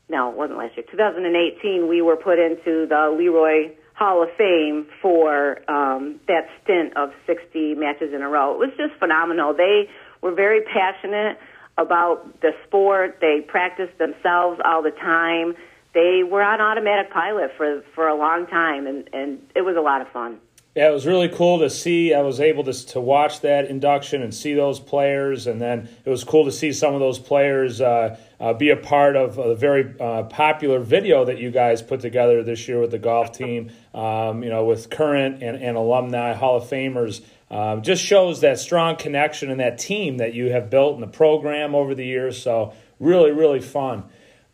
No, 0.08 0.30
it 0.30 0.36
wasn't 0.36 0.58
last 0.58 0.76
year. 0.76 0.86
2018, 0.90 1.88
we 1.88 2.02
were 2.02 2.16
put 2.16 2.38
into 2.38 2.86
the 2.88 3.14
Le 3.14 3.30
Roy 3.30 3.72
Hall 3.94 4.22
of 4.22 4.30
Fame 4.36 4.86
for 5.00 5.58
um, 5.70 6.18
that 6.26 6.48
stint 6.64 6.96
of 6.96 7.10
60 7.26 7.74
matches 7.74 8.12
in 8.14 8.22
a 8.22 8.28
row. 8.28 8.54
It 8.54 8.58
was 8.58 8.70
just 8.76 8.98
phenomenal. 8.98 9.54
They 9.54 9.88
were 10.22 10.34
very 10.34 10.62
passionate 10.62 11.38
about 11.78 12.40
the 12.40 12.52
sport. 12.66 13.18
They 13.20 13.40
practiced 13.46 13.96
themselves 13.98 14.60
all 14.64 14.82
the 14.82 14.90
time. 14.90 15.54
They 15.94 16.22
were 16.22 16.42
on 16.42 16.60
automatic 16.60 17.12
pilot 17.12 17.52
for 17.56 17.82
for 17.94 18.08
a 18.08 18.14
long 18.14 18.46
time, 18.46 18.86
and 18.86 19.08
and 19.12 19.40
it 19.54 19.62
was 19.62 19.76
a 19.76 19.80
lot 19.80 20.00
of 20.00 20.08
fun. 20.08 20.38
Yeah, 20.74 20.88
it 20.88 20.92
was 20.92 21.04
really 21.04 21.28
cool 21.28 21.58
to 21.58 21.68
see. 21.68 22.14
I 22.14 22.22
was 22.22 22.40
able 22.40 22.64
to 22.64 22.72
to 22.72 23.00
watch 23.00 23.42
that 23.42 23.66
induction 23.66 24.22
and 24.22 24.34
see 24.34 24.54
those 24.54 24.80
players, 24.80 25.46
and 25.46 25.60
then 25.60 25.90
it 26.04 26.08
was 26.08 26.24
cool 26.24 26.46
to 26.46 26.52
see 26.52 26.72
some 26.72 26.94
of 26.94 27.00
those 27.00 27.18
players 27.18 27.82
uh, 27.82 28.18
uh, 28.40 28.54
be 28.54 28.70
a 28.70 28.76
part 28.76 29.14
of 29.14 29.36
a 29.36 29.54
very 29.54 29.94
uh, 30.00 30.22
popular 30.24 30.80
video 30.80 31.26
that 31.26 31.38
you 31.38 31.50
guys 31.50 31.82
put 31.82 32.00
together 32.00 32.42
this 32.42 32.66
year 32.68 32.80
with 32.80 32.90
the 32.90 32.98
golf 32.98 33.32
team. 33.36 33.70
Um, 33.92 34.42
you 34.42 34.48
know, 34.48 34.64
with 34.64 34.88
current 34.88 35.42
and, 35.42 35.62
and 35.62 35.76
alumni 35.76 36.32
Hall 36.32 36.56
of 36.56 36.64
Famers 36.64 37.22
um, 37.52 37.82
just 37.82 38.02
shows 38.02 38.40
that 38.40 38.58
strong 38.58 38.96
connection 38.96 39.50
and 39.50 39.60
that 39.60 39.78
team 39.78 40.16
that 40.16 40.32
you 40.32 40.50
have 40.52 40.70
built 40.70 40.94
in 40.94 41.02
the 41.02 41.06
program 41.06 41.74
over 41.74 41.94
the 41.94 42.06
years. 42.06 42.42
So, 42.42 42.72
really, 42.98 43.30
really 43.30 43.60
fun. 43.60 44.04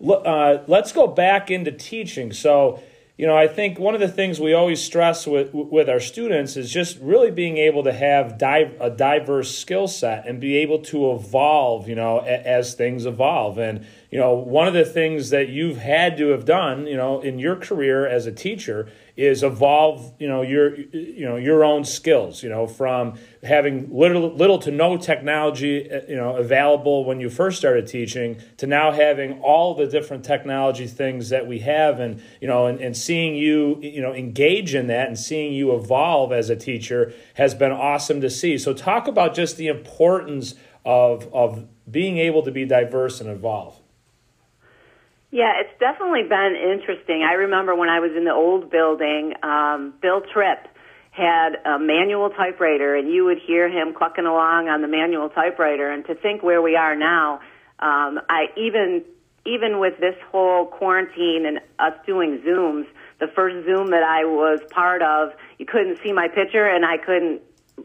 Uh, 0.07 0.59
let's 0.67 0.93
go 0.93 1.07
back 1.07 1.51
into 1.51 1.73
teaching. 1.73 2.33
So, 2.33 2.81
you 3.17 3.27
know, 3.27 3.37
I 3.37 3.49
think 3.49 3.81
one 3.81 3.95
of 3.95 4.01
the 4.01 4.09
things 4.09 4.39
we 4.39 4.55
always 4.55 4.81
stress 4.81 5.27
with 5.27 5.53
with 5.53 5.89
our 5.89 5.99
students 5.99 6.57
is 6.57 6.71
just 6.71 6.99
really 7.01 7.33
being 7.33 7.57
able 7.59 7.83
to 7.83 7.93
have 7.93 8.39
di- 8.39 8.73
a 8.79 8.91
diverse 8.91 9.57
skill 9.59 9.89
set 9.89 10.27
and 10.27 10.41
be 10.41 10.57
able 10.59 10.79
to 10.83 11.11
evolve, 11.11 11.89
you 11.89 11.97
know, 11.97 12.21
a- 12.21 12.47
as 12.47 12.75
things 12.75 13.07
evolve. 13.07 13.59
And 13.59 13.85
you 14.11 14.19
know, 14.19 14.35
one 14.35 14.67
of 14.67 14.75
the 14.75 14.85
things 14.85 15.31
that 15.31 15.49
you've 15.49 15.79
had 15.79 16.17
to 16.17 16.29
have 16.29 16.45
done, 16.45 16.87
you 16.87 16.97
know, 16.97 17.21
in 17.21 17.39
your 17.39 17.57
career 17.57 18.07
as 18.07 18.27
a 18.27 18.33
teacher 18.33 18.89
is 19.19 19.43
evolve 19.43 20.15
you 20.21 20.29
know 20.29 20.43
your 20.43 20.77
you 20.77 21.27
know 21.29 21.35
your 21.35 21.65
own 21.65 21.85
skills 21.85 22.41
you 22.41 22.49
know 22.49 22.69
from 22.69 23.19
having 23.43 23.93
little 23.93 24.33
little 24.33 24.61
to 24.61 24.71
no 24.71 24.97
technology 24.97 25.91
uh, 25.91 26.01
you 26.09 26.15
know 26.15 26.37
available 26.37 27.05
when 27.05 27.19
you 27.19 27.29
first 27.29 27.59
started 27.59 27.85
teaching 27.85 28.41
to 28.57 28.65
now 28.65 28.93
having 28.93 29.41
all 29.41 29.75
the 29.75 29.89
different 29.89 30.25
technology 30.25 30.87
things 30.87 31.31
that 31.31 31.49
we 31.49 31.59
have 31.59 31.99
and 31.99 32.23
you 32.41 32.47
know 32.47 32.67
and, 32.67 32.79
and 32.79 32.97
seeing 32.97 33.35
you 33.35 33.77
you 33.83 34.01
know 34.01 34.15
engage 34.15 34.73
in 34.73 34.87
that 34.87 35.09
and 35.09 35.19
seeing 35.19 35.53
you 35.53 35.75
evolve 35.75 36.33
as 36.33 36.49
a 36.49 36.55
teacher 36.55 37.13
has 37.35 37.57
been 37.57 37.73
awesome 37.73 38.21
to 38.21 38.31
see. 38.31 38.57
So 38.57 38.73
talk 38.73 39.09
about 39.09 39.35
just 39.35 39.57
the 39.57 39.67
importance 39.67 40.55
of 40.85 41.27
of 41.35 41.67
being 41.91 42.19
able 42.19 42.45
to 42.45 42.53
be 42.53 42.65
diverse 42.65 43.21
and 43.21 43.29
evolve 43.29 43.78
Yeah, 45.31 45.61
it's 45.61 45.79
definitely 45.79 46.23
been 46.23 46.57
interesting. 46.57 47.23
I 47.23 47.35
remember 47.35 47.75
when 47.75 47.91
I 47.91 48.01
was 48.01 48.13
in 48.17 48.25
the 48.25 48.33
old 48.33 48.71
building, 48.71 49.35
um, 49.43 49.93
Bill 50.01 50.23
Tripp 50.33 50.69
had 51.11 51.57
a 51.67 51.79
manual 51.79 52.31
typewriter, 52.31 52.95
and 52.95 53.13
you 53.13 53.25
would 53.27 53.39
hear 53.47 53.69
him 53.69 53.93
clucking 53.93 54.25
along 54.25 54.69
on 54.69 54.81
the 54.81 54.89
manual 54.89 55.29
typewriter. 55.29 55.91
And 55.91 56.05
to 56.07 56.15
think 56.15 56.43
where 56.43 56.63
we 56.63 56.77
are 56.77 56.97
now, 56.97 57.41
um, 57.79 58.21
I 58.31 58.47
even 58.57 59.05
even 59.45 59.81
with 59.81 59.99
this 59.99 60.15
whole 60.31 60.67
quarantine 60.67 61.45
and 61.47 61.61
us 61.79 61.99
doing 62.07 62.43
Zooms, 62.47 62.87
the 63.21 63.29
first 63.29 63.67
Zoom 63.67 63.91
that 63.91 64.03
I 64.03 64.25
was 64.25 64.61
part 64.71 65.03
of, 65.03 65.33
you 65.59 65.67
couldn't 65.67 65.99
see 66.03 66.13
my 66.13 66.29
picture, 66.29 66.67
and 66.67 66.87
I 66.87 66.97
couldn't 66.97 67.43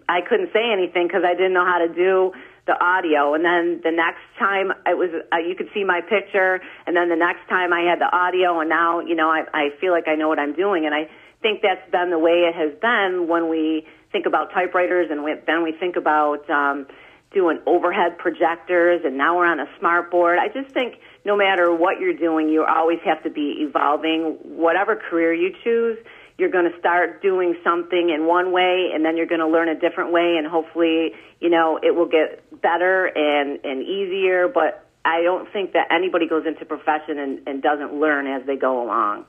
I 0.07 0.21
couldn't 0.21 0.53
say 0.53 0.71
anything 0.71 1.07
because 1.07 1.23
I 1.25 1.33
didn't 1.33 1.53
know 1.53 1.65
how 1.65 1.79
to 1.79 1.93
do 1.93 2.31
the 2.65 2.81
audio. 2.81 3.33
And 3.33 3.43
then 3.43 3.81
the 3.83 3.91
next 3.91 4.23
time 4.39 4.71
it 4.85 4.97
was, 4.97 5.09
uh, 5.31 5.37
you 5.37 5.55
could 5.55 5.69
see 5.73 5.83
my 5.83 6.01
picture. 6.01 6.61
And 6.87 6.95
then 6.95 7.09
the 7.09 7.15
next 7.15 7.47
time 7.49 7.73
I 7.73 7.81
had 7.81 7.99
the 7.99 8.09
audio. 8.11 8.59
And 8.59 8.69
now, 8.69 8.99
you 8.99 9.15
know, 9.15 9.29
I, 9.29 9.43
I 9.53 9.69
feel 9.81 9.91
like 9.91 10.07
I 10.07 10.15
know 10.15 10.29
what 10.29 10.39
I'm 10.39 10.53
doing. 10.53 10.85
And 10.85 10.95
I 10.95 11.09
think 11.41 11.61
that's 11.61 11.89
been 11.91 12.09
the 12.09 12.19
way 12.19 12.47
it 12.47 12.55
has 12.55 12.71
been 12.79 13.27
when 13.27 13.49
we 13.49 13.85
think 14.11 14.25
about 14.25 14.53
typewriters 14.53 15.09
and 15.11 15.23
we, 15.23 15.35
then 15.45 15.63
we 15.63 15.73
think 15.73 15.95
about, 15.95 16.49
um, 16.49 16.87
doing 17.33 17.59
overhead 17.65 18.17
projectors 18.19 19.01
and 19.03 19.17
now 19.17 19.35
we're 19.35 19.45
on 19.45 19.59
a 19.59 19.65
smart 19.79 20.11
board. 20.11 20.37
I 20.37 20.47
just 20.47 20.73
think 20.73 20.95
no 21.25 21.35
matter 21.35 21.73
what 21.73 21.99
you're 21.99 22.13
doing, 22.13 22.47
you 22.47 22.63
always 22.63 22.99
have 23.05 23.23
to 23.23 23.29
be 23.29 23.65
evolving. 23.67 24.37
Whatever 24.43 24.95
career 24.95 25.33
you 25.33 25.51
choose, 25.63 25.97
you're 26.37 26.49
going 26.49 26.69
to 26.71 26.77
start 26.79 27.21
doing 27.21 27.55
something 27.63 28.09
in 28.09 28.25
one 28.25 28.51
way 28.51 28.91
and 28.93 29.05
then 29.05 29.17
you're 29.17 29.27
going 29.27 29.41
to 29.41 29.47
learn 29.47 29.69
a 29.69 29.79
different 29.79 30.11
way 30.11 30.35
and 30.37 30.47
hopefully, 30.47 31.11
you 31.39 31.49
know, 31.49 31.79
it 31.81 31.95
will 31.95 32.07
get 32.07 32.61
better 32.61 33.05
and, 33.05 33.59
and 33.63 33.83
easier. 33.83 34.47
But 34.47 34.87
I 35.05 35.21
don't 35.21 35.51
think 35.51 35.73
that 35.73 35.87
anybody 35.91 36.27
goes 36.27 36.45
into 36.45 36.65
profession 36.65 37.19
and, 37.19 37.47
and 37.47 37.61
doesn't 37.61 37.93
learn 37.93 38.27
as 38.27 38.45
they 38.47 38.55
go 38.55 38.83
along. 38.83 39.25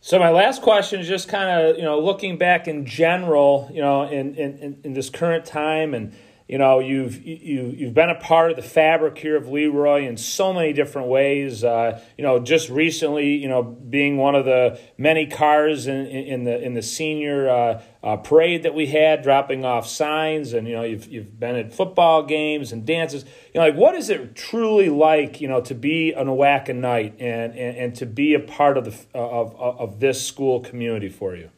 So 0.00 0.18
my 0.18 0.30
last 0.30 0.60
question 0.60 1.00
is 1.00 1.08
just 1.08 1.28
kind 1.28 1.48
of, 1.48 1.76
you 1.76 1.82
know, 1.82 1.98
looking 1.98 2.36
back 2.36 2.68
in 2.68 2.84
general, 2.84 3.70
you 3.72 3.80
know, 3.80 4.02
in, 4.02 4.34
in, 4.34 4.80
in 4.84 4.92
this 4.92 5.08
current 5.08 5.46
time 5.46 5.94
and, 5.94 6.12
you 6.48 6.58
know 6.58 6.78
you've 6.78 7.24
you 7.24 7.72
you've 7.74 7.94
been 7.94 8.10
a 8.10 8.14
part 8.14 8.50
of 8.50 8.56
the 8.56 8.62
fabric 8.62 9.16
here 9.16 9.36
of 9.36 9.48
Le 9.48 9.70
Roy 9.70 10.06
in 10.06 10.18
so 10.18 10.52
many 10.52 10.74
different 10.74 11.08
ways. 11.08 11.64
Uh, 11.64 12.02
you 12.18 12.22
know, 12.22 12.38
just 12.38 12.68
recently, 12.68 13.34
you 13.36 13.48
know, 13.48 13.62
being 13.62 14.18
one 14.18 14.34
of 14.34 14.44
the 14.44 14.78
many 14.98 15.26
cars 15.26 15.86
in, 15.86 16.06
in 16.06 16.44
the 16.44 16.62
in 16.62 16.74
the 16.74 16.82
senior 16.82 17.48
uh, 17.48 17.82
uh, 18.02 18.16
parade 18.18 18.62
that 18.64 18.74
we 18.74 18.86
had, 18.86 19.22
dropping 19.22 19.64
off 19.64 19.86
signs, 19.86 20.52
and 20.52 20.68
you 20.68 20.74
know, 20.74 20.82
you've 20.82 21.06
you've 21.06 21.40
been 21.40 21.56
at 21.56 21.72
football 21.72 22.22
games 22.22 22.72
and 22.72 22.84
dances. 22.84 23.24
You 23.54 23.60
know, 23.60 23.66
like 23.66 23.76
what 23.76 23.94
is 23.94 24.10
it 24.10 24.36
truly 24.36 24.90
like, 24.90 25.40
you 25.40 25.48
know, 25.48 25.62
to 25.62 25.74
be 25.74 26.12
an 26.12 26.26
Oatkan 26.26 26.76
Knight 26.76 27.14
and, 27.18 27.54
and 27.54 27.76
and 27.76 27.94
to 27.96 28.04
be 28.04 28.34
a 28.34 28.40
part 28.40 28.76
of 28.76 28.84
the 28.84 29.18
of 29.18 29.56
of 29.56 30.00
this 30.00 30.26
school 30.26 30.60
community 30.60 31.08
for 31.08 31.34
you? 31.34 31.50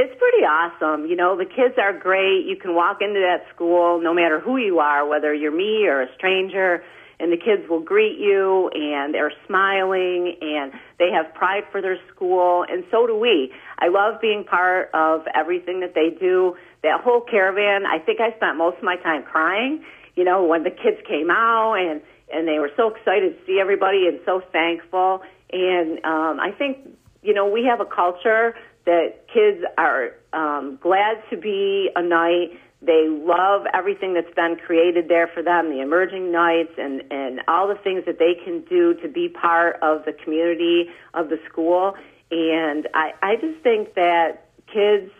It's 0.00 0.18
pretty 0.18 0.44
awesome. 0.48 1.04
You 1.04 1.14
know, 1.14 1.36
the 1.36 1.44
kids 1.44 1.76
are 1.76 1.92
great. 1.92 2.46
You 2.46 2.56
can 2.56 2.74
walk 2.74 3.02
into 3.02 3.20
that 3.20 3.44
school 3.54 4.00
no 4.00 4.14
matter 4.14 4.40
who 4.40 4.56
you 4.56 4.78
are, 4.78 5.06
whether 5.06 5.34
you're 5.34 5.54
me 5.54 5.84
or 5.86 6.00
a 6.00 6.06
stranger, 6.16 6.82
and 7.18 7.30
the 7.30 7.36
kids 7.36 7.68
will 7.68 7.84
greet 7.84 8.16
you 8.18 8.70
and 8.72 9.12
they're 9.12 9.32
smiling 9.46 10.38
and 10.40 10.72
they 10.98 11.10
have 11.12 11.34
pride 11.34 11.64
for 11.70 11.82
their 11.82 11.98
school 12.14 12.64
and 12.66 12.82
so 12.90 13.06
do 13.06 13.14
we. 13.14 13.52
I 13.78 13.88
love 13.88 14.22
being 14.22 14.42
part 14.42 14.88
of 14.94 15.26
everything 15.34 15.80
that 15.80 15.92
they 15.94 16.16
do. 16.18 16.56
That 16.82 17.02
whole 17.04 17.20
caravan, 17.20 17.84
I 17.84 17.98
think 17.98 18.20
I 18.20 18.34
spent 18.36 18.56
most 18.56 18.78
of 18.78 18.82
my 18.82 18.96
time 18.96 19.22
crying, 19.22 19.84
you 20.16 20.24
know, 20.24 20.46
when 20.46 20.62
the 20.62 20.70
kids 20.70 20.96
came 21.06 21.28
out 21.30 21.74
and 21.74 22.00
and 22.32 22.48
they 22.48 22.58
were 22.58 22.70
so 22.74 22.88
excited 22.88 23.36
to 23.36 23.44
see 23.44 23.58
everybody 23.60 24.06
and 24.08 24.18
so 24.24 24.40
thankful. 24.50 25.20
And 25.52 26.02
um 26.06 26.40
I 26.40 26.52
think 26.56 26.78
you 27.22 27.34
know, 27.34 27.46
we 27.46 27.68
have 27.68 27.80
a 27.80 27.84
culture 27.84 28.54
that 28.86 29.26
kids 29.32 29.64
are 29.76 30.10
um, 30.32 30.78
glad 30.82 31.22
to 31.30 31.36
be 31.36 31.90
a 31.94 32.02
knight. 32.02 32.58
They 32.82 33.08
love 33.08 33.66
everything 33.74 34.14
that's 34.14 34.34
been 34.34 34.56
created 34.56 35.08
there 35.08 35.28
for 35.28 35.42
them, 35.42 35.68
the 35.68 35.80
emerging 35.80 36.32
knights 36.32 36.72
and, 36.78 37.02
and 37.10 37.40
all 37.46 37.68
the 37.68 37.74
things 37.74 38.04
that 38.06 38.18
they 38.18 38.34
can 38.42 38.64
do 38.70 38.94
to 39.02 39.08
be 39.08 39.28
part 39.28 39.76
of 39.82 40.04
the 40.06 40.12
community 40.12 40.86
of 41.12 41.28
the 41.28 41.38
school. 41.48 41.94
And 42.30 42.88
I, 42.94 43.12
I 43.22 43.36
just 43.36 43.62
think 43.62 43.94
that 43.94 44.46
kids 44.72 45.10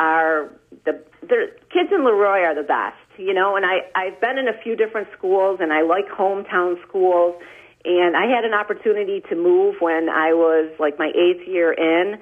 are 0.00 0.50
the 0.84 1.04
the 1.20 1.52
kids 1.70 1.90
in 1.92 2.02
Le 2.04 2.14
Roy 2.14 2.42
are 2.42 2.54
the 2.54 2.66
best, 2.66 2.96
you 3.18 3.34
know. 3.34 3.54
And 3.56 3.66
I 3.66 3.84
I've 3.94 4.20
been 4.20 4.38
in 4.38 4.48
a 4.48 4.56
few 4.62 4.74
different 4.74 5.08
schools, 5.16 5.58
and 5.60 5.72
I 5.72 5.82
like 5.82 6.08
hometown 6.08 6.80
schools. 6.88 7.36
And 7.84 8.16
I 8.16 8.26
had 8.26 8.44
an 8.44 8.52
opportunity 8.52 9.22
to 9.28 9.36
move 9.36 9.76
when 9.80 10.08
I 10.08 10.32
was 10.34 10.70
like 10.78 10.98
my 10.98 11.08
eighth 11.08 11.46
year 11.48 11.72
in, 11.72 12.18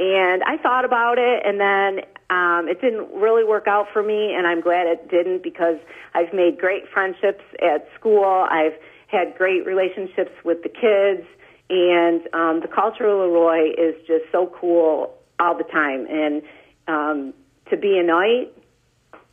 and 0.00 0.42
I 0.44 0.56
thought 0.56 0.86
about 0.86 1.18
it, 1.18 1.42
and 1.44 1.60
then 1.60 2.04
um, 2.30 2.68
it 2.68 2.80
didn't 2.80 3.12
really 3.12 3.44
work 3.44 3.66
out 3.66 3.86
for 3.92 4.02
me, 4.02 4.32
and 4.34 4.46
I'm 4.46 4.62
glad 4.62 4.86
it 4.86 5.10
didn't 5.10 5.42
because 5.42 5.76
I've 6.14 6.32
made 6.32 6.58
great 6.58 6.88
friendships 6.88 7.44
at 7.60 7.86
school. 7.98 8.24
I've 8.24 8.72
had 9.08 9.36
great 9.36 9.66
relationships 9.66 10.30
with 10.42 10.62
the 10.62 10.70
kids, 10.70 11.28
and 11.68 12.22
um, 12.32 12.60
the 12.62 12.68
culture 12.74 13.04
of 13.04 13.18
Le 13.18 13.28
Roy 13.28 13.70
is 13.70 13.94
just 14.06 14.24
so 14.32 14.50
cool 14.58 15.14
all 15.38 15.56
the 15.56 15.64
time. 15.64 16.06
And 16.08 16.42
um, 16.88 17.34
to 17.68 17.76
be 17.76 17.98
a 17.98 18.02
knight 18.02 18.56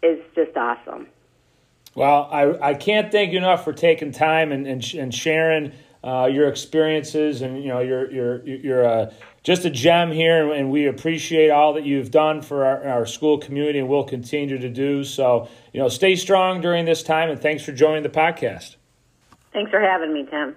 is 0.04 0.20
just 0.36 0.58
awesome. 0.58 1.08
Well, 1.96 2.28
I, 2.30 2.72
I 2.72 2.74
can't 2.74 3.10
thank 3.10 3.32
you 3.32 3.38
enough 3.38 3.64
for 3.64 3.74
taking 3.74 4.12
time 4.12 4.52
and, 4.52 4.68
and, 4.68 4.84
and 4.94 5.16
sharing 5.16 5.72
uh, 6.08 6.26
your 6.26 6.48
experiences, 6.48 7.42
and 7.42 7.62
you 7.62 7.68
know 7.68 7.82
you're 7.82 8.10
you're 8.10 8.48
you're 8.48 8.88
uh, 8.88 9.12
just 9.44 9.66
a 9.66 9.70
gem 9.70 10.10
here, 10.10 10.54
and 10.54 10.72
we 10.72 10.88
appreciate 10.88 11.50
all 11.50 11.74
that 11.74 11.84
you've 11.84 12.12
done 12.12 12.42
for 12.42 12.64
our, 12.64 12.88
our 12.88 13.06
school 13.06 13.38
community, 13.38 13.80
and 13.80 13.90
will 13.90 14.06
continue 14.06 14.58
to 14.58 14.70
do. 14.70 15.04
So, 15.04 15.50
you 15.74 15.82
know, 15.82 15.90
stay 15.90 16.16
strong 16.16 16.62
during 16.62 16.86
this 16.86 17.04
time, 17.04 17.30
and 17.30 17.42
thanks 17.42 17.62
for 17.62 17.74
joining 17.74 18.04
the 18.04 18.10
podcast. 18.10 18.78
Thanks 19.52 19.70
for 19.70 19.82
having 19.82 20.14
me, 20.14 20.26
Tim. 20.32 20.56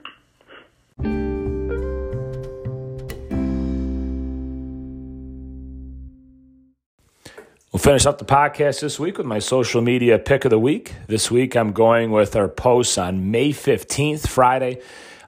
We'll 7.72 7.80
finish 7.80 8.06
up 8.06 8.18
the 8.18 8.24
podcast 8.24 8.80
this 8.80 9.00
week 9.00 9.18
with 9.18 9.26
my 9.26 9.40
social 9.40 9.80
media 9.80 10.18
pick 10.20 10.44
of 10.44 10.50
the 10.50 10.58
week. 10.60 10.94
This 11.08 11.28
week, 11.28 11.56
I'm 11.56 11.72
going 11.72 12.12
with 12.12 12.36
our 12.36 12.48
posts 12.48 12.98
on 12.98 13.32
May 13.32 13.50
15th, 13.50 14.28
Friday 14.28 14.80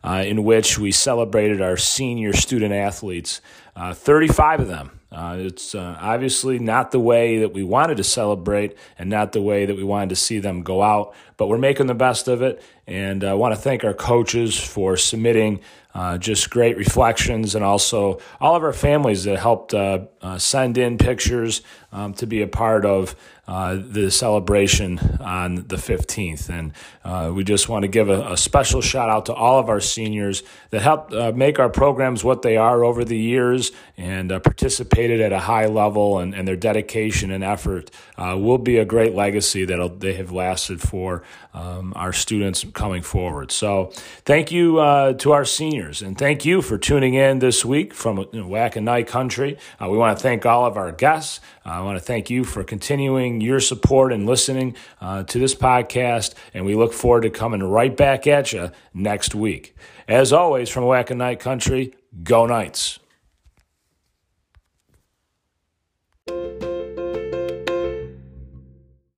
uh, 0.05 0.24
in 0.26 0.44
which 0.44 0.78
we 0.78 0.92
celebrated 0.92 1.61
our 1.61 1.76
senior 1.76 2.32
student 2.32 2.72
athletes, 2.72 3.40
uh, 3.76 3.94
35 3.94 4.61
of 4.61 4.68
them. 4.68 4.98
Uh, 5.12 5.36
it's 5.38 5.74
uh, 5.74 5.96
obviously 6.00 6.59
not 6.59 6.90
the 6.90 6.98
way 6.98 7.38
that 7.40 7.53
we 7.53 7.62
wanted 7.62 7.98
to 7.98 8.05
celebrate 8.05 8.76
and 8.98 9.11
not 9.11 9.32
the 9.32 9.42
way 9.42 9.66
that 9.66 9.76
we 9.76 9.84
wanted 9.84 10.09
to 10.09 10.16
see 10.16 10.38
them 10.38 10.62
go 10.62 10.82
out, 10.82 11.14
but 11.36 11.48
we're 11.48 11.59
making 11.59 11.86
the 11.86 11.94
best 11.94 12.28
of 12.28 12.40
it. 12.40 12.62
And 12.86 13.22
I 13.22 13.34
want 13.34 13.55
to 13.55 13.61
thank 13.61 13.84
our 13.84 13.92
coaches 13.92 14.59
for 14.59 14.96
submitting 14.96 15.61
uh, 15.94 16.16
just 16.16 16.48
great 16.48 16.78
reflections 16.78 17.55
and 17.55 17.62
also 17.62 18.20
all 18.40 18.57
of 18.57 18.62
our 18.62 18.72
families 18.72 19.24
that 19.24 19.38
helped 19.38 19.74
uh, 20.23 20.33
uh, 20.33 20.39
send 20.39 20.79
in 20.79 20.97
pictures 20.99 21.62
um, 21.93 22.14
to 22.14 22.27
be 22.27 22.41
a 22.41 22.47
part 22.47 22.87
of 22.87 23.14
uh, 23.49 23.77
the 23.77 24.09
celebration 24.11 24.99
on 25.20 25.57
the 25.57 25.77
15th. 25.77 26.49
And 26.49 26.73
uh, 27.05 27.33
we 27.35 27.43
just 27.45 27.68
want 27.68 27.83
to 27.83 27.89
give 27.89 28.09
a, 28.09 28.33
a, 28.33 28.37
special 28.37 28.81
shout 28.81 29.11
out 29.11 29.27
to 29.27 29.35
all 29.35 29.59
of 29.59 29.68
our 29.68 29.81
seniors 29.81 30.45
that 30.70 30.81
helped 30.81 31.12
uh, 31.12 31.33
make 31.35 31.59
our 31.59 31.68
programs 31.68 32.23
what 32.23 32.43
they 32.43 32.57
are 32.57 32.85
over 32.85 33.05
the 33.05 33.18
years 33.18 33.73
and 33.97 34.31
participated 34.31 35.20
at 35.20 35.33
a 35.33 35.41
high 35.41 35.66
level, 35.66 36.18
and, 36.18 36.35
and 36.35 36.47
their 36.47 36.57
dedication 36.57 37.31
and 37.31 37.45
effort 37.45 37.91
will 38.16 38.59
be 38.59 38.79
a 38.79 38.85
great 38.85 39.14
legacy 39.14 39.64
that 39.64 40.01
they 40.01 40.14
have 40.14 40.33
lasted 40.33 40.81
for 40.81 41.23
um, 41.53 41.93
our 41.97 42.12
students 42.12 42.64
coming 42.73 43.03
forward. 43.03 43.53
So 43.53 43.93
thank 44.25 44.51
you 44.51 44.77
to 44.77 45.33
our 45.33 45.45
seniors. 45.45 46.01
And 46.01 46.16
thank 46.16 46.45
you 46.45 46.62
for 46.62 46.79
tuning 46.79 47.14
in 47.14 47.41
this 47.41 47.64
week 47.64 47.93
from 47.93 48.18
you 48.33 48.41
know, 48.41 48.49
Oatkan 48.49 48.85
Knight 48.85 49.07
Country. 49.07 49.59
Uh, 49.81 49.89
we 49.89 49.99
want 49.99 50.12
want 50.13 50.19
to 50.19 50.23
thank 50.23 50.45
all 50.45 50.67
of 50.67 50.77
our 50.77 50.93
guests. 50.93 51.41
I 51.65 51.81
want 51.81 51.99
to 51.99 52.05
thank 52.05 52.29
you 52.29 52.45
for 52.45 52.63
continuing 52.63 53.41
your 53.41 53.61
support 53.61 54.13
and 54.13 54.27
listening 54.27 54.77
uh, 55.01 55.23
to 55.25 55.39
this 55.39 55.55
podcast. 55.55 56.35
And 56.53 56.67
we 56.67 56.75
look 56.75 56.93
forward 56.93 57.23
to 57.23 57.31
coming 57.31 57.63
right 57.63 57.97
back 57.97 58.27
at 58.27 58.53
you 58.53 58.71
next 58.93 59.35
week. 59.35 59.75
As 60.07 60.31
always, 60.31 60.69
from 60.69 60.85
Oatkan 60.85 61.17
Knight 61.17 61.41
Country, 61.41 61.95
go 62.23 62.45
Knights. 62.45 62.99